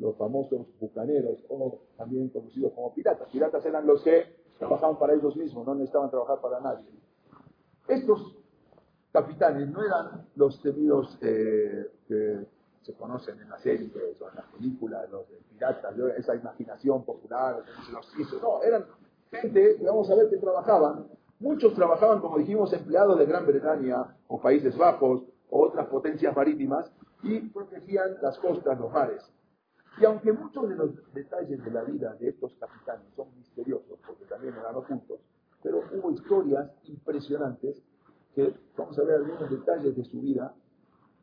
Los 0.00 0.16
famosos 0.16 0.66
bucaneros 0.80 1.38
o 1.48 1.78
también 1.96 2.28
conocidos 2.30 2.72
como 2.72 2.92
piratas. 2.92 3.28
Piratas 3.28 3.64
eran 3.64 3.86
los 3.86 4.02
que 4.02 4.24
trabajaban 4.58 4.98
para 4.98 5.14
ellos 5.14 5.36
mismos, 5.36 5.64
no 5.64 5.74
necesitaban 5.74 6.10
trabajar 6.10 6.40
para 6.40 6.60
nadie. 6.60 6.86
Estos 7.86 8.36
capitanes 9.12 9.68
no 9.68 9.84
eran 9.84 10.26
los 10.34 10.60
temidos 10.62 11.16
eh, 11.22 11.92
que 12.08 12.44
se 12.82 12.92
conocen 12.94 13.40
en 13.40 13.48
las 13.48 13.62
series 13.62 13.92
o 13.94 14.28
en 14.28 14.34
las 14.34 14.46
películas, 14.46 15.08
los 15.10 15.28
de 15.30 15.36
piratas, 15.52 15.94
esa 16.18 16.34
imaginación 16.34 17.04
popular, 17.04 17.62
se 17.86 17.92
los 17.92 18.18
hizo. 18.18 18.40
No, 18.40 18.62
eran 18.64 18.84
gente, 19.30 19.78
vamos 19.84 20.10
a 20.10 20.16
ver, 20.16 20.28
que 20.28 20.38
trabajaban. 20.38 21.06
Muchos 21.44 21.74
trabajaban, 21.74 22.22
como 22.22 22.38
dijimos, 22.38 22.72
empleados 22.72 23.18
de 23.18 23.26
Gran 23.26 23.44
Bretaña 23.44 24.16
o 24.28 24.40
Países 24.40 24.78
Bajos 24.78 25.24
o 25.50 25.66
otras 25.66 25.88
potencias 25.88 26.34
marítimas 26.34 26.90
y 27.22 27.38
protegían 27.50 28.16
las 28.22 28.38
costas, 28.38 28.80
los 28.80 28.90
mares. 28.90 29.22
Y 30.00 30.06
aunque 30.06 30.32
muchos 30.32 30.66
de 30.70 30.74
los 30.74 31.12
detalles 31.12 31.62
de 31.62 31.70
la 31.70 31.82
vida 31.82 32.14
de 32.14 32.30
estos 32.30 32.54
capitanes 32.54 33.12
son 33.14 33.28
misteriosos, 33.36 33.98
porque 34.06 34.24
también 34.24 34.54
eran 34.54 34.74
ocultos, 34.74 35.20
pero 35.62 35.82
hubo 35.92 36.12
historias 36.12 36.70
impresionantes 36.84 37.76
que 38.34 38.54
vamos 38.74 38.98
a 38.98 39.02
ver 39.02 39.16
algunos 39.16 39.50
detalles 39.50 39.94
de 39.94 40.04
su 40.04 40.22
vida 40.22 40.54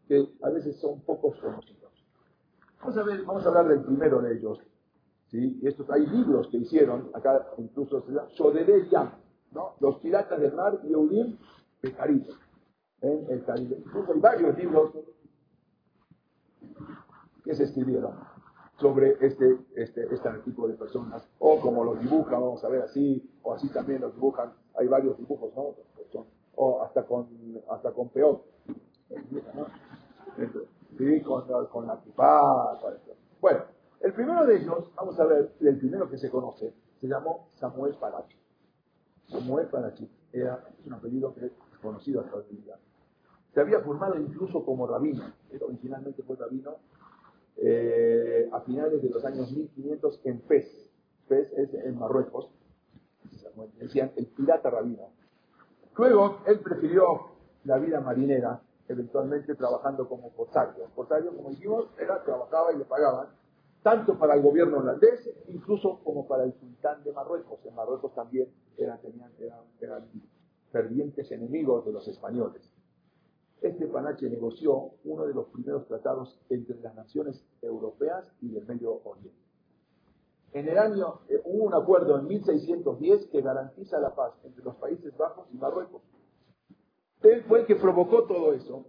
que 0.07 0.23
a 0.43 0.49
veces 0.51 0.79
son 0.79 1.01
pocos 1.01 1.35
conocidos. 1.39 1.91
Vamos 2.79 2.95
a 2.95 3.03
ver, 3.03 3.23
vamos 3.23 3.43
a 3.43 3.47
hablar 3.49 3.69
del 3.69 3.81
primero 3.81 4.21
de 4.21 4.37
ellos. 4.37 4.59
¿sí? 5.31 5.59
Estos, 5.63 5.89
hay 5.89 6.05
libros 6.05 6.47
que 6.49 6.57
hicieron, 6.57 7.09
acá 7.15 7.47
incluso 7.57 8.01
se 8.01 8.11
llama 8.11 8.29
Sodere 8.37 8.87
Yam, 8.87 9.20
Los 9.79 9.97
piratas 9.99 10.39
del 10.39 10.53
mar 10.53 10.79
y 10.83 10.93
Eurim 10.93 11.37
del 11.81 11.95
Caribe. 11.95 12.27
En 13.01 13.25
el 13.29 13.43
Caribe. 13.43 13.83
Hay 14.13 14.19
varios 14.19 14.57
libros 14.57 14.91
que 17.43 17.55
se 17.55 17.63
escribieron 17.63 18.13
sobre 18.81 19.17
este, 19.21 19.59
este, 19.75 20.11
este 20.11 20.29
tipo 20.43 20.67
de 20.67 20.73
personas, 20.73 21.27
o 21.37 21.59
como 21.59 21.83
los 21.83 21.99
dibujan, 21.99 22.41
vamos 22.41 22.63
a 22.63 22.69
ver 22.69 22.81
así, 22.81 23.31
o 23.43 23.53
así 23.53 23.69
también 23.69 24.01
los 24.01 24.13
dibujan, 24.15 24.53
hay 24.75 24.87
varios 24.87 25.17
dibujos, 25.19 25.53
¿no? 25.55 25.75
O 26.55 26.81
hasta 26.81 27.05
con, 27.05 27.27
hasta 27.69 27.91
con 27.91 28.09
peor. 28.09 28.41
Sí, 30.97 31.21
con, 31.21 31.47
con 31.67 31.87
la 31.87 31.93
esto. 31.93 33.13
Bueno, 33.39 33.63
el 34.01 34.13
primero 34.13 34.45
de 34.45 34.57
ellos, 34.57 34.91
vamos 34.95 35.19
a 35.19 35.25
ver, 35.25 35.53
el 35.59 35.77
primero 35.77 36.09
que 36.09 36.17
se 36.17 36.29
conoce, 36.29 36.73
se 36.99 37.07
llamó 37.07 37.49
Samuel 37.53 37.95
Palachi. 37.95 38.40
Samuel 39.31 39.67
Palachi 39.67 40.09
era 40.33 40.63
un 40.85 40.93
apellido 40.93 41.33
que 41.33 41.45
es 41.45 41.51
conocido 41.81 42.21
hasta 42.21 42.35
hoy 42.35 42.43
en 42.51 42.63
día. 42.63 42.75
Se 43.53 43.61
había 43.61 43.79
formado 43.81 44.19
incluso 44.19 44.63
como 44.63 44.87
rabino, 44.87 45.23
él 45.51 45.61
originalmente 45.63 46.23
fue 46.23 46.35
rabino, 46.35 46.77
eh, 47.57 48.49
a 48.51 48.61
finales 48.61 49.01
de 49.01 49.09
los 49.09 49.23
años 49.25 49.51
1500 49.51 50.21
en 50.23 50.41
Fez. 50.43 50.89
Fez 51.27 51.51
es 51.53 51.73
en 51.73 51.97
Marruecos. 51.97 52.49
Decían 53.79 54.11
el 54.15 54.27
pirata 54.27 54.69
rabino. 54.69 55.09
Luego 55.95 56.39
él 56.47 56.59
prefirió 56.59 57.31
la 57.65 57.77
vida 57.77 57.99
marinera, 57.99 58.61
eventualmente 58.87 59.55
trabajando 59.55 60.07
como 60.07 60.31
corsario. 60.31 60.85
Corsario, 60.95 61.35
como 61.35 61.49
dijimos, 61.49 61.87
era, 61.99 62.23
trabajaba 62.23 62.73
y 62.73 62.77
le 62.77 62.85
pagaban, 62.85 63.27
tanto 63.83 64.17
para 64.17 64.35
el 64.35 64.41
gobierno 64.41 64.77
holandés, 64.77 65.29
incluso 65.47 65.99
como 66.03 66.27
para 66.27 66.43
el 66.43 66.53
sultán 66.53 67.03
de 67.03 67.11
Marruecos. 67.11 67.59
En 67.65 67.75
Marruecos 67.75 68.13
también 68.13 68.47
eran, 68.77 69.01
tenían, 69.01 69.31
eran, 69.39 69.59
eran 69.79 70.07
enemigos 71.31 71.85
de 71.85 71.91
los 71.91 72.07
españoles. 72.07 72.61
Este 73.61 73.87
Panache 73.87 74.29
negoció 74.29 74.91
uno 75.03 75.25
de 75.25 75.33
los 75.33 75.47
primeros 75.47 75.87
tratados 75.87 76.39
entre 76.49 76.79
las 76.81 76.95
naciones 76.95 77.43
europeas 77.61 78.25
y 78.41 78.49
del 78.49 78.65
Medio 78.65 79.01
Oriente. 79.03 79.39
En 80.53 80.67
el 80.67 80.77
año 80.77 81.21
eh, 81.29 81.41
hubo 81.45 81.65
un 81.65 81.73
acuerdo 81.73 82.19
en 82.19 82.27
1610 82.27 83.27
que 83.27 83.41
garantiza 83.41 83.99
la 83.99 84.13
paz 84.13 84.33
entre 84.43 84.63
los 84.63 84.75
Países 84.75 85.15
Bajos 85.15 85.47
y 85.53 85.57
Marruecos. 85.57 86.01
Él 87.21 87.43
fue 87.43 87.61
el 87.61 87.65
que 87.67 87.75
provocó 87.75 88.25
todo 88.25 88.53
eso. 88.53 88.85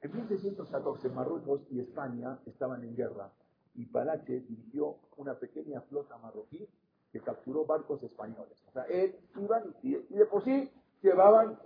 En 0.00 0.12
1614 0.12 1.10
Marruecos 1.10 1.60
y 1.70 1.80
España 1.80 2.40
estaban 2.46 2.82
en 2.82 2.96
guerra 2.96 3.30
y 3.74 3.86
Palache 3.86 4.40
dirigió 4.40 4.96
una 5.16 5.34
pequeña 5.38 5.80
flota 5.82 6.18
marroquí 6.18 6.68
que 7.10 7.20
capturó 7.20 7.64
barcos 7.64 8.02
españoles. 8.02 8.62
O 8.68 8.72
sea, 8.72 8.84
él 8.84 9.16
iban 9.36 9.74
y, 9.82 9.96
y 9.96 10.14
de 10.14 10.26
por 10.26 10.44
sí 10.44 10.70
llevaban 11.02 11.58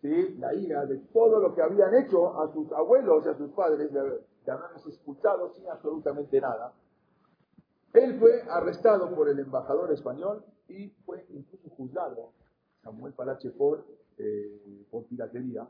¿sí? 0.00 0.36
la 0.38 0.54
ira 0.54 0.84
de 0.86 0.98
todo 1.12 1.40
lo 1.40 1.54
que 1.54 1.62
habían 1.62 1.94
hecho 1.94 2.40
a 2.40 2.52
sus 2.52 2.70
abuelos 2.72 3.24
y 3.24 3.28
a 3.28 3.36
sus 3.36 3.50
padres, 3.52 3.92
de, 3.92 4.00
de 4.44 4.52
haberlos 4.52 4.86
expulsado 4.86 5.52
sin 5.54 5.68
absolutamente 5.68 6.40
nada. 6.40 6.72
Él 7.92 8.18
fue 8.18 8.42
arrestado 8.48 9.14
por 9.14 9.28
el 9.28 9.38
embajador 9.38 9.92
español 9.92 10.44
y 10.68 10.88
fue 11.04 11.26
incluso 11.30 11.68
juzgado, 11.70 12.32
Samuel 12.82 13.12
Palache, 13.12 13.50
por, 13.50 13.84
eh, 14.18 14.86
por 14.90 15.04
piratería. 15.06 15.68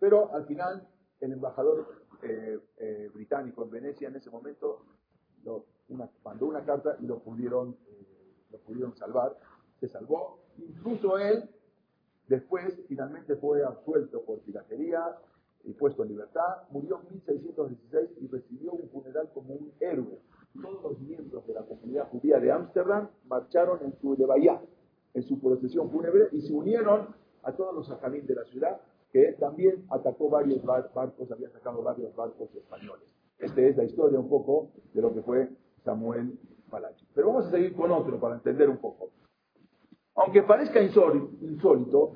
Pero 0.00 0.34
al 0.34 0.44
final, 0.46 0.88
el 1.20 1.32
embajador 1.32 2.04
eh, 2.22 2.58
eh, 2.78 3.10
británico 3.14 3.62
en 3.64 3.70
Venecia 3.70 4.08
en 4.08 4.16
ese 4.16 4.30
momento 4.30 4.84
lo- 5.44 5.64
una- 5.88 6.10
mandó 6.24 6.46
una 6.46 6.64
carta 6.64 6.96
y 7.00 7.06
lo 7.06 7.18
pudieron, 7.20 7.76
eh, 7.88 8.06
lo 8.50 8.58
pudieron 8.58 8.94
salvar. 8.96 9.36
Se 9.80 9.88
salvó. 9.88 10.38
Incluso 10.58 11.18
él 11.18 11.48
Después, 12.28 12.80
finalmente 12.88 13.34
fue 13.36 13.62
absuelto 13.64 14.22
por 14.24 14.38
piratería 14.40 15.18
y 15.64 15.72
puesto 15.74 16.02
en 16.02 16.10
libertad. 16.10 16.62
Murió 16.70 17.00
en 17.02 17.16
1616 17.16 18.10
y 18.20 18.28
recibió 18.28 18.72
un 18.72 18.88
funeral 18.88 19.28
como 19.34 19.54
un 19.54 19.72
héroe. 19.80 20.18
Todos 20.62 20.82
los 20.82 21.00
miembros 21.00 21.46
de 21.46 21.52
la 21.54 21.62
comunidad 21.62 22.08
judía 22.10 22.38
de 22.38 22.50
Ámsterdam 22.52 23.10
marcharon 23.26 23.80
en 23.82 23.92
su 24.00 24.14
levaya, 24.16 24.62
en 25.12 25.22
su 25.24 25.40
procesión 25.40 25.90
fúnebre, 25.90 26.28
y 26.32 26.40
se 26.40 26.52
unieron 26.54 27.08
a 27.42 27.52
todos 27.52 27.74
los 27.74 27.88
sajamín 27.88 28.24
de 28.26 28.36
la 28.36 28.44
ciudad, 28.44 28.80
que 29.12 29.32
también 29.32 29.84
atacó 29.90 30.30
varios 30.30 30.62
bar- 30.64 30.90
barcos, 30.94 31.30
había 31.32 31.48
atacado 31.48 31.82
varios 31.82 32.14
barcos 32.14 32.54
españoles. 32.54 33.04
Esta 33.42 33.60
es 33.60 33.76
la 33.76 33.84
historia 33.84 34.20
un 34.20 34.28
poco 34.28 34.70
de 34.94 35.02
lo 35.02 35.12
que 35.12 35.20
fue 35.22 35.50
Samuel 35.84 36.38
Palachi. 36.70 37.06
Pero 37.12 37.26
vamos 37.26 37.46
a 37.46 37.50
seguir 37.50 37.74
con 37.74 37.90
otro 37.90 38.20
para 38.20 38.36
entender 38.36 38.70
un 38.70 38.78
poco. 38.78 39.10
Aunque 40.14 40.42
parezca 40.44 40.80
insólito, 40.80 42.12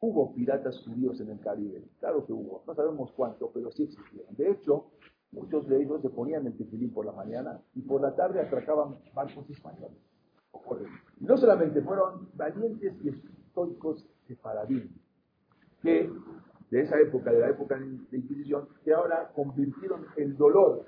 hubo 0.00 0.32
piratas 0.32 0.78
judíos 0.84 1.20
en 1.20 1.30
el 1.30 1.40
Caribe. 1.40 1.82
Claro 1.98 2.24
que 2.24 2.32
hubo. 2.32 2.62
No 2.66 2.74
sabemos 2.74 3.10
cuánto, 3.16 3.50
pero 3.52 3.72
sí 3.72 3.82
existieron. 3.82 4.32
De 4.36 4.52
hecho, 4.52 4.92
muchos 5.32 5.66
de 5.66 5.82
ellos 5.82 6.00
se 6.00 6.10
ponían 6.10 6.46
el 6.46 6.56
tefilín 6.56 6.92
por 6.92 7.04
la 7.04 7.12
mañana 7.12 7.60
y 7.74 7.82
por 7.82 8.00
la 8.00 8.14
tarde 8.14 8.40
atracaban 8.40 8.98
barcos 9.14 9.50
españoles. 9.50 9.98
No 11.18 11.36
solamente 11.36 11.82
fueron 11.82 12.28
valientes 12.34 12.94
y 13.02 13.08
estoicos 13.08 14.08
sefaradín, 14.28 14.94
que 15.82 16.08
de 16.72 16.80
esa 16.80 16.98
época, 16.98 17.30
de 17.30 17.38
la 17.40 17.50
época 17.50 17.78
de 17.78 18.16
Inquisición, 18.16 18.66
que 18.82 18.94
ahora 18.94 19.30
convirtieron 19.34 20.06
el 20.16 20.34
dolor 20.38 20.86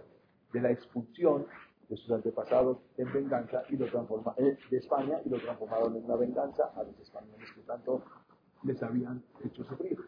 de 0.53 0.61
la 0.63 0.71
expulsión 0.71 1.47
de 1.91 1.97
sus 1.99 2.11
antepasados 2.11 2.79
en 2.97 3.13
venganza 3.13 3.63
y 3.69 3.77
lo 3.77 3.87
transforma, 3.91 4.35
eh, 4.39 4.57
de 4.71 4.77
España 4.79 5.21
y 5.27 5.29
lo 5.29 5.39
transformaron 5.39 5.95
en 5.97 6.05
una 6.05 6.17
venganza 6.17 6.73
a 6.75 6.83
los 6.85 6.99
españoles 6.99 7.47
que 7.55 7.61
tanto 7.63 8.03
les 8.63 8.83
habían 8.83 9.23
hecho 9.45 9.63
sufrir. 9.65 9.99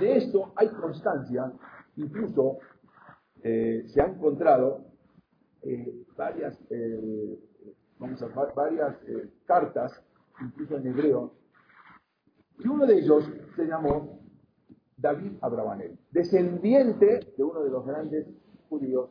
De 0.00 0.16
esto 0.16 0.54
hay 0.56 0.68
constancia, 0.70 1.52
incluso 1.96 2.58
eh, 3.42 3.84
se 3.88 4.00
han 4.00 4.14
encontrado 4.14 4.86
eh, 5.60 6.06
varias, 6.16 6.58
eh, 6.70 7.38
vamos 7.98 8.22
a 8.22 8.28
va- 8.28 8.52
varias 8.56 8.96
eh, 9.06 9.30
cartas, 9.44 10.02
incluso 10.40 10.78
en 10.78 10.86
hebreo, 10.86 11.34
y 12.58 12.68
uno 12.68 12.86
de 12.86 12.94
ellos 13.00 13.30
se 13.54 13.66
llamó 13.66 14.13
David 15.04 15.32
Abravanel, 15.42 15.98
descendiente 16.12 17.20
de 17.36 17.44
uno 17.44 17.62
de 17.62 17.68
los 17.70 17.84
grandes 17.84 18.26
judíos 18.70 19.10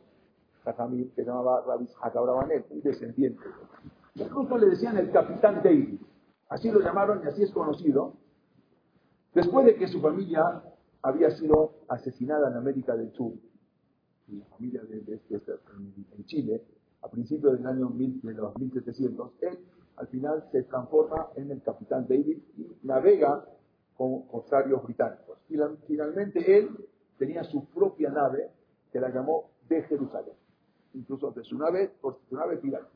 Jajamil, 0.64 1.08
que 1.14 1.22
se 1.22 1.24
llamaba 1.28 1.62
Rabbi 1.64 1.86
Abravanel, 2.02 2.64
un 2.70 2.80
descendiente. 2.82 3.44
Incluso 4.16 4.58
le 4.58 4.66
decían 4.70 4.96
el 4.98 5.12
capitán 5.12 5.60
David, 5.62 6.00
así 6.48 6.68
lo 6.70 6.80
llamaron 6.80 7.20
y 7.24 7.28
así 7.28 7.42
es 7.44 7.52
conocido, 7.52 8.14
después 9.34 9.66
de 9.66 9.76
que 9.76 9.86
su 9.86 10.00
familia 10.00 10.62
había 11.02 11.30
sido 11.30 11.72
asesinada 11.88 12.50
en 12.50 12.56
América 12.56 12.96
del 12.96 13.12
Sur, 13.12 13.32
y 14.26 14.36
la 14.38 14.46
familia 14.46 14.82
de, 14.82 15.00
de- 15.00 15.20
de- 15.28 15.38
de- 15.38 15.58
en, 15.76 16.06
en 16.18 16.24
Chile, 16.24 16.62
a 17.02 17.08
principios 17.08 17.52
del 17.58 17.66
año 17.66 17.90
1000 17.90 18.20
de 18.22 18.32
los 18.34 18.56
1700, 18.58 19.30
él 19.42 19.58
al 19.96 20.06
final 20.08 20.44
se 20.50 20.62
transforma 20.64 21.28
en 21.36 21.50
el 21.52 21.62
capitán 21.62 22.06
David 22.08 22.38
y 22.56 22.66
navega 22.82 23.44
con 23.96 24.22
corsarios 24.26 24.82
británicos. 24.82 25.38
Y 25.48 25.56
finalmente 25.86 26.58
él 26.58 26.70
tenía 27.18 27.44
su 27.44 27.66
propia 27.66 28.10
nave 28.10 28.50
que 28.92 29.00
la 29.00 29.08
llamó 29.10 29.50
de 29.68 29.82
Jerusalén, 29.82 30.34
incluso 30.94 31.30
de 31.30 31.42
su 31.44 31.56
nave, 31.58 31.92
por 32.00 32.18
su 32.28 32.36
nave 32.36 32.56
pirata. 32.58 32.88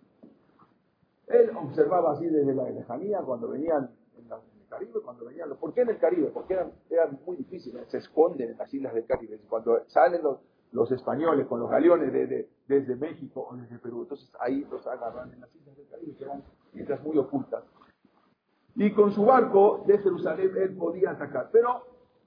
Él 1.29 1.51
observaba 1.57 2.13
así 2.13 2.27
desde 2.27 2.55
la 2.55 2.71
lejanía 2.71 3.21
cuando 3.23 3.49
venían 3.49 3.91
en 4.17 4.29
la- 4.29 4.37
en 4.37 4.61
el 4.63 4.69
Caribe, 4.69 5.01
cuando 5.05 5.25
venían 5.27 5.49
los... 5.51 5.59
¿Por 5.59 5.75
qué 5.75 5.83
en 5.83 5.91
el 5.91 5.99
Caribe? 5.99 6.31
Porque 6.33 6.55
eran, 6.55 7.19
muy 7.27 7.37
difíciles, 7.37 7.87
se 7.89 7.99
esconden 7.99 8.51
en 8.51 8.59
las 8.59 8.73
islas 8.73 8.95
del 8.95 9.05
Caribe. 9.07 9.39
Cuando 9.49 9.85
salen 9.89 10.23
los, 10.23 10.39
los 10.73 10.91
españoles 10.91 11.47
con 11.47 11.61
los 11.61 11.71
galeones 11.71 12.13
de- 12.13 12.49
desde 12.67 12.97
México 12.97 13.47
o 13.51 13.57
desde 13.57 13.79
Perú, 13.79 14.03
entonces 14.03 14.31
ahí 14.41 14.67
los 14.71 14.87
agarran 14.87 15.33
en 15.33 15.41
las 15.41 15.55
islas 15.55 15.77
del 15.77 15.87
Caribe, 15.89 16.15
que 16.17 16.25
eran 16.25 16.43
islas 16.75 17.03
muy 17.03 17.19
ocultas. 17.19 17.63
Y 18.81 18.93
con 18.95 19.11
su 19.13 19.25
barco 19.25 19.83
de 19.89 19.99
Jerusalén 19.99 20.53
él 20.57 20.77
podía 20.77 21.11
atacar. 21.11 21.51
Pero 21.53 21.83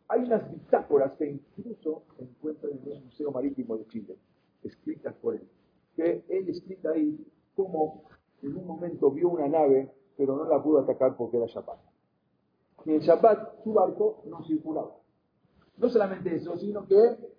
hay 0.10 0.24
unas 0.26 0.52
bitácoras 0.52 1.14
que 1.14 1.32
incluso 1.32 2.04
se 2.18 2.24
encuentran 2.26 2.74
en 2.74 2.92
el 2.92 3.04
Museo 3.06 3.32
Marítimo 3.32 3.78
de 3.78 3.86
Chile, 3.88 4.18
escritas 4.62 5.16
por 5.16 5.36
él. 5.36 5.48
Que 5.96 6.26
él 6.28 6.50
explica 6.50 6.90
ahí 6.92 7.26
cómo 7.56 8.04
en 8.42 8.58
un 8.58 8.68
momento 8.68 9.12
vio 9.12 9.30
una 9.30 9.48
nave, 9.48 9.94
pero 10.18 10.36
no 10.36 10.44
la 10.44 10.62
pudo 10.62 10.80
atacar 10.80 11.16
porque 11.16 11.38
era 11.38 11.46
Shabbat. 11.46 11.80
Y 12.86 12.96
en 12.96 13.00
Shabbat 13.00 13.64
su 13.64 13.72
barco 13.72 14.22
no 14.26 14.44
circulaba. 14.44 14.92
No 15.78 15.88
solamente 15.88 16.36
eso, 16.36 16.58
sino 16.58 16.86
que 16.86 16.98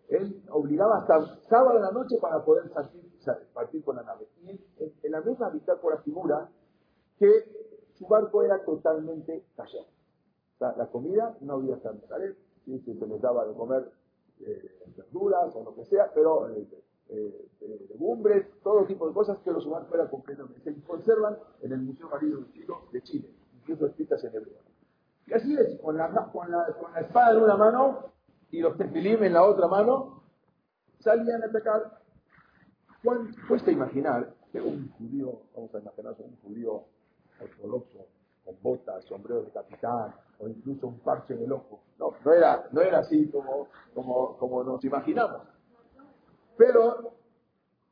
él 0.08 0.42
obligaba 0.50 1.00
hasta 1.00 1.36
sábado 1.50 1.74
de 1.74 1.80
la 1.82 1.90
noche 1.92 2.16
para 2.18 2.42
poder 2.42 2.70
partir, 2.72 3.02
partir 3.52 3.84
con 3.84 3.96
la 3.96 4.04
nave. 4.04 4.26
Y 4.42 4.50
en- 4.50 4.60
en 5.02 5.12
la 5.12 5.20
misma 5.20 5.50
bitácora 5.50 5.98
figura 5.98 6.48
que 7.18 7.28
su 8.02 8.08
barco 8.08 8.42
era 8.42 8.64
totalmente 8.64 9.44
callado. 9.56 9.86
La 10.58 10.86
comida 10.86 11.36
no 11.40 11.54
había 11.54 11.80
carne, 11.80 12.02
¿vale? 12.08 12.36
Sí, 12.64 12.80
se 12.80 13.06
les 13.06 13.20
daba 13.20 13.46
de 13.46 13.54
comer 13.54 13.90
eh, 14.40 14.80
verduras 14.96 15.54
o 15.54 15.64
lo 15.64 15.74
que 15.74 15.84
sea, 15.86 16.10
pero 16.14 16.48
eh, 16.50 16.68
eh, 17.08 17.48
eh, 17.60 17.86
legumbres, 17.90 18.46
todo 18.62 18.84
tipo 18.86 19.08
de 19.08 19.14
cosas 19.14 19.38
que 19.38 19.50
los 19.50 19.66
humanos 19.66 19.88
fuera 19.88 20.08
completamente. 20.08 20.60
Se 20.62 20.82
conservan 20.82 21.36
en 21.62 21.72
el 21.72 21.80
Museo 21.80 22.08
Marino 22.08 22.38
de 22.38 22.52
Chile, 22.52 22.74
de 22.92 23.02
Chile, 23.02 23.30
incluso 23.60 23.86
escritas 23.86 24.22
en 24.24 24.34
hebreo. 24.34 24.58
Y 25.26 25.34
así 25.34 25.56
es, 25.56 25.80
con 25.80 25.96
la, 25.96 26.08
con 26.32 26.50
la, 26.50 26.66
con 26.80 26.92
la 26.92 27.00
espada 27.00 27.36
en 27.36 27.42
una 27.42 27.56
mano 27.56 28.12
y 28.50 28.60
los 28.60 28.76
tefilim 28.76 29.22
en 29.24 29.32
la 29.32 29.44
otra 29.44 29.66
mano, 29.68 30.22
salían 31.00 31.42
a 31.42 31.46
atacar. 31.46 32.00
¿Cuán 33.02 33.34
cuesta 33.48 33.72
imaginar 33.72 34.32
que 34.52 34.60
un 34.60 34.92
judío, 34.92 35.40
vamos 35.56 35.74
a 35.74 35.78
imaginar 35.80 36.14
un 36.18 36.36
judío 36.36 36.84
ortodoxo, 37.42 38.06
con 38.44 38.56
botas, 38.62 39.04
sombrero 39.04 39.42
de 39.42 39.50
capitán, 39.50 40.14
o 40.38 40.48
incluso 40.48 40.88
un 40.88 40.98
parche 41.00 41.34
en 41.34 41.44
el 41.44 41.52
ojo? 41.52 41.82
No, 41.98 42.14
no 42.24 42.32
era, 42.32 42.68
no 42.72 42.80
era 42.80 42.98
así 42.98 43.28
como, 43.28 43.68
como, 44.38 44.64
nos 44.64 44.84
imaginamos. 44.84 45.42
Pero, 46.56 47.14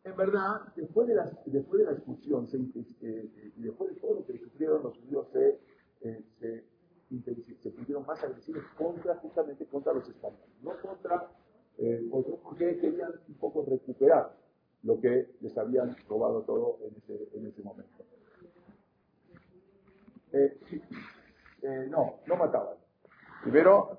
en 0.04 0.16
verdad, 0.16 0.62
después 0.74 1.06
de 1.08 1.14
la, 1.14 1.30
después 1.46 1.80
de 1.80 1.86
la 1.86 1.92
expulsión 1.92 2.48
se, 2.48 2.56
eh, 2.56 2.62
eh, 3.02 3.52
y 3.56 3.62
después 3.62 3.94
de 3.94 4.00
todo 4.00 4.14
lo 4.14 4.26
que 4.26 4.38
sufrieron 4.38 4.82
los 4.82 4.96
judíos, 4.98 5.26
se, 5.32 5.60
eh, 6.02 6.24
se, 7.60 7.70
pusieron 7.70 8.06
más 8.06 8.22
agresivos 8.22 8.62
contra, 8.78 9.16
justamente 9.16 9.66
contra 9.66 9.92
los 9.92 10.08
españoles, 10.08 10.46
no 10.62 10.72
contra 10.80 11.28
eh, 11.78 12.08
otros, 12.10 12.38
porque 12.42 12.78
querían 12.78 13.12
un 13.28 13.34
poco 13.34 13.64
recuperar 13.68 14.36
lo 14.82 15.00
que 15.00 15.34
les 15.40 15.56
habían 15.58 15.96
robado 16.08 16.42
todo 16.42 16.78
en 16.82 17.38
en 17.38 17.46
ese 17.46 17.62
momento. 17.62 18.04
Eh, 20.32 20.58
eh, 21.62 21.86
no, 21.88 22.20
no 22.26 22.36
mataban. 22.36 22.76
Primero 23.42 23.98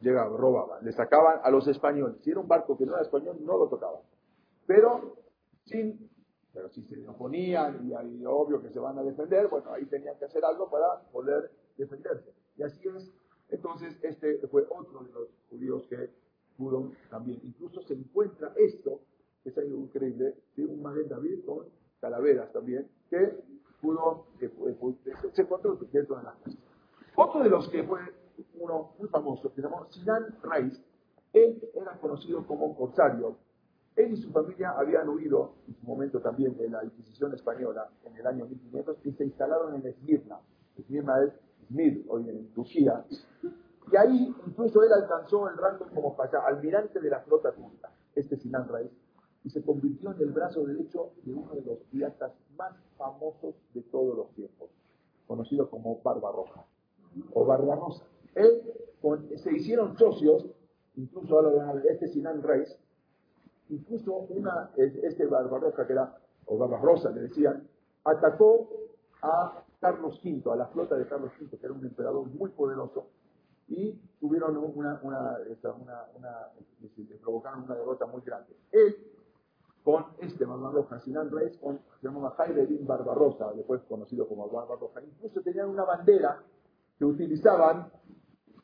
llegaban, 0.00 0.36
robaban, 0.36 0.84
le 0.84 0.92
sacaban 0.92 1.40
a 1.42 1.50
los 1.50 1.66
españoles. 1.68 2.18
Si 2.22 2.30
era 2.30 2.40
un 2.40 2.48
barco 2.48 2.76
que 2.76 2.86
no 2.86 2.92
era 2.94 3.02
español, 3.02 3.38
no 3.40 3.56
lo 3.56 3.68
tocaban. 3.68 4.00
Pero 4.66 5.16
sin, 5.64 6.10
pero 6.52 6.68
si 6.68 6.82
se 6.82 7.06
oponían 7.08 7.86
y 7.88 7.94
hay 7.94 8.24
obvio 8.26 8.60
que 8.60 8.70
se 8.70 8.78
van 8.78 8.98
a 8.98 9.02
defender, 9.02 9.48
bueno, 9.48 9.72
ahí 9.72 9.86
tenían 9.86 10.18
que 10.18 10.26
hacer 10.26 10.44
algo 10.44 10.70
para 10.70 11.00
poder 11.10 11.50
defenderse. 11.76 12.32
Y 12.56 12.62
así 12.62 12.80
es. 12.88 13.12
Entonces, 13.48 13.98
este 14.02 14.38
fue 14.48 14.66
otro 14.70 15.04
de 15.04 15.12
los 15.12 15.28
judíos 15.50 15.86
que 15.88 16.10
pudo 16.56 16.92
también. 17.10 17.40
Incluso 17.42 17.82
se 17.82 17.94
encuentra 17.94 18.52
esto, 18.56 19.00
que 19.42 19.50
es 19.50 19.58
algo 19.58 19.78
increíble, 19.78 20.34
¿sí? 20.54 20.64
un 20.64 20.82
Maguen 20.82 21.08
David 21.08 21.44
con 21.44 21.66
calaveras 22.00 22.52
también, 22.52 22.88
que 23.10 23.38
pudo, 23.84 24.26
que 24.38 24.48
fue- 24.48 24.74
se- 25.04 25.30
se 25.32 25.42
encontró 25.42 25.76
dentro 25.92 26.16
de 26.16 26.22
las 26.22 26.34
casas. 26.36 26.58
Otro 27.16 27.42
de 27.42 27.50
los 27.50 27.68
que 27.68 27.84
fue 27.84 28.00
uno 28.58 28.92
muy 28.98 29.08
famoso, 29.08 29.50
que 29.50 29.56
se 29.56 29.62
llamó 29.62 29.86
Sinan 29.90 30.36
Reis, 30.42 30.80
él 31.32 31.62
era 31.74 31.92
conocido 32.00 32.46
como 32.46 32.74
corsario. 32.76 33.36
Él 33.96 34.12
y 34.12 34.16
su 34.16 34.30
familia 34.32 34.70
habían 34.76 35.08
huido 35.08 35.52
en 35.68 35.74
su 35.76 35.86
momento 35.86 36.20
también 36.20 36.56
de 36.56 36.68
la 36.68 36.84
Inquisición 36.84 37.32
española 37.34 37.88
en 38.04 38.16
el 38.16 38.26
año 38.26 38.46
1500 38.46 38.96
y 39.04 39.12
se 39.12 39.24
instalaron 39.24 39.74
en 39.74 39.86
Esmirna. 39.86 40.38
Esmirna 40.76 41.22
es 41.24 41.32
Izmir, 41.68 42.04
hoy 42.08 42.28
en 42.28 42.48
Turquía. 42.54 43.04
Y 43.92 43.96
ahí 43.96 44.34
incluso 44.46 44.82
él 44.82 44.92
alcanzó 44.92 45.48
el 45.48 45.56
rango 45.56 45.86
como 45.94 46.16
almirante 46.46 46.98
de 47.00 47.10
la 47.10 47.20
flota 47.20 47.52
turca, 47.52 47.90
este 48.16 48.36
Sinan 48.36 48.66
Reis, 48.68 48.90
y 49.44 49.50
se 49.50 49.62
convirtió 49.62 50.10
en 50.12 50.20
el 50.20 50.32
brazo 50.32 50.64
derecho 50.64 51.12
de 51.22 51.34
uno 51.34 51.52
de 51.54 51.62
los 51.62 51.78
piratas 51.90 52.32
más 52.56 52.74
famosos 52.96 53.54
de 53.74 53.82
todos 53.82 54.16
los 54.16 54.30
tiempos, 54.34 54.70
conocido 55.26 55.68
como 55.70 56.00
Barbarroja 56.02 56.64
o 57.32 57.44
Barbarossa. 57.44 58.04
Él, 58.34 58.62
con- 59.00 59.28
se 59.38 59.52
hicieron 59.52 59.96
socios, 59.96 60.46
incluso 60.96 61.36
ahora 61.38 61.82
este 61.90 62.08
Sinan 62.08 62.42
Reis, 62.42 62.78
incluso 63.68 64.12
una, 64.14 64.70
es- 64.76 64.96
este 64.96 65.26
Barbarossa 65.26 65.86
que 65.86 65.92
era, 65.92 66.18
o 66.46 66.58
Barbarossa 66.58 67.10
le 67.10 67.22
decían, 67.22 67.68
atacó 68.04 68.68
a 69.22 69.62
Carlos 69.80 70.20
V, 70.24 70.50
a 70.52 70.56
la 70.56 70.66
flota 70.66 70.96
de 70.96 71.06
Carlos 71.06 71.32
V, 71.40 71.56
que 71.56 71.66
era 71.66 71.74
un 71.74 71.84
emperador 71.84 72.26
muy 72.26 72.50
poderoso, 72.50 73.06
y 73.68 73.92
tuvieron 74.20 74.56
una, 74.56 75.00
una, 75.02 75.38
una, 75.62 76.04
una- 76.16 76.48
le 76.80 77.16
provocaron 77.16 77.62
una 77.64 77.74
derrota 77.74 78.06
muy 78.06 78.20
grande. 78.22 78.54
Él, 78.72 78.94
con 79.84 80.06
este 80.18 80.46
Barbarossa, 80.46 80.98
Sinan 81.00 81.30
Reis, 81.30 81.58
con, 81.58 81.78
se 82.00 82.06
llamaba 82.06 82.30
Jaime 82.38 82.64
bin 82.64 82.86
Barbarossa, 82.86 83.52
después 83.52 83.82
conocido 83.82 84.26
como 84.26 84.48
Barbarossa, 84.48 85.02
incluso 85.02 85.42
tenían 85.42 85.68
una 85.68 85.84
bandera 85.84 86.42
que 86.98 87.04
utilizaban 87.04 87.92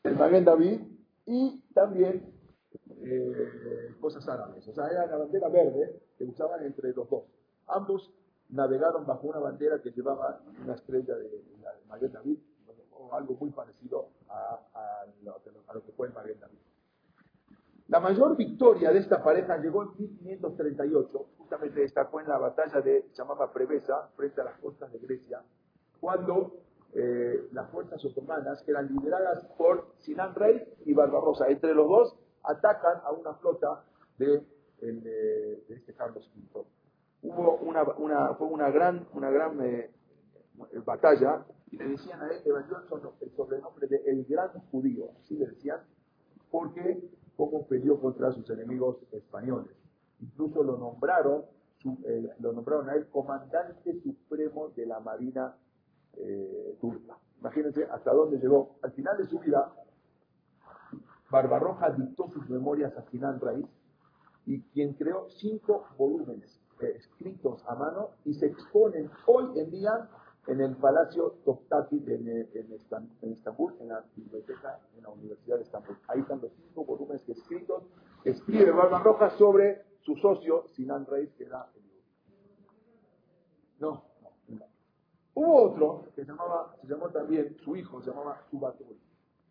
el 0.02 0.16
Maguen 0.16 0.46
David 0.46 0.80
y 1.26 1.62
también 1.74 2.32
eh, 3.02 3.94
cosas 4.00 4.26
árabes. 4.28 4.66
O 4.66 4.72
sea, 4.72 4.88
era 4.88 5.06
la 5.06 5.18
bandera 5.18 5.48
verde 5.48 6.00
que 6.16 6.24
usaban 6.24 6.64
entre 6.64 6.94
los 6.94 7.08
dos. 7.10 7.24
Ambos 7.66 8.10
navegaron 8.48 9.06
bajo 9.06 9.28
una 9.28 9.40
bandera 9.40 9.80
que 9.82 9.90
llevaba 9.90 10.40
una 10.62 10.74
estrella 10.74 11.14
de 11.14 11.28
de 12.00 12.08
David, 12.08 12.38
o 12.92 13.12
algo 13.14 13.34
muy 13.34 13.50
parecido 13.50 14.08
a, 14.28 14.58
a 14.74 15.06
lo, 15.22 15.34
a 15.66 15.74
lo 15.74 15.84
que 15.84 15.92
fue 15.92 16.06
el 16.06 16.14
Maguen 16.14 16.40
David. 16.40 16.58
La 17.90 17.98
mayor 17.98 18.36
victoria 18.36 18.92
de 18.92 19.00
esta 19.00 19.20
pareja 19.20 19.58
llegó 19.58 19.82
en 19.82 19.88
1538, 19.98 21.26
justamente 21.38 21.82
esta 21.82 22.04
fue 22.04 22.22
en 22.22 22.28
la 22.28 22.38
batalla 22.38 22.80
de, 22.80 23.10
llamaba 23.14 23.52
Prevesa, 23.52 24.08
frente 24.14 24.40
a 24.40 24.44
las 24.44 24.60
costas 24.60 24.92
de 24.92 25.00
Grecia, 25.00 25.42
cuando 25.98 26.60
eh, 26.94 27.48
las 27.50 27.68
fuerzas 27.70 28.04
otomanas, 28.04 28.62
que 28.62 28.70
eran 28.70 28.86
lideradas 28.94 29.44
por 29.58 29.88
Sinan 29.98 30.36
Rey 30.36 30.62
y 30.84 30.94
Barbarossa, 30.94 31.48
entre 31.48 31.74
los 31.74 31.88
dos 31.88 32.16
atacan 32.44 33.00
a 33.02 33.10
una 33.10 33.34
flota 33.34 33.82
de, 34.18 34.46
eh, 34.82 35.64
este 35.70 35.92
Carlos 35.92 36.30
V. 36.32 36.64
Hubo 37.22 37.56
una, 37.56 37.84
fue 38.34 38.46
una 38.46 38.70
gran, 38.70 39.08
una 39.14 39.30
gran 39.30 39.60
eh, 39.64 39.90
batalla 40.86 41.44
y 41.72 41.76
le 41.76 41.88
decían 41.88 42.22
a 42.22 42.28
él, 42.28 42.40
le 42.44 43.26
el 43.26 43.32
sobrenombre 43.32 43.88
de 43.88 43.96
el 44.06 44.24
gran 44.26 44.52
judío, 44.70 45.06
así 45.18 45.36
le 45.36 45.48
decían, 45.48 45.80
porque 46.52 47.10
cómo 47.48 47.66
peleó 47.66 47.98
contra 47.98 48.30
sus 48.32 48.48
enemigos 48.50 48.98
españoles. 49.12 49.74
Incluso 50.20 50.62
lo 50.62 50.76
nombraron, 50.76 51.44
su- 51.78 51.98
eh, 52.04 52.28
lo 52.40 52.52
nombraron 52.52 52.90
a 52.90 52.94
él 52.94 53.06
comandante 53.08 53.98
supremo 54.02 54.68
de 54.76 54.84
la 54.84 55.00
marina 55.00 55.56
eh, 56.18 56.76
turca. 56.82 57.16
Imagínense 57.40 57.84
hasta 57.84 58.12
dónde 58.12 58.36
llegó. 58.38 58.76
Al 58.82 58.92
final 58.92 59.16
de 59.16 59.24
su 59.26 59.38
vida, 59.38 59.72
Barbarroja 61.30 61.90
dictó 61.90 62.28
sus 62.28 62.48
memorias 62.50 62.94
a 62.98 63.02
Sinan 63.10 63.40
Reis 63.40 63.64
y 64.44 64.60
quien 64.72 64.92
creó 64.94 65.26
cinco 65.30 65.86
volúmenes 65.96 66.60
eh, 66.80 66.92
escritos 66.96 67.64
a 67.66 67.74
mano 67.74 68.10
y 68.26 68.34
se 68.34 68.46
exponen 68.46 69.08
hoy 69.26 69.58
en 69.60 69.70
día 69.70 70.08
en 70.46 70.60
el 70.60 70.76
Palacio 70.76 71.34
Topkapı 71.44 71.96
en, 72.06 72.48
en 72.54 73.32
Estambul, 73.32 73.74
en 73.80 73.88
la 73.88 74.04
biblioteca 74.16 74.80
en 74.96 75.02
la 75.02 75.10
Universidad 75.10 75.56
de 75.56 75.62
Estambul. 75.62 75.96
Ahí 76.08 76.20
están 76.20 76.40
los 76.40 76.52
cinco 76.52 76.84
volúmenes 76.84 77.22
que 77.22 77.32
escritos 77.32 77.84
escribe 78.24 78.70
Barbarroja 78.70 79.30
sobre 79.30 79.82
su 80.00 80.16
socio 80.16 80.66
Sinan 80.74 81.06
Reis, 81.06 81.30
que 81.34 81.44
era 81.44 81.68
el 81.74 81.82
No, 83.80 84.04
no, 84.22 84.56
no. 84.58 84.66
Hubo 85.34 85.62
otro 85.70 86.02
que 86.04 86.10
se 86.12 86.24
llamaba, 86.24 86.74
se 86.80 86.88
llamó 86.88 87.08
también, 87.10 87.56
su 87.58 87.76
hijo 87.76 88.00
se 88.00 88.10
llamaba 88.10 88.42
Subatul. 88.50 88.98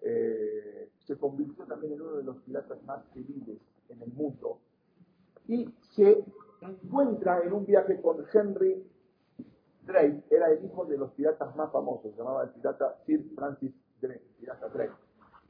Eh, 0.01 0.91
se 1.05 1.17
convirtió 1.17 1.65
también 1.65 1.93
en 1.93 2.01
uno 2.01 2.17
de 2.17 2.23
los 2.23 2.37
piratas 2.37 2.81
más 2.83 3.03
temibles 3.11 3.59
en 3.89 4.01
el 4.01 4.13
mundo 4.13 4.59
y 5.47 5.67
se 5.95 6.23
encuentra 6.61 7.41
en 7.43 7.53
un 7.53 7.65
viaje 7.65 7.99
con 8.01 8.23
Henry 8.31 8.85
Drake, 9.89 10.23
era 10.29 10.49
el 10.51 10.63
hijo 10.63 10.85
de 10.85 10.97
los 10.97 11.11
piratas 11.13 11.55
más 11.55 11.71
famosos, 11.71 12.11
se 12.11 12.17
llamaba 12.17 12.43
el 12.43 12.49
pirata 12.51 12.95
Sir 13.05 13.25
Francis 13.35 13.73
Drake, 14.01 14.23
pirata 14.39 14.67
Drake. 14.69 14.93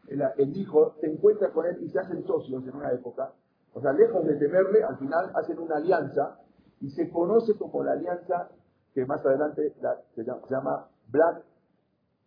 El, 0.07 0.23
el 0.37 0.57
hijo 0.57 0.95
se 1.01 1.07
encuentra 1.07 1.51
con 1.51 1.65
él 1.65 1.77
y 1.83 1.89
se 1.89 1.99
hacen 1.99 2.23
socios 2.25 2.63
en 2.67 2.75
una 2.75 2.91
época. 2.91 3.33
O 3.73 3.81
sea, 3.81 3.93
lejos 3.93 4.25
de 4.25 4.35
temerle, 4.37 4.83
al 4.83 4.97
final 4.97 5.31
hacen 5.35 5.59
una 5.59 5.75
alianza 5.75 6.39
y 6.81 6.89
se 6.89 7.09
conoce 7.11 7.55
como 7.57 7.83
la 7.83 7.91
alianza 7.91 8.49
que 8.93 9.05
más 9.05 9.23
adelante 9.25 9.75
la- 9.81 10.01
se, 10.15 10.23
llama, 10.23 10.41
se 10.47 10.55
llama 10.55 10.87
Black, 11.09 11.43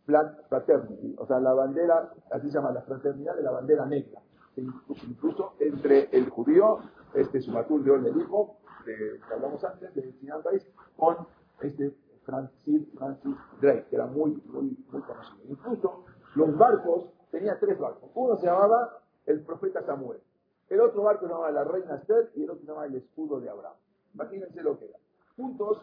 Black 0.06 0.48
Fraternity, 0.48 1.16
o 1.18 1.26
sea, 1.26 1.40
la 1.40 1.52
bandera, 1.54 2.12
así 2.30 2.48
se 2.48 2.54
llama, 2.54 2.72
la 2.72 2.82
fraternidad 2.82 3.34
de 3.36 3.42
la 3.42 3.50
bandera 3.50 3.86
negra. 3.86 4.20
Incluso, 4.56 5.54
entre 5.58 6.08
el 6.12 6.28
judío, 6.28 6.78
este 7.14 7.40
Sumatul 7.40 7.84
de 7.84 7.92
de, 7.92 9.20
que 9.26 9.34
hablamos 9.34 9.64
antes, 9.64 9.94
de 9.94 10.12
Sinan 10.12 10.42
Reis, 10.42 10.66
con 10.96 11.16
este 11.62 11.94
Francis, 12.24 12.88
Francis 12.96 13.36
Drake, 13.60 13.86
que 13.88 13.96
era 13.96 14.06
muy, 14.06 14.32
muy, 14.46 14.76
muy 14.90 15.02
conocido. 15.02 15.44
Incluso 15.48 16.04
los 16.34 16.56
barcos, 16.56 17.10
tenía 17.30 17.58
tres 17.58 17.78
barcos. 17.78 18.10
Uno 18.14 18.36
se 18.36 18.46
llamaba 18.46 18.98
el 19.26 19.44
profeta 19.44 19.82
Samuel, 19.84 20.20
el 20.68 20.80
otro 20.80 21.02
barco 21.02 21.26
se 21.26 21.32
llamaba 21.32 21.50
la 21.50 21.64
reina 21.64 21.96
Esther 21.96 22.30
y 22.34 22.44
el 22.44 22.50
otro 22.50 22.62
se 22.62 22.66
llamaba 22.66 22.86
el 22.86 22.94
escudo 22.94 23.40
de 23.40 23.50
Abraham. 23.50 23.76
Imagínense 24.14 24.62
lo 24.62 24.78
que 24.78 24.86
era. 24.86 24.98
Juntos 25.36 25.78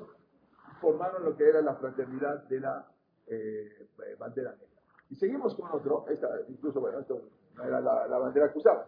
formaron 0.82 1.24
lo 1.26 1.36
que 1.36 1.48
era 1.48 1.62
la 1.62 1.76
fraternidad 1.76 2.44
de 2.46 2.60
la 2.60 2.88
eh, 3.28 3.88
bandera 4.18 4.52
negra. 4.52 4.68
Y 5.10 5.16
seguimos 5.16 5.56
con 5.56 5.72
otro, 5.72 6.06
esta, 6.10 6.28
incluso, 6.48 6.80
bueno, 6.80 7.00
esto 7.00 7.22
no 7.56 7.64
era 7.64 7.82
la, 7.82 8.08
la 8.08 8.18
bandera 8.18 8.52
que 8.52 8.60
usaba. 8.60 8.88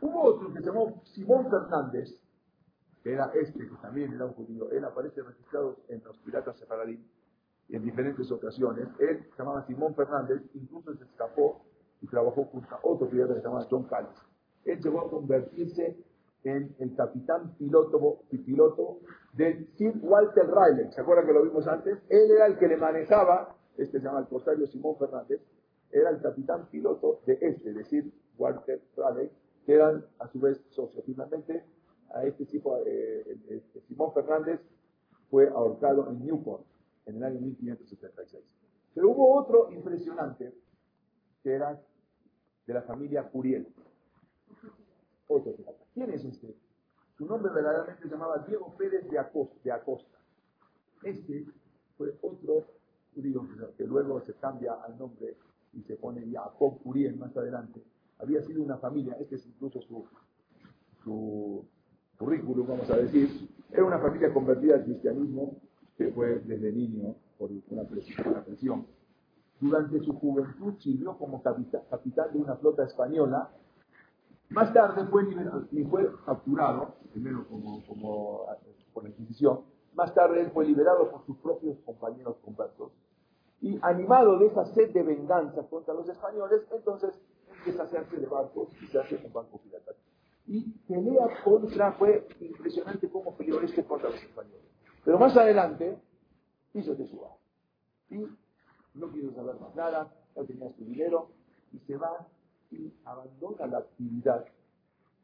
Hubo 0.00 0.22
otro 0.22 0.52
que 0.52 0.60
se 0.60 0.66
llamó 0.66 1.02
Simón 1.04 1.50
Fernández, 1.50 2.19
que 3.02 3.12
era 3.12 3.30
este, 3.34 3.58
que 3.58 3.76
también 3.82 4.12
era 4.12 4.26
un 4.26 4.32
judío. 4.32 4.70
Él 4.70 4.84
aparece 4.84 5.22
registrado 5.22 5.76
en 5.88 6.02
los 6.04 6.18
piratas 6.18 6.56
sefaradín 6.58 7.04
y 7.68 7.76
en 7.76 7.84
diferentes 7.84 8.30
ocasiones. 8.30 8.88
Él 8.98 9.26
se 9.30 9.38
llamaba 9.38 9.66
Simón 9.66 9.94
Fernández, 9.94 10.42
incluso 10.54 10.94
se 10.94 11.04
escapó 11.04 11.62
y 12.02 12.06
trabajó 12.06 12.44
junto 12.44 12.74
a 12.74 12.80
otro 12.82 13.08
pirata 13.08 13.34
que 13.34 13.40
se 13.40 13.46
llamaba 13.46 13.66
John 13.70 13.84
Callis. 13.84 14.18
Él 14.64 14.80
llegó 14.80 15.00
a 15.00 15.10
convertirse 15.10 15.96
en 16.44 16.74
el 16.78 16.94
capitán 16.96 17.54
piloto, 17.58 18.20
piloto 18.30 18.98
del 19.34 19.68
Sir 19.76 19.94
Walter 20.02 20.46
Raleigh. 20.46 20.90
¿Se 20.92 21.00
acuerdan 21.00 21.26
que 21.26 21.32
lo 21.32 21.42
vimos 21.42 21.66
antes? 21.66 21.98
Él 22.08 22.30
era 22.30 22.46
el 22.46 22.58
que 22.58 22.68
le 22.68 22.76
manejaba, 22.76 23.56
este 23.76 23.98
se 23.98 24.04
llama 24.04 24.20
el 24.20 24.26
corsario 24.26 24.66
Simón 24.66 24.96
Fernández, 24.98 25.40
era 25.90 26.10
el 26.10 26.20
capitán 26.20 26.66
piloto 26.70 27.20
de 27.26 27.38
este, 27.40 27.72
de 27.72 27.84
Sir 27.84 28.12
Walter 28.38 28.80
Raleigh, 28.96 29.30
que 29.66 29.74
eran 29.74 30.04
a 30.18 30.28
su 30.28 30.40
vez 30.40 30.60
socios. 30.70 31.04
Finalmente, 31.04 31.64
a 32.14 32.24
este 32.24 32.46
tipo, 32.46 32.76
eh, 32.86 33.22
el- 33.26 33.56
este 33.58 33.80
Simón 33.82 34.12
Fernández 34.12 34.60
fue 35.30 35.48
ahorcado 35.48 36.08
en 36.10 36.24
Newport 36.24 36.64
en 37.06 37.16
el 37.16 37.24
año 37.24 37.40
1576. 37.40 38.44
Pero 38.94 39.10
hubo 39.10 39.34
otro 39.34 39.70
impresionante, 39.72 40.52
que 41.42 41.52
era 41.52 41.80
de 42.66 42.74
la 42.74 42.82
familia 42.82 43.22
Curiel. 43.28 43.66
Otro. 45.28 45.54
¿Quién 45.94 46.10
es 46.10 46.24
este? 46.24 46.54
Su 47.16 47.26
nombre 47.26 47.52
verdaderamente 47.52 48.02
se 48.02 48.08
llamaba 48.08 48.44
Diego 48.48 48.74
Pérez 48.76 49.08
de 49.08 49.18
Acosta. 49.18 49.56
De 49.62 49.72
Acosta. 49.72 50.18
Este 51.04 51.46
fue 51.96 52.16
otro 52.22 52.64
judío 53.14 53.46
que 53.76 53.84
luego 53.84 54.20
se 54.22 54.34
cambia 54.34 54.72
al 54.74 54.98
nombre 54.98 55.36
y 55.72 55.82
se 55.82 55.96
pone 55.96 56.28
Jacob 56.30 56.80
Curiel 56.82 57.16
más 57.16 57.36
adelante. 57.36 57.82
Había 58.18 58.42
sido 58.42 58.62
una 58.62 58.78
familia, 58.78 59.16
este 59.20 59.36
es 59.36 59.46
incluso 59.46 59.80
su, 59.82 60.04
su 61.04 61.64
currículum, 62.20 62.66
vamos 62.66 62.90
a 62.90 62.96
decir, 62.96 63.48
era 63.72 63.82
una 63.82 63.98
familia 63.98 64.32
convertida 64.32 64.74
al 64.74 64.84
cristianismo 64.84 65.56
que 65.96 66.12
fue 66.12 66.40
desde 66.40 66.70
niño 66.70 67.14
por 67.38 67.50
una 67.70 67.84
presión. 67.84 68.86
Durante 69.58 70.00
su 70.00 70.12
juventud 70.12 70.74
sirvió 70.78 71.16
como 71.16 71.42
capitán 71.42 72.32
de 72.32 72.38
una 72.38 72.56
flota 72.56 72.84
española. 72.84 73.50
Más 74.50 74.72
tarde 74.74 75.06
fue 75.06 75.24
liberado 75.24 75.66
fue 75.88 76.10
capturado, 76.26 76.94
primero 77.12 77.46
como, 77.48 77.82
por 78.92 79.04
la 79.04 79.08
Inquisición. 79.08 79.60
Más 79.94 80.12
tarde 80.12 80.42
él 80.42 80.50
fue 80.50 80.66
liberado 80.66 81.10
por 81.10 81.24
sus 81.24 81.38
propios 81.38 81.78
compañeros 81.86 82.36
conversos. 82.44 82.92
Y 83.62 83.78
animado 83.82 84.38
de 84.38 84.46
esa 84.46 84.66
sed 84.66 84.92
de 84.92 85.02
venganza 85.02 85.62
contra 85.68 85.94
los 85.94 86.08
españoles, 86.08 86.62
entonces 86.70 87.18
empieza 87.56 87.82
a 87.82 87.84
hacerse 87.86 88.18
de 88.18 88.26
barcos 88.26 88.68
y 88.82 88.86
se 88.88 88.98
hace 88.98 89.16
un 89.24 89.32
banco 89.32 89.58
pirata. 89.58 89.92
Y 90.50 90.62
pelea 90.88 91.28
contra, 91.44 91.92
fue 91.92 92.26
impresionante 92.40 93.08
cómo 93.08 93.36
peleó 93.36 93.60
este 93.60 93.84
contra 93.84 94.10
los 94.10 94.20
españoles. 94.20 94.66
Pero 95.04 95.16
más 95.16 95.36
adelante 95.36 95.96
hizo 96.74 96.92
de 96.96 97.06
suba. 97.06 97.36
Y 98.10 98.26
no 98.94 99.12
quiso 99.12 99.32
saber 99.32 99.60
más 99.60 99.72
nada, 99.76 100.12
ya 100.34 100.42
tenía 100.42 100.68
su 100.72 100.84
dinero 100.84 101.28
y 101.72 101.78
se 101.78 101.96
va 101.96 102.26
y 102.72 102.92
abandona 103.04 103.68
la 103.68 103.78
actividad 103.78 104.44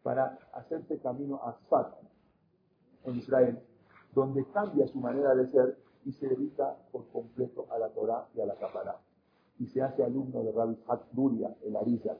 para 0.05 0.39
hacerse 0.53 1.01
camino 1.01 1.41
a 1.43 1.59
Sfat, 1.65 1.93
en 3.07 3.17
Israel, 3.17 3.59
donde 4.15 4.45
cambia 4.53 4.87
su 4.87 5.01
manera 5.01 5.35
de 5.35 5.51
ser 5.51 5.77
y 6.05 6.13
se 6.13 6.29
dedica 6.29 6.77
por 6.93 7.05
completo 7.09 7.67
a 7.73 7.79
la 7.81 7.89
Torah 7.89 8.29
y 8.37 8.43
a 8.43 8.47
la 8.47 8.55
Kabbalah. 8.55 9.01
Y 9.59 9.67
se 9.67 9.83
hace 9.83 10.05
alumno 10.05 10.45
de 10.45 10.53
Rabbi 10.53 10.77
Duria, 11.11 11.53
el 11.65 11.75
Arizal. 11.75 12.19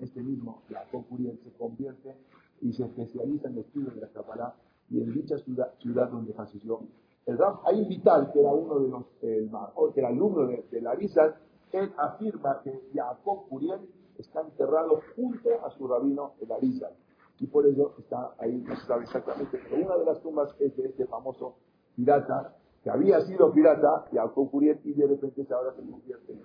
Este 0.00 0.22
mismo, 0.22 0.62
Jacob 0.68 1.06
Curiel, 1.08 1.38
se 1.42 1.52
convierte 1.52 2.14
y 2.60 2.72
se 2.72 2.84
especializa 2.84 3.48
en 3.48 3.54
el 3.54 3.60
estudio 3.60 3.90
de 3.90 4.00
la 4.00 4.08
Kabbalah 4.08 4.54
y 4.90 5.00
en 5.00 5.12
dicha 5.12 5.38
ciudad, 5.38 5.74
ciudad 5.78 6.08
donde 6.10 6.32
falleció. 6.32 6.80
El 7.26 7.38
Rab 7.38 7.60
Haim 7.66 7.88
Vital, 7.88 8.30
que 8.32 8.40
era 8.40 8.52
uno 8.52 8.80
de 8.80 8.88
los, 8.88 9.04
el 9.22 9.50
que 9.94 10.00
era 10.00 10.08
alumno 10.08 10.46
de, 10.46 10.88
Arizal, 10.88 11.36
él 11.72 11.92
afirma 11.96 12.60
que 12.62 12.90
Jacob 12.94 13.48
Curiel 13.48 13.80
está 14.18 14.42
enterrado 14.42 15.00
junto 15.16 15.48
a 15.64 15.70
su 15.70 15.88
rabino, 15.88 16.34
el 16.40 16.52
Arizal. 16.52 16.92
Y 17.40 17.46
por 17.46 17.66
ello 17.66 17.94
está 17.98 18.34
ahí, 18.38 18.62
no 18.66 18.76
sabe 18.76 19.04
exactamente, 19.04 19.58
pero 19.68 19.84
una 19.84 19.96
de 19.96 20.04
las 20.04 20.20
tumbas 20.22 20.54
es 20.60 20.76
de 20.76 20.86
este 20.86 21.06
famoso 21.06 21.56
pirata, 21.96 22.56
que 22.82 22.90
había 22.90 23.20
sido 23.22 23.52
pirata, 23.52 24.04
Jacob 24.12 24.50
Curiel, 24.50 24.78
y 24.84 24.92
de 24.92 25.06
repente 25.06 25.46
ahora 25.52 25.74
se 25.74 25.82
convierte 25.82 26.32
en, 26.32 26.42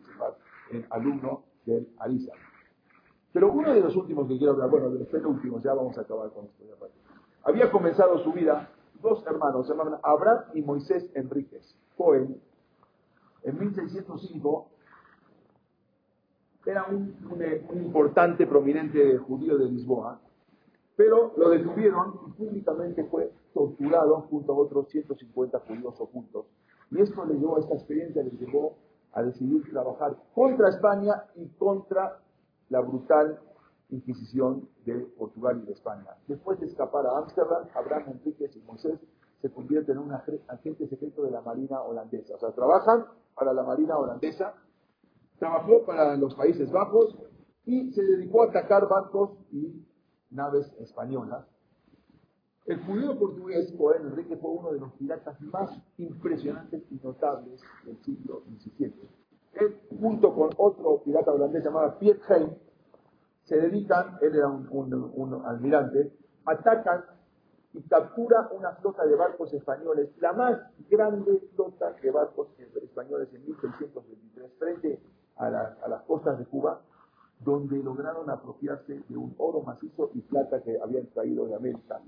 en 0.78 0.86
alumno 0.89 1.43
del 1.66 1.88
Arizal. 2.00 2.38
Pero 3.32 3.52
uno 3.52 3.74
de 3.74 3.82
los 3.82 3.96
últimos 3.96 4.28
que 4.28 4.38
quiero 4.38 4.54
hablar, 4.54 4.70
bueno, 4.70 4.90
de 4.90 5.00
los 5.00 5.08
penúltimos, 5.08 5.62
ya 5.62 5.74
vamos 5.74 5.98
a 5.98 6.02
acabar 6.02 6.30
con 6.32 6.46
esto. 6.46 6.64
Había 7.44 7.72
comenzado 7.72 8.18
su 8.20 8.34
vida 8.34 8.70
dos 9.02 9.26
hermanos, 9.26 9.68
se 9.68 9.74
llamaban 9.74 10.00
Abraham 10.04 10.46
y 10.54 10.62
Moisés 10.62 11.10
Enríquez 11.14 11.76
Cohen. 11.98 12.42
En 13.44 13.60
1605 13.60 14.68
era 16.66 16.86
un, 16.86 17.16
un, 17.32 17.42
eh, 17.42 17.66
un 17.70 17.84
importante, 17.84 18.46
prominente 18.46 19.18
judío 19.18 19.58
de 19.58 19.66
Lisboa, 19.66 20.20
pero 20.96 21.34
lo 21.38 21.50
detuvieron 21.50 22.20
y 22.28 22.32
públicamente 22.32 23.06
fue 23.06 23.32
torturado 23.54 24.22
junto 24.30 24.54
a 24.54 24.58
otros 24.58 24.90
150 24.90 25.60
judíos 25.60 25.96
ocultos. 26.00 26.46
Y 26.92 27.02
esto 27.02 27.24
le 27.26 27.36
llevó 27.36 27.58
a 27.58 27.60
esta 27.60 27.76
experiencia, 27.76 28.22
le 28.22 28.32
llevó 28.32 28.76
a 29.14 29.24
decidir 29.24 29.70
trabajar 29.72 30.18
contra 30.34 30.70
España 30.70 31.24
y 31.36 31.48
contra 31.58 32.20
la 32.70 32.82
brutal 32.82 33.40
Inquisición 33.92 34.70
de 34.86 34.94
Portugal 35.18 35.60
y 35.64 35.66
de 35.66 35.74
España. 35.74 36.06
Después 36.28 36.60
de 36.60 36.68
escapar 36.68 37.08
a 37.08 37.18
Ámsterdam, 37.18 37.68
Abraham 37.74 38.04
Enríquez 38.12 38.56
y 38.56 38.60
Moisés 38.62 39.00
se 39.42 39.50
convierten 39.52 39.98
en 39.98 40.04
un 40.04 40.12
ag- 40.12 40.42
agente 40.48 40.88
secreto 40.88 41.24
de 41.24 41.32
la 41.32 41.42
Marina 41.42 41.82
holandesa. 41.82 42.36
O 42.36 42.40
sea, 42.40 42.52
trabajan 42.52 43.06
para 43.34 43.52
la 43.52 43.64
Marina 43.64 43.98
holandesa, 43.98 44.54
trabajó 45.40 45.86
para 45.88 46.16
los 46.18 46.36
Países 46.36 46.72
Bajos 46.72 47.18
y 47.66 47.92
se 47.94 48.04
dedicó 48.04 48.44
a 48.44 48.50
atacar 48.50 48.88
barcos 48.88 49.32
y 49.52 49.84
naves 50.30 50.72
españolas. 50.80 51.48
El 52.66 52.84
judío 52.86 53.18
portugués 53.18 53.74
Cohen 53.76 54.04
Enrique 54.06 54.38
fue 54.38 54.52
uno 54.52 54.72
de 54.72 54.80
los 54.82 54.94
piratas 54.94 55.42
más 55.42 55.72
impresionantes 55.98 56.84
y 56.92 56.96
notables 57.04 57.60
del 57.86 57.98
siglo 58.04 58.44
XVII. 58.60 58.94
Junto 59.99 60.34
con 60.34 60.49
otro 60.57 61.01
pirata 61.03 61.32
holandés 61.32 61.64
llamado 61.64 61.97
Piet 61.99 62.22
Hein, 62.30 62.57
se 63.43 63.57
dedican, 63.57 64.18
él 64.22 64.36
era 64.36 64.47
un, 64.47 65.41
almirante, 65.45 66.14
atacan 66.45 67.03
y 67.74 67.82
captura 67.84 68.49
una 68.51 68.76
flota 68.76 69.05
de 69.05 69.16
barcos 69.16 69.53
españoles, 69.53 70.10
la 70.20 70.34
más 70.34 70.60
grande 70.89 71.39
flota 71.55 71.93
de 71.93 72.12
barcos 72.12 72.47
españoles 72.60 73.30
en 73.34 73.45
1623, 73.45 74.51
frente 74.57 75.01
a, 75.38 75.47
a 75.47 75.88
las 75.88 76.03
costas 76.03 76.38
de 76.38 76.45
Cuba, 76.45 76.82
donde 77.39 77.82
lograron 77.82 78.30
apropiarse 78.30 79.01
de 79.07 79.18
un 79.18 79.34
oro 79.38 79.62
macizo 79.62 80.12
y 80.14 80.22
plata 80.22 80.62
que 80.62 80.80
habían 80.80 81.07
traído 81.07 81.47
de 81.47 81.55
América. 81.55 81.99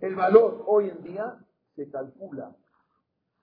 El 0.00 0.14
valor 0.14 0.64
hoy 0.66 0.90
en 0.90 1.02
día 1.02 1.38
se 1.74 1.88
calcula, 1.90 2.54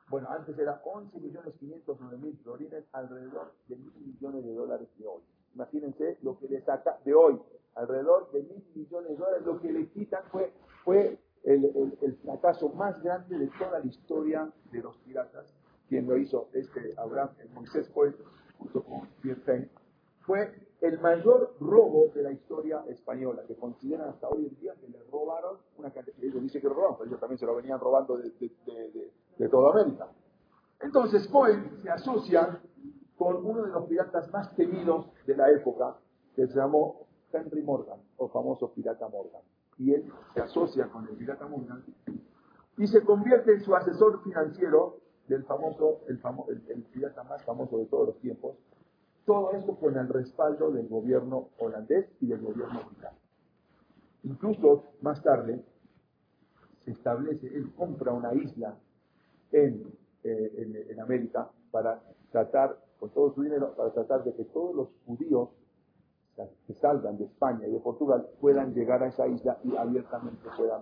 bueno, 0.09 0.27
antes 0.29 0.57
era 0.59 0.81
11 0.83 1.19
millones 1.19 1.53
509 1.59 2.17
mil 2.17 2.37
florines, 2.43 2.83
alrededor 2.91 3.53
de 3.67 3.75
mil 3.77 3.93
millones 3.95 4.45
de 4.45 4.53
dólares 4.53 4.87
de 4.97 5.07
hoy. 5.07 5.21
Imagínense 5.55 6.17
lo 6.21 6.37
que 6.39 6.47
le 6.47 6.61
saca 6.61 6.99
de 7.05 7.13
hoy, 7.13 7.39
alrededor 7.75 8.31
de 8.31 8.43
mil 8.43 8.63
millones 8.75 9.09
de 9.11 9.15
dólares, 9.17 9.45
lo 9.45 9.59
que 9.59 9.71
le 9.71 9.87
quitan 9.89 10.23
fue, 10.31 10.51
fue 10.83 11.17
el, 11.43 11.65
el- 11.65 11.97
el 12.01 12.15
fracaso 12.17 12.69
más 12.69 13.01
grande 13.03 13.37
de 13.37 13.47
toda 13.59 13.79
la 13.79 13.85
historia 13.85 14.51
de 14.71 14.81
los 14.81 14.97
piratas, 14.99 15.53
quien 15.89 16.07
lo 16.07 16.17
hizo 16.17 16.47
este 16.53 16.93
Abraham, 16.97 17.29
el 17.39 17.49
Moisés 17.49 17.89
Cohen, 17.89 18.15
junto 18.57 18.83
con 18.83 19.07
Pierre 19.21 19.69
fue 20.21 20.53
el 20.81 20.99
mayor 20.99 21.53
robo 21.59 22.11
de 22.13 22.23
la 22.23 22.31
historia 22.31 22.83
española, 22.87 23.43
que 23.47 23.55
consideran 23.55 24.09
hasta 24.09 24.27
hoy 24.29 24.45
en 24.47 24.59
día 24.59 24.73
que 24.75 24.87
le 24.87 25.01
robaron 25.11 25.57
una 25.77 25.91
cantidad, 25.91 26.17
ellos 26.21 26.41
dicen 26.41 26.61
que 26.61 26.67
lo 26.67 26.73
robaron, 26.73 26.97
pero 26.97 27.09
ellos 27.09 27.19
también 27.19 27.37
se 27.37 27.45
lo 27.45 27.55
venían 27.55 27.79
robando 27.79 28.17
de, 28.17 28.31
de 29.37 29.49
toda 29.49 29.71
América. 29.71 30.07
Entonces 30.81 31.27
Cohen 31.27 31.79
se 31.81 31.89
asocia 31.89 32.59
con 33.17 33.45
uno 33.45 33.63
de 33.63 33.71
los 33.71 33.85
piratas 33.85 34.31
más 34.31 34.53
temidos 34.55 35.07
de 35.25 35.37
la 35.37 35.49
época, 35.51 35.95
que 36.35 36.47
se 36.47 36.55
llamó 36.55 37.07
Henry 37.31 37.61
Morgan, 37.61 37.99
o 38.17 38.27
famoso 38.27 38.73
pirata 38.73 39.07
Morgan. 39.07 39.41
Y 39.77 39.93
él 39.93 40.11
se 40.33 40.41
asocia 40.41 40.87
con 40.87 41.07
el 41.07 41.15
pirata 41.15 41.47
Morgan 41.47 41.83
y 42.77 42.87
se 42.87 43.03
convierte 43.03 43.53
en 43.53 43.61
su 43.61 43.75
asesor 43.75 44.23
financiero 44.23 44.97
del 45.27 45.43
famoso, 45.45 46.01
el, 46.07 46.19
famo, 46.19 46.47
el, 46.49 46.83
pirata 46.83 47.23
más 47.23 47.43
famoso 47.43 47.77
de 47.77 47.85
todos 47.85 48.07
los 48.07 48.19
tiempos. 48.19 48.57
Todo 49.25 49.51
esto 49.53 49.75
con 49.75 49.97
el 49.97 50.09
respaldo 50.09 50.71
del 50.71 50.87
gobierno 50.87 51.49
holandés 51.59 52.09
y 52.19 52.27
del 52.27 52.41
gobierno 52.41 52.81
británico. 52.87 53.21
Incluso 54.23 54.83
más 55.01 55.21
tarde 55.21 55.63
se 56.83 56.91
establece, 56.91 57.47
él 57.47 57.73
compra 57.75 58.11
una 58.11 58.33
isla 58.33 58.75
en, 59.53 59.83
eh, 60.23 60.53
en, 60.57 60.91
en 60.91 60.99
América 60.99 61.49
para 61.71 62.01
tratar, 62.31 62.77
con 62.99 63.09
todo 63.11 63.33
su 63.33 63.43
dinero, 63.43 63.73
para 63.75 63.91
tratar 63.91 64.23
de 64.23 64.33
que 64.33 64.43
todos 64.45 64.75
los 64.75 64.87
judíos 65.05 65.49
que 66.67 66.73
salgan 66.75 67.17
de 67.17 67.25
España 67.25 67.67
y 67.67 67.71
de 67.71 67.79
Portugal 67.79 68.27
puedan 68.41 68.73
llegar 68.73 69.03
a 69.03 69.07
esa 69.07 69.27
isla 69.27 69.57
y 69.63 69.75
abiertamente 69.75 70.41
puedan 70.57 70.81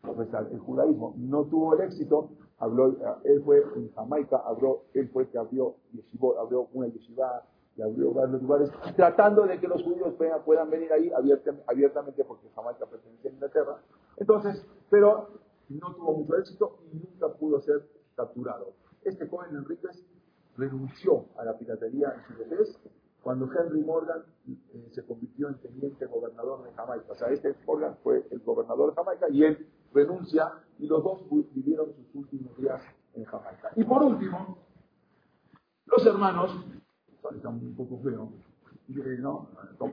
profesar 0.00 0.48
el 0.50 0.58
judaísmo. 0.58 1.14
No 1.18 1.44
tuvo 1.44 1.74
el 1.74 1.82
éxito, 1.82 2.30
habló, 2.58 2.96
él 3.24 3.42
fue 3.44 3.62
en 3.76 3.92
Jamaica, 3.92 4.42
abrió, 4.44 4.82
él 4.94 5.08
fue 5.10 5.28
que 5.28 5.38
abrió, 5.38 5.76
yeshivó, 5.92 6.38
abrió 6.38 6.68
una 6.72 6.88
yeshiva 6.88 7.44
y 7.76 7.82
abrió 7.82 8.12
varios 8.12 8.42
lugares, 8.42 8.70
tratando 8.96 9.46
de 9.46 9.58
que 9.58 9.68
los 9.68 9.82
judíos 9.82 10.14
puedan, 10.14 10.42
puedan 10.42 10.70
venir 10.70 10.92
ahí 10.92 11.10
abiertamente, 11.10 11.64
abiertamente, 11.68 12.24
porque 12.24 12.48
Jamaica 12.54 12.86
pertenece 12.86 13.28
a 13.28 13.32
Inglaterra. 13.32 13.78
Entonces, 14.16 14.66
pero 14.90 15.28
no 15.78 15.94
tuvo 15.94 16.18
mucho 16.18 16.36
éxito 16.36 16.78
y 16.92 16.96
nunca 16.96 17.28
pudo 17.34 17.60
ser 17.60 17.88
capturado. 18.16 18.74
Este 19.04 19.26
joven 19.26 19.56
Enríquez 19.56 20.04
renunció 20.56 21.26
a 21.38 21.44
la 21.44 21.56
piratería 21.58 22.14
en 22.14 22.36
su 22.36 22.42
vejez 22.42 22.78
cuando 23.22 23.48
Henry 23.52 23.82
Morgan 23.82 24.22
eh, 24.48 24.88
se 24.90 25.04
convirtió 25.04 25.48
en 25.48 25.54
teniente 25.60 26.06
gobernador 26.06 26.64
de 26.64 26.72
Jamaica. 26.72 27.06
O 27.08 27.14
sea, 27.14 27.28
este 27.28 27.54
Morgan 27.66 27.96
fue 28.02 28.26
el 28.30 28.40
gobernador 28.40 28.90
de 28.90 28.96
Jamaica 28.96 29.26
y 29.30 29.44
él 29.44 29.66
renuncia 29.94 30.52
y 30.78 30.86
los 30.86 31.02
dos 31.04 31.22
vivieron 31.54 31.92
sus 31.94 32.14
últimos 32.14 32.56
días 32.58 32.82
en 33.14 33.24
Jamaica. 33.24 33.70
Y 33.76 33.84
por 33.84 34.02
último, 34.02 34.58
los 35.86 36.06
hermanos, 36.06 36.66
está 37.34 37.48
un 37.48 37.74
poco 37.76 37.98
feo, 37.98 38.32
¿no? 39.18 39.48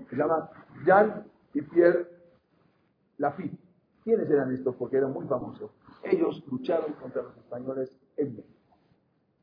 se 0.09 0.15
llaman 0.15 0.49
Jean 0.85 1.25
y 1.53 1.61
Pierre 1.61 2.07
Lafitte. 3.17 3.68
¿Quiénes 4.09 4.27
eran 4.31 4.51
estos? 4.51 4.75
Porque 4.75 4.97
eran 4.97 5.13
muy 5.13 5.27
famosos. 5.27 5.69
Ellos 6.01 6.43
lucharon 6.49 6.93
contra 6.93 7.21
los 7.21 7.37
españoles 7.37 7.95
en 8.17 8.37
México. 8.37 8.75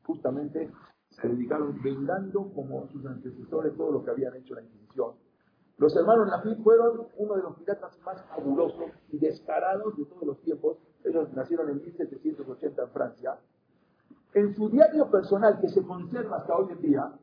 Justamente 0.03 0.69
se 1.09 1.25
dedicaron 1.25 1.81
vengando 1.81 2.51
como 2.53 2.85
sus 2.89 3.05
antecesores 3.05 3.77
todo 3.77 3.93
lo 3.93 4.03
que 4.03 4.11
habían 4.11 4.35
hecho 4.35 4.55
la 4.55 4.63
Inquisición. 4.63 5.13
Los 5.77 5.95
hermanos 5.95 6.27
Lafitte 6.27 6.61
fueron 6.61 7.07
uno 7.15 7.35
de 7.35 7.43
los 7.43 7.55
piratas 7.55 7.97
más 8.01 8.21
fabulosos 8.25 8.91
y 9.09 9.17
descarados 9.19 9.95
de 9.95 10.03
todos 10.03 10.23
los 10.23 10.41
tiempos. 10.41 10.79
Ellos 11.05 11.31
nacieron 11.33 11.69
en 11.69 11.81
1780 11.81 12.81
en 12.81 12.89
Francia. 12.89 13.37
En 14.33 14.53
su 14.53 14.69
diario 14.69 15.09
personal, 15.09 15.61
que 15.61 15.69
se 15.69 15.81
conserva 15.81 16.39
hasta 16.39 16.57
hoy 16.57 16.73
en 16.73 16.81
día, 16.81 17.13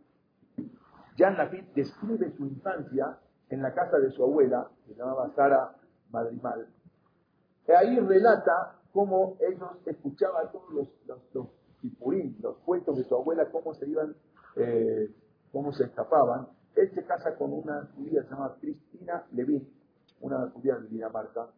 Jean 1.18 1.36
Lafitte 1.36 1.74
describe 1.74 2.34
su 2.38 2.46
infancia 2.46 3.18
en 3.50 3.60
la 3.60 3.74
casa 3.74 3.98
de 3.98 4.10
su 4.12 4.22
abuela, 4.22 4.70
que 4.86 4.94
se 4.94 4.98
llamaba 4.98 5.28
Sara 5.36 5.76
Madrimal. 6.10 6.68
Ahí 7.68 7.98
relata 7.98 8.78
cómo 8.92 9.36
ellos 9.40 9.70
escuchaban 9.86 10.52
todos 10.52 10.70
los, 10.72 10.88
los, 11.06 11.18
los 11.34 11.46
Purín, 11.98 12.36
los 12.40 12.56
cuentos 12.58 12.96
de 12.96 13.04
su 13.04 13.14
abuela, 13.14 13.50
cómo 13.50 13.74
se 13.74 13.86
iban, 13.88 14.14
eh, 14.56 15.10
cómo 15.52 15.72
se 15.72 15.84
escapaban. 15.84 16.48
Él 16.76 16.90
se 16.94 17.04
casa 17.04 17.36
con 17.36 17.52
una 17.52 17.88
judía 17.94 18.24
llamada 18.28 18.56
Cristina 18.60 19.26
Levin, 19.32 19.68
una 20.20 20.50
judía 20.50 20.76
de 20.76 20.88
Dinamarca. 20.88 21.48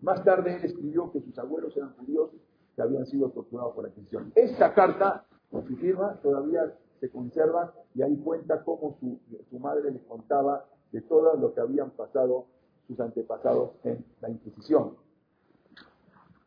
Más 0.00 0.22
tarde 0.24 0.56
él 0.56 0.64
escribió 0.64 1.10
que 1.12 1.20
sus 1.20 1.38
abuelos 1.38 1.76
eran 1.76 1.94
judíos 1.96 2.30
que 2.74 2.82
habían 2.82 3.06
sido 3.06 3.30
torturados 3.30 3.74
por 3.74 3.84
la 3.84 3.90
Inquisición. 3.90 4.32
Esta 4.34 4.74
carta, 4.74 5.24
con 5.50 5.66
su 5.66 5.76
firma, 5.76 6.18
todavía 6.22 6.74
se 7.00 7.10
conserva 7.10 7.72
y 7.94 8.02
ahí 8.02 8.16
cuenta 8.18 8.62
cómo 8.64 8.96
su, 9.00 9.18
su 9.48 9.58
madre 9.58 9.90
le 9.90 10.00
contaba 10.04 10.64
de 10.92 11.00
todo 11.02 11.36
lo 11.36 11.54
que 11.54 11.60
habían 11.60 11.90
pasado 11.90 12.46
sus 12.86 12.98
antepasados 13.00 13.72
en 13.84 14.04
la 14.20 14.30
Inquisición. 14.30 15.05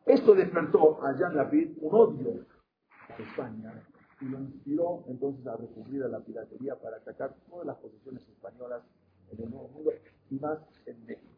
Esto 0.06 0.34
despertó 0.34 1.04
a 1.04 1.16
Jean 1.16 1.36
Lapid 1.36 1.78
un 1.80 1.94
odio 1.94 2.46
a 3.08 3.22
España 3.22 3.82
y 4.20 4.24
lo 4.26 4.38
inspiró 4.40 5.04
entonces 5.06 5.46
a 5.46 5.56
recurrir 5.56 6.04
a 6.04 6.08
la 6.08 6.20
piratería 6.20 6.74
para 6.76 6.96
atacar 6.96 7.34
todas 7.48 7.66
las 7.66 7.76
posesiones 7.76 8.26
españolas 8.28 8.82
en 9.30 9.44
el 9.44 9.50
Nuevo 9.50 9.68
Mundo 9.68 9.92
y 10.30 10.38
más 10.38 10.58
en 10.86 11.06
México. 11.06 11.32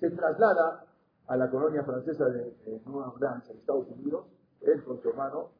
Se 0.00 0.10
traslada 0.10 0.84
a 1.26 1.36
la 1.36 1.50
colonia 1.50 1.84
francesa 1.84 2.24
de, 2.26 2.44
de 2.64 2.80
Nueva 2.86 3.10
Orleans, 3.10 3.48
en 3.50 3.56
Estados 3.58 3.88
Unidos, 3.88 4.26
él 4.62 4.82
con 4.84 5.00
su 5.02 5.10
hermano, 5.10 5.50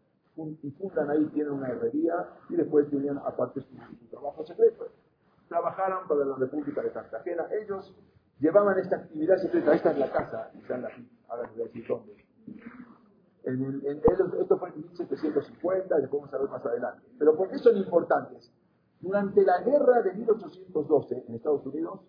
y 0.62 0.70
fundan 0.70 1.10
ahí, 1.10 1.24
tienen 1.34 1.52
una 1.52 1.68
herrería 1.68 2.28
y 2.48 2.56
después 2.56 2.88
tenían 2.88 3.18
aparte 3.18 3.60
su, 3.60 3.74
su 3.98 4.06
trabajo 4.06 4.44
secreto. 4.44 4.86
Trabajaron 5.48 6.06
para 6.06 6.24
la 6.24 6.36
República 6.36 6.82
de 6.82 6.92
Cartagena. 6.92 7.46
Ellos 7.50 7.92
llevaban 8.38 8.78
esta 8.78 8.96
actividad 8.96 9.36
secreta. 9.38 9.74
Esta 9.74 9.90
es 9.90 9.98
la 9.98 10.12
casa, 10.12 10.50
están 10.56 10.84
aquí, 10.84 11.10
ahora 11.28 11.42
les 11.44 11.52
voy 11.52 11.62
a 11.62 11.64
decir 11.64 11.86
dónde. 11.88 12.27
En 13.44 13.64
el, 13.64 13.86
en, 13.86 14.00
esto 14.40 14.58
fue 14.58 14.68
en 14.70 14.78
1750, 14.78 15.96
después 15.96 16.22
vamos 16.22 16.34
a 16.34 16.38
ver 16.38 16.50
más 16.50 16.66
adelante. 16.66 17.02
Pero 17.18 17.36
¿por 17.36 17.48
qué 17.48 17.58
son 17.58 17.76
importantes? 17.76 18.52
Durante 19.00 19.42
la 19.42 19.62
guerra 19.62 20.02
de 20.02 20.12
1812 20.14 21.24
en 21.28 21.34
Estados 21.34 21.64
Unidos, 21.66 22.00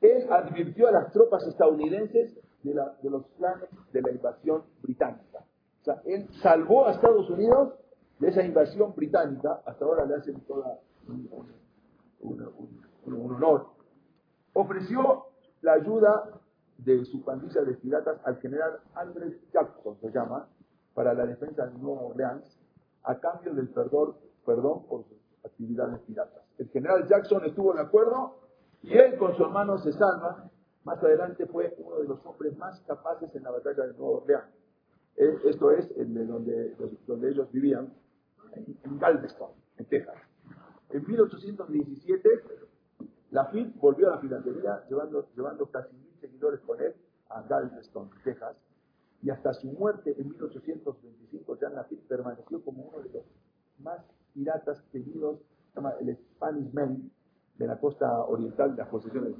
él 0.00 0.26
advirtió 0.30 0.88
a 0.88 0.92
las 0.92 1.12
tropas 1.12 1.46
estadounidenses 1.46 2.38
de, 2.62 2.74
la, 2.74 2.96
de 3.02 3.10
los 3.10 3.24
planes 3.38 3.68
de 3.92 4.02
la 4.02 4.10
invasión 4.10 4.64
británica. 4.82 5.44
O 5.80 5.84
sea, 5.84 6.02
él 6.04 6.28
salvó 6.42 6.86
a 6.86 6.92
Estados 6.92 7.30
Unidos 7.30 7.74
de 8.18 8.28
esa 8.28 8.42
invasión 8.42 8.94
británica, 8.94 9.60
hasta 9.64 9.84
ahora 9.84 10.06
le 10.06 10.16
hacen 10.16 10.40
toda 10.42 10.78
un, 11.08 11.28
un, 12.20 12.42
un, 13.04 13.14
un 13.14 13.34
honor. 13.34 13.68
Ofreció 14.54 15.26
la 15.62 15.74
ayuda 15.74 16.40
de 16.78 17.04
su 17.04 17.24
pandilla 17.24 17.62
de 17.62 17.74
piratas 17.74 18.18
al 18.24 18.36
general 18.40 18.80
Andrew 18.94 19.32
Jackson, 19.52 19.73
se 20.04 20.12
llama, 20.12 20.46
para 20.92 21.14
la 21.14 21.24
defensa 21.24 21.66
de 21.66 21.78
Nueva 21.78 22.02
Orleans, 22.02 22.60
a 23.04 23.18
cambio 23.18 23.54
del 23.54 23.68
perdón, 23.68 24.16
perdón 24.44 24.86
por 24.86 25.04
sus 25.04 25.18
actividades 25.42 25.98
piratas. 26.00 26.42
El 26.58 26.68
general 26.68 27.08
Jackson 27.08 27.44
estuvo 27.46 27.72
de 27.72 27.80
acuerdo 27.80 28.36
y 28.82 28.92
él 28.92 29.16
con 29.16 29.34
su 29.34 29.42
hermano 29.42 29.78
se 29.78 29.92
salva. 29.92 30.50
Más 30.84 31.02
adelante 31.02 31.46
fue 31.46 31.74
uno 31.78 32.00
de 32.00 32.08
los 32.08 32.24
hombres 32.26 32.56
más 32.58 32.78
capaces 32.82 33.34
en 33.34 33.42
la 33.44 33.50
batalla 33.50 33.84
de 33.86 33.94
Nueva 33.94 34.18
Orleans. 34.18 34.44
Esto 35.16 35.70
es 35.70 35.88
donde, 35.96 36.74
donde 37.06 37.30
ellos 37.30 37.50
vivían, 37.50 37.94
en 38.54 38.98
Galveston, 38.98 39.50
en 39.78 39.86
Texas. 39.86 40.16
En 40.90 41.06
1817, 41.06 42.28
Lafitte 43.30 43.74
volvió 43.80 44.08
a 44.08 44.16
la 44.16 44.20
piratería, 44.20 44.84
llevando, 44.88 45.26
llevando 45.34 45.66
casi 45.70 45.96
mil 45.96 46.14
seguidores 46.20 46.60
con 46.60 46.80
él 46.80 46.94
a 47.30 47.42
Galveston, 47.42 48.10
Texas, 48.22 48.54
y 49.24 49.30
hasta 49.30 49.54
su 49.54 49.68
muerte 49.68 50.14
en 50.18 50.28
1825, 50.28 51.56
Jean 51.58 51.74
Lafitte 51.74 52.06
permaneció 52.06 52.62
como 52.62 52.84
uno 52.84 53.02
de 53.02 53.08
los 53.08 53.22
más 53.78 54.04
piratas 54.34 54.84
tenidos, 54.92 55.38
se 55.72 55.76
llama 55.76 55.94
el 56.00 56.14
Spanish 56.14 56.72
Man, 56.74 57.10
de 57.56 57.66
la 57.66 57.78
costa 57.80 58.22
oriental 58.26 58.72
de 58.72 58.82
las 58.82 58.88
posesiones. 58.88 59.34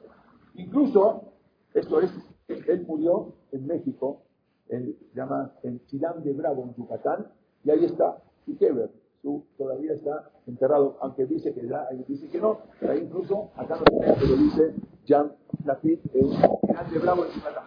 Incluso, 0.55 1.35
esto 1.75 2.01
es, 2.01 2.11
él 2.49 2.87
murió 2.87 3.35
en 3.53 3.67
México, 3.67 4.23
él 4.69 4.97
llama 5.15 5.53
en 5.63 5.85
Chilán 5.87 6.23
de 6.25 6.33
Bravo, 6.33 6.63
en 6.65 6.75
Yucatán, 6.77 7.27
y 7.63 7.71
ahí 7.71 7.85
está 7.85 8.23
Ikeber, 8.47 8.91
su 9.21 9.45
todavía 9.59 9.93
está 9.93 10.31
enterrado, 10.47 10.97
aunque 11.01 11.27
dice 11.27 11.53
que 11.53 11.69
ya, 11.69 11.89
dice 12.09 12.29
que 12.31 12.41
no, 12.41 12.61
pero 12.81 12.93
ahí 12.93 13.01
incluso, 13.01 13.51
acá 13.55 13.77
no 13.77 13.85
pero 13.85 14.37
dice 14.37 14.75
Jean 15.05 15.33
Lafitte 15.67 16.07
en 16.15 16.31
Chilán 16.31 16.91
de 16.91 16.99
Bravo, 17.01 17.27
en 17.27 17.33
Yucatán. 17.33 17.65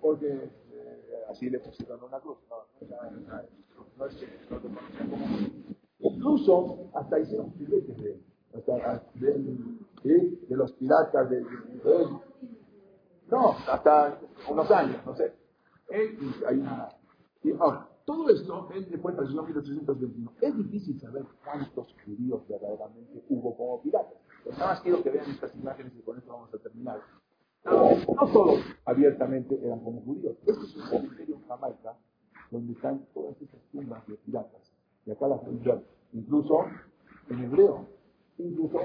Porque 0.00 0.50
así 1.36 1.50
le 1.50 1.60
pusieron 1.60 2.02
una 2.02 2.18
cruz, 2.18 2.38
no, 2.48 2.56
no, 2.88 3.42
no, 3.98 4.06
es 4.06 4.16
que 4.16 4.26
no 4.50 4.60
como. 4.60 4.78
Incluso 5.98 6.90
hasta 6.94 7.18
hicieron 7.20 7.52
filetes 7.54 7.96
de 7.98 8.12
él, 8.12 8.24
hasta 8.54 9.02
de, 9.14 9.34
¿sí? 10.02 10.46
de 10.48 10.56
los 10.56 10.72
piratas, 10.72 11.28
de, 11.28 11.36
de, 11.40 11.44
de 11.44 12.08
no, 13.30 13.50
hasta 13.68 14.18
unos 14.48 14.70
años, 14.70 15.04
no 15.04 15.14
sé. 15.16 15.34
Él, 15.88 16.18
hay 16.46 16.58
una, 16.58 16.88
y, 17.42 17.52
oh, 17.52 17.84
todo 18.04 18.28
esto, 18.30 18.68
él 18.72 18.86
le 18.90 18.96
en 18.96 19.02
1821. 19.02 20.32
Es 20.40 20.56
difícil 20.56 21.00
saber 21.00 21.24
cuántos 21.44 21.94
judíos 22.04 22.46
verdaderamente 22.48 23.24
hubo 23.28 23.56
como 23.56 23.82
piratas. 23.82 24.14
Pero 24.44 24.56
nada 24.56 24.70
más 24.72 24.80
quiero 24.80 25.02
que 25.02 25.10
vean 25.10 25.28
estas 25.30 25.54
imágenes 25.56 25.92
y 25.96 26.02
con 26.02 26.18
esto 26.18 26.32
vamos 26.32 26.54
a 26.54 26.58
terminar. 26.58 27.00
No 27.66 28.32
todos 28.32 28.60
abiertamente 28.84 29.58
eran 29.62 29.80
como 29.80 30.00
judíos. 30.02 30.36
Este 30.46 30.52
es 30.52 30.76
un 30.76 30.82
cementerio 30.88 31.36
en 31.36 31.48
Jamaica 31.48 31.96
donde 32.50 32.72
están 32.72 33.04
todas 33.12 33.40
estas 33.42 33.60
tumbas 33.72 34.06
de 34.06 34.14
piratas. 34.14 34.72
Y 35.04 35.10
acá 35.10 35.28
las 35.28 35.44
ver, 35.44 35.82
incluso 36.12 36.64
en 37.28 37.44
hebreo, 37.44 37.86
incluso 38.38 38.78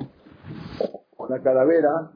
con 1.15 1.29
la 1.29 1.41
calavera 1.41 2.11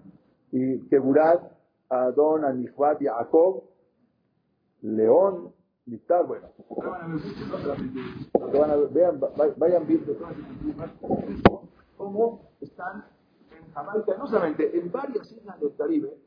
y 0.51 0.79
Keburat, 0.87 1.51
Adon, 1.89 2.45
Anifat, 2.45 3.01
Jacob, 3.01 3.63
León, 4.81 5.53
Listar, 5.85 6.25
bueno, 6.25 6.47
van 8.59 8.71
a 8.71 8.75
ver. 8.75 8.89
Vean, 8.89 9.19
vayan 9.57 9.85
viendo 9.85 10.13
todas 10.13 10.35
estas 10.35 10.59
tumbas, 10.59 10.91
cómo 11.95 12.41
están 12.59 13.05
en 13.51 13.71
Jamaica, 13.71 14.17
no 14.17 14.25
solamente 14.25 14.79
en 14.79 14.91
varias 14.91 15.31
islas 15.31 15.59
del 15.59 15.75
Caribe, 15.75 16.17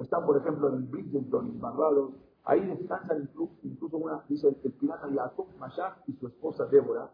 están 0.00 0.24
por 0.24 0.36
ejemplo 0.36 0.68
en 0.68 0.90
Bridgeton, 0.90 1.46
en 1.46 1.60
Barbados, 1.60 2.12
ahí 2.44 2.60
descansan 2.66 3.28
incluso, 3.62 3.96
una, 3.98 4.22
dice 4.28 4.48
el 4.48 4.72
pirata 4.72 5.08
Jacob 5.14 5.46
Mayach 5.58 5.98
y 6.06 6.12
su 6.14 6.26
esposa 6.28 6.66
Débora, 6.66 7.10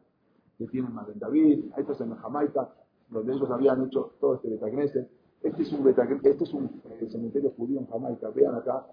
que 0.59 0.67
tienen 0.69 0.95
Magen 0.95 1.19
David, 1.19 1.73
esto 1.77 1.93
es 1.93 2.01
en 2.01 2.15
Jamaica, 2.15 2.69
donde 3.11 3.33
ellos 3.33 3.51
habían 3.51 3.85
hecho 3.85 4.13
todo 4.21 4.37
este 4.37 4.49
Betagneset. 4.49 5.11
Este 5.43 5.63
es 5.63 5.73
un, 5.73 5.87
este 5.89 6.45
es 6.45 6.55
un 6.55 6.81
eh, 6.89 7.09
cementerio 7.11 7.51
judío 7.51 7.79
en 7.79 7.87
Jamaica, 7.87 8.31
vean 8.31 8.55
acá, 8.55 8.87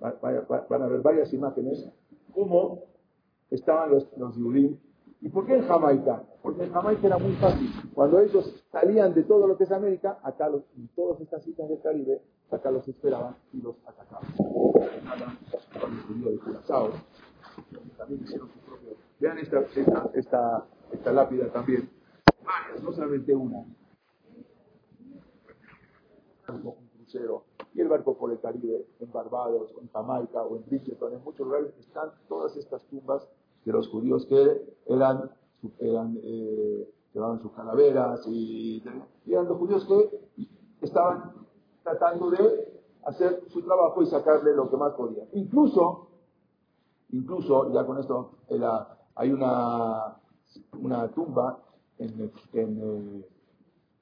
van 0.00 0.82
a 0.82 0.86
ver 0.88 1.02
varias 1.02 1.32
imágenes, 1.32 1.88
cómo 2.34 2.82
estaban 3.50 3.90
los, 3.90 4.08
los 4.18 4.36
¿Y 5.20 5.28
por 5.28 5.46
qué 5.46 5.54
en 5.54 5.62
Jamaica? 5.62 6.22
Porque 6.42 6.64
en 6.64 6.72
Jamaica 6.72 7.06
era 7.06 7.18
muy 7.18 7.32
fácil. 7.34 7.70
Cuando 7.94 8.20
ellos 8.20 8.66
salían 8.70 9.14
de 9.14 9.22
todo 9.22 9.46
lo 9.46 9.56
que 9.56 9.64
es 9.64 9.72
América, 9.72 10.18
acá 10.22 10.48
los, 10.48 10.62
en 10.76 10.88
todas 10.88 11.20
estas 11.20 11.46
islas 11.46 11.68
del 11.68 11.80
Caribe, 11.80 12.20
acá 12.50 12.70
los 12.70 12.86
esperaban 12.88 13.36
y 13.52 13.60
los 13.60 13.76
atacaban. 13.86 14.28
También 17.96 18.22
hicieron 18.22 18.48
su 18.50 18.58
propio. 18.60 18.96
Vean 19.20 19.38
esta, 19.38 19.60
esta, 20.14 20.66
esta, 20.92 21.12
lápida 21.12 21.50
también. 21.52 21.90
Varias, 22.44 22.82
no 22.82 22.92
solamente 22.92 23.34
una. 23.34 23.64
Un 26.48 26.88
crucero. 26.96 27.44
Y 27.74 27.80
el 27.80 27.88
barco 27.88 28.16
por 28.16 28.30
el 28.30 28.40
Caribe, 28.40 28.86
en 29.00 29.12
Barbados, 29.12 29.74
en 29.80 29.88
Jamaica 29.88 30.42
o 30.42 30.56
en 30.56 30.66
Bridgeton, 30.66 31.14
en 31.14 31.24
muchos 31.24 31.46
lugares 31.46 31.74
están 31.78 32.10
todas 32.28 32.56
estas 32.56 32.84
tumbas 32.84 33.26
de 33.64 33.72
los 33.72 33.88
judíos 33.88 34.26
que 34.26 34.62
eran, 34.86 35.30
eran 35.80 36.18
eh, 36.22 36.88
llevaban 37.14 37.40
sus 37.40 37.52
calaveras 37.52 38.26
y, 38.26 38.82
eran 39.26 39.48
los 39.48 39.56
judíos 39.58 39.86
que 39.86 40.46
estaban 40.82 41.43
tratando 41.84 42.30
de 42.30 42.82
hacer 43.04 43.44
su 43.48 43.62
trabajo 43.62 44.02
y 44.02 44.06
sacarle 44.06 44.54
lo 44.54 44.68
que 44.70 44.76
más 44.76 44.94
podían. 44.94 45.28
Incluso, 45.34 46.08
incluso, 47.10 47.72
ya 47.72 47.86
con 47.86 47.98
esto, 47.98 48.38
hay 49.14 49.30
una, 49.30 50.16
una 50.80 51.08
tumba 51.12 51.62
en, 51.98 52.32
en, 52.54 53.24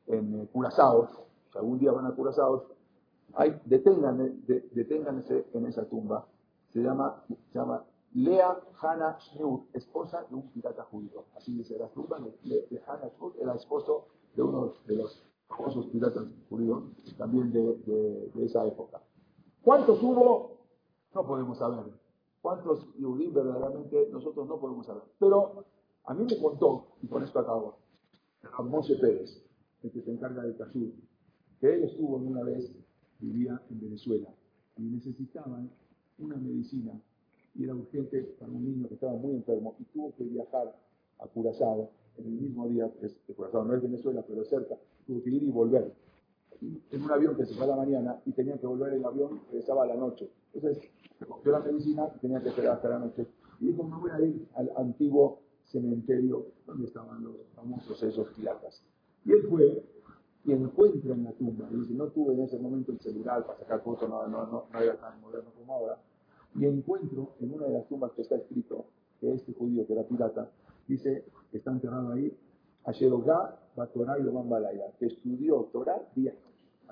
en 0.06 0.46
Curazao, 0.46 1.08
si 1.50 1.58
algún 1.58 1.78
día 1.78 1.92
van 1.92 2.06
a 2.06 2.14
Curazao, 2.14 2.68
hay, 3.34 3.60
deténganse, 3.64 4.68
deténganse 4.72 5.46
en 5.52 5.66
esa 5.66 5.84
tumba, 5.88 6.26
se 6.72 6.80
llama, 6.80 7.24
se 7.28 7.58
llama 7.58 7.84
Lea 8.14 8.58
Hannah 8.80 9.18
Schnur, 9.18 9.64
esposa 9.72 10.24
de 10.28 10.36
un 10.36 10.50
pirata 10.50 10.84
judío. 10.84 11.24
Así 11.36 11.52
dice 11.54 11.78
la 11.78 11.88
tumba 11.88 12.18
de, 12.44 12.66
de 12.70 12.82
Hannah 12.86 13.10
Schnur, 13.10 13.34
era 13.40 13.54
esposo 13.54 14.06
de 14.34 14.42
uno 14.42 14.74
de 14.86 14.96
los 14.96 15.31
famosos 15.56 15.86
piratas 15.86 16.26
judíos, 16.48 16.84
también 17.16 17.52
de, 17.52 18.30
esa 18.44 18.66
época. 18.66 19.00
¿Cuántos 19.62 20.02
hubo? 20.02 20.58
No 21.14 21.26
podemos 21.26 21.58
saber. 21.58 21.84
¿Cuántos 22.40 22.88
Yudim 22.98 23.32
verdaderamente 23.32 24.08
nosotros 24.10 24.48
no 24.48 24.58
podemos 24.58 24.86
saber? 24.86 25.02
Pero 25.18 25.64
a 26.04 26.14
mí 26.14 26.24
me 26.24 26.38
contó, 26.40 26.86
y 27.02 27.06
con 27.06 27.22
esto 27.22 27.38
acabo, 27.38 27.76
a 28.42 28.62
Moshe 28.62 28.96
Pérez, 28.96 29.44
el 29.82 29.92
que 29.92 30.02
se 30.02 30.10
encarga 30.10 30.42
del 30.42 30.56
Kashur, 30.56 30.90
que 31.60 31.74
él 31.74 31.84
estuvo 31.84 32.16
en 32.16 32.28
una 32.28 32.42
vez, 32.42 32.72
vivía 33.20 33.60
en 33.70 33.80
Venezuela, 33.80 34.28
y 34.76 34.82
necesitaban 34.82 35.70
una 36.18 36.36
medicina 36.36 36.92
y 37.54 37.64
era 37.64 37.74
urgente 37.74 38.22
para 38.38 38.50
un 38.50 38.64
niño 38.64 38.88
que 38.88 38.94
estaba 38.94 39.12
muy 39.12 39.34
enfermo 39.34 39.76
y 39.78 39.84
tuvo 39.84 40.14
que 40.16 40.24
viajar 40.24 40.74
a 41.18 41.26
Curazao 41.28 41.90
en 42.16 42.26
el 42.26 42.32
mismo 42.32 42.68
día, 42.68 42.90
es, 43.02 43.16
Curazao 43.36 43.64
no 43.64 43.74
es 43.74 43.82
Venezuela, 43.82 44.24
pero 44.26 44.44
cerca, 44.44 44.76
ir 45.08 45.42
y 45.42 45.50
volver. 45.50 45.94
en 46.60 47.02
un 47.02 47.10
avión 47.10 47.36
que 47.36 47.44
se 47.44 47.54
fue 47.54 47.64
a 47.64 47.68
la 47.68 47.76
mañana 47.76 48.20
y 48.24 48.32
tenía 48.32 48.56
que 48.58 48.66
volver 48.66 48.92
el 48.92 49.04
avión, 49.04 49.40
regresaba 49.50 49.84
a 49.84 49.86
la 49.86 49.96
noche. 49.96 50.30
Entonces, 50.54 50.90
cogió 51.26 51.52
la 51.52 51.60
medicina 51.60 52.08
y 52.16 52.18
tenía 52.20 52.40
que 52.42 52.50
esperar 52.50 52.76
hasta 52.76 52.88
la 52.88 52.98
noche. 52.98 53.26
Y 53.60 53.66
dijo, 53.66 53.82
me 53.82 53.96
voy 53.96 54.10
a 54.10 54.20
ir 54.20 54.48
al 54.54 54.70
antiguo 54.76 55.40
cementerio 55.64 56.46
donde 56.66 56.86
estaban 56.86 57.22
los 57.22 57.36
famosos 57.54 58.02
esos 58.02 58.28
piratas. 58.28 58.82
Y 59.24 59.32
él 59.32 59.46
fue 59.48 59.84
y 60.44 60.52
encuentra 60.52 61.14
en 61.14 61.24
la 61.24 61.32
tumba, 61.32 61.68
y 61.70 61.76
dice, 61.76 61.94
no 61.94 62.08
tuve 62.08 62.34
en 62.34 62.40
ese 62.40 62.58
momento 62.58 62.90
el 62.90 63.00
celular 63.00 63.46
para 63.46 63.58
sacar 63.60 63.80
fotos, 63.82 64.08
no, 64.08 64.26
no, 64.26 64.46
no, 64.46 64.64
no 64.72 64.80
era 64.80 64.96
tan 64.96 65.20
moderno 65.20 65.50
como 65.56 65.72
ahora, 65.72 65.98
y 66.56 66.66
encuentro 66.66 67.34
en 67.40 67.54
una 67.54 67.66
de 67.66 67.74
las 67.74 67.86
tumbas 67.86 68.10
que 68.12 68.22
está 68.22 68.36
escrito 68.36 68.86
que 69.20 69.32
este 69.32 69.52
judío 69.52 69.86
que 69.86 69.92
era 69.92 70.02
pirata, 70.02 70.50
dice 70.88 71.24
que 71.50 71.58
está 71.58 71.70
enterrado 71.70 72.10
ahí, 72.10 72.36
Ayerogá, 72.84 73.58
Batorá 73.76 74.16
Balaya, 74.18 74.92
que 74.98 75.06
estudió 75.06 75.68
Torah 75.72 76.02
día 76.14 76.34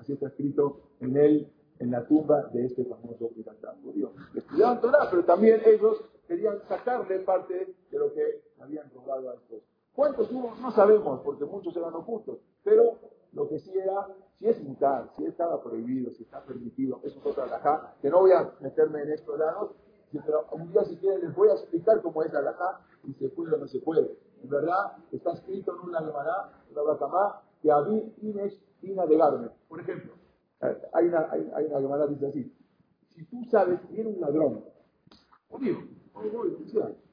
Así 0.01 0.13
está 0.13 0.27
escrito 0.27 0.79
en 0.99 1.15
él, 1.15 1.47
en 1.77 1.91
la 1.91 2.07
tumba 2.07 2.49
de 2.53 2.65
este 2.65 2.83
famoso 2.85 3.29
pirata 3.35 3.75
judío. 3.83 4.13
Estudiaban 4.33 4.81
Torah, 4.81 5.07
pero 5.11 5.23
también 5.25 5.61
ellos 5.63 6.03
querían 6.27 6.59
sacarle 6.67 7.19
parte 7.19 7.75
de 7.91 7.99
lo 7.99 8.11
que 8.13 8.41
habían 8.59 8.89
robado 8.95 9.29
a 9.29 9.35
estos. 9.35 9.61
¿Cuántos 9.93 10.31
hubo? 10.31 10.55
No 10.59 10.71
sabemos, 10.71 11.21
porque 11.21 11.45
muchos 11.45 11.75
eran 11.75 11.93
ocultos, 11.93 12.39
pero 12.63 12.97
lo 13.33 13.47
que 13.47 13.59
sí 13.59 13.71
era, 13.77 14.07
si 14.39 14.47
es 14.47 14.63
mutar, 14.63 15.11
si 15.17 15.25
estaba 15.25 15.61
prohibido, 15.61 16.09
si 16.11 16.23
está 16.23 16.43
permitido, 16.43 16.99
eso 17.03 17.19
es 17.19 17.25
otra 17.25 17.43
alajá, 17.43 17.93
que 18.01 18.09
no 18.09 18.21
voy 18.21 18.31
a 18.31 18.51
meterme 18.59 19.03
en 19.03 19.11
estos 19.11 19.37
lados, 19.37 19.71
pero 20.11 20.47
un 20.51 20.71
día 20.71 20.83
si 20.85 20.97
quieren 20.97 21.21
les 21.21 21.35
voy 21.35 21.49
a 21.49 21.53
explicar 21.53 22.01
cómo 22.01 22.23
es 22.23 22.33
la 22.33 22.39
alajá, 22.39 22.81
y 23.07 23.13
se 23.13 23.29
puede 23.29 23.53
o 23.53 23.57
no 23.57 23.67
se 23.67 23.79
puede. 23.79 24.17
En 24.43 24.49
verdad, 24.49 24.97
está 25.11 25.33
escrito 25.33 25.75
en 25.75 25.89
una 25.89 25.99
Gemara, 25.99 26.63
una 26.71 26.81
Bacamá, 26.81 27.41
que 27.61 27.71
había 27.71 28.03
Inés 28.21 28.59
Ina 28.81 29.05
de 29.05 29.17
Garme. 29.17 29.49
Por 29.67 29.79
ejemplo, 29.81 30.13
hay 30.93 31.07
una, 31.07 31.31
hay, 31.31 31.65
una 31.65 31.79
Gemara 31.79 32.07
que 32.07 32.13
dice 32.13 32.27
así, 32.27 32.55
si 33.15 33.25
tú 33.25 33.43
sabes 33.45 33.79
que 33.81 33.93
viene 33.93 34.09
un 34.09 34.21
ladrón, 34.21 34.65
oye, 35.49 35.77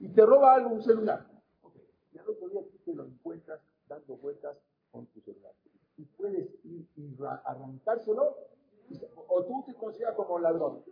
y 0.01 0.09
te 0.09 0.27
roba 0.27 0.55
algo, 0.55 0.71
un 0.71 0.83
celular, 0.83 1.27
okay. 1.63 1.83
y 2.13 2.19
al 2.19 2.29
otro 2.29 2.49
día 2.49 2.63
tú 2.63 2.79
te 2.85 2.95
lo 2.95 3.05
encuentras 3.05 3.61
dando 3.89 4.17
vueltas 4.17 4.57
con 4.91 5.07
tu 5.07 5.21
celular 5.21 5.53
y 5.99 6.05
puedes 6.05 6.49
ir 6.65 6.89
y 6.97 7.17
arrancárselo, 7.45 8.37
o 9.29 9.45
tú 9.45 9.65
te 9.67 9.75
consideras 9.75 10.15
como 10.15 10.39
ladrón. 10.39 10.83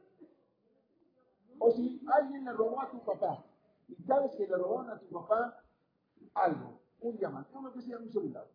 O 1.58 1.70
si 1.70 2.04
alguien 2.12 2.44
le 2.44 2.52
robó 2.52 2.82
a 2.82 2.90
tu 2.90 2.98
papá, 3.04 3.44
y 3.88 3.94
sabes 4.02 4.34
que 4.34 4.46
le 4.46 4.56
robaron 4.56 4.90
a 4.90 4.98
tu 4.98 5.06
papá 5.06 5.62
algo, 6.34 6.80
un 7.00 7.16
diamante, 7.16 7.50
lo 7.60 7.72
que 7.72 7.82
sea, 7.82 7.98
un 7.98 8.10
celular. 8.10 8.46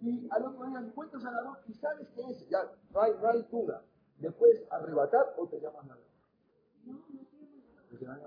Y 0.00 0.28
al 0.30 0.44
otro 0.44 0.66
día 0.66 0.80
encuentras 0.80 1.24
al 1.24 1.34
ladrón 1.34 1.56
y 1.66 1.74
sabes 1.74 2.08
que 2.08 2.22
es, 2.22 2.48
ya 2.48 2.70
no 2.92 3.00
hay, 3.00 3.12
no 3.20 3.28
hay 3.28 3.42
duda. 3.50 3.82
Le 4.18 4.30
puedes 4.30 4.64
arrebatar 4.70 5.34
o 5.36 5.46
te 5.46 5.60
llaman 5.60 5.88
ladrón. 5.88 6.12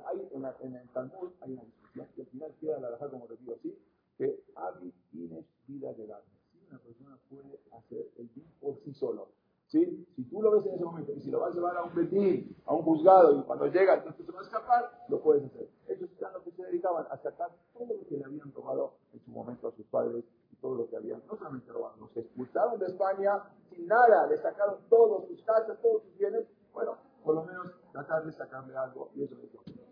Hay 0.05 0.29
en, 0.61 0.75
el 0.75 0.89
Talmud 0.89 1.31
hay 1.41 1.51
una 1.51 1.63
discusión 1.63 2.07
y 2.15 2.21
al 2.21 2.27
final 2.27 2.55
queda 2.61 2.79
la 2.79 2.89
verdad 2.91 3.11
como 3.11 3.25
te 3.25 3.35
digo 3.37 3.55
así, 3.55 3.77
que 4.17 4.43
Abi 4.55 4.93
tienes 5.11 5.45
vida 5.67 5.91
de 5.93 6.03
alma 6.03 6.35
una 6.69 6.79
persona 6.79 7.17
puede 7.29 7.59
hacer 7.71 8.09
el 8.17 8.27
bien 8.29 8.47
por 8.59 8.77
sí 8.83 8.93
solo. 8.93 9.29
¿Sí? 9.67 10.07
Si 10.15 10.23
tú 10.25 10.41
lo 10.41 10.51
ves 10.51 10.65
en 10.67 10.75
ese 10.75 10.83
momento 10.83 11.11
y 11.13 11.21
si 11.21 11.31
lo 11.31 11.39
vas 11.39 11.51
a 11.51 11.55
llevar 11.55 11.77
a 11.77 11.83
un 11.83 11.95
betín, 11.95 12.55
a 12.65 12.73
un 12.73 12.83
juzgado 12.83 13.39
y 13.39 13.43
cuando 13.43 13.65
llega 13.67 13.95
entonces 13.95 14.25
se 14.25 14.31
va 14.31 14.39
a 14.39 14.43
escapar, 14.43 15.05
lo 15.09 15.21
puedes 15.21 15.43
hacer. 15.45 15.67
Ellos 15.87 16.09
eran 16.19 16.33
los 16.33 16.43
que 16.43 16.51
se 16.51 16.63
dedicaban 16.63 17.05
a 17.09 17.17
sacar 17.17 17.49
todo 17.73 17.87
lo 17.87 18.07
que 18.07 18.17
le 18.17 18.25
habían 18.25 18.53
robado 18.53 18.93
en 19.13 19.19
su 19.21 19.31
momento 19.31 19.67
a 19.67 19.71
sus 19.71 19.85
padres 19.87 20.23
y 20.51 20.55
todo 20.57 20.75
lo 20.75 20.89
que 20.89 20.97
habían, 20.97 21.21
no 21.27 21.35
solamente 21.35 21.71
robado, 21.71 21.97
los 21.99 22.15
expulsaron 22.15 22.79
de 22.79 22.85
España 22.85 23.43
sin 23.69 23.87
nada, 23.87 24.27
le 24.27 24.37
sacaron 24.37 24.77
todos 24.89 25.27
sus 25.27 25.41
casas, 25.43 25.77
todos 25.81 26.03
sus 26.03 26.17
bienes, 26.17 26.45
bueno, 26.73 26.97
por 27.23 27.35
lo 27.35 27.43
menos 27.43 27.71
tratar 27.91 28.23
de 28.23 28.31
sacarle 28.33 28.77
algo 28.77 29.09
y 29.15 29.23
eso 29.23 29.35
es 29.35 29.53
lo 29.53 29.61
que. 29.63 29.85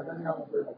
Acá 0.00 0.14
digamos, 0.14 0.50
la 0.52 0.72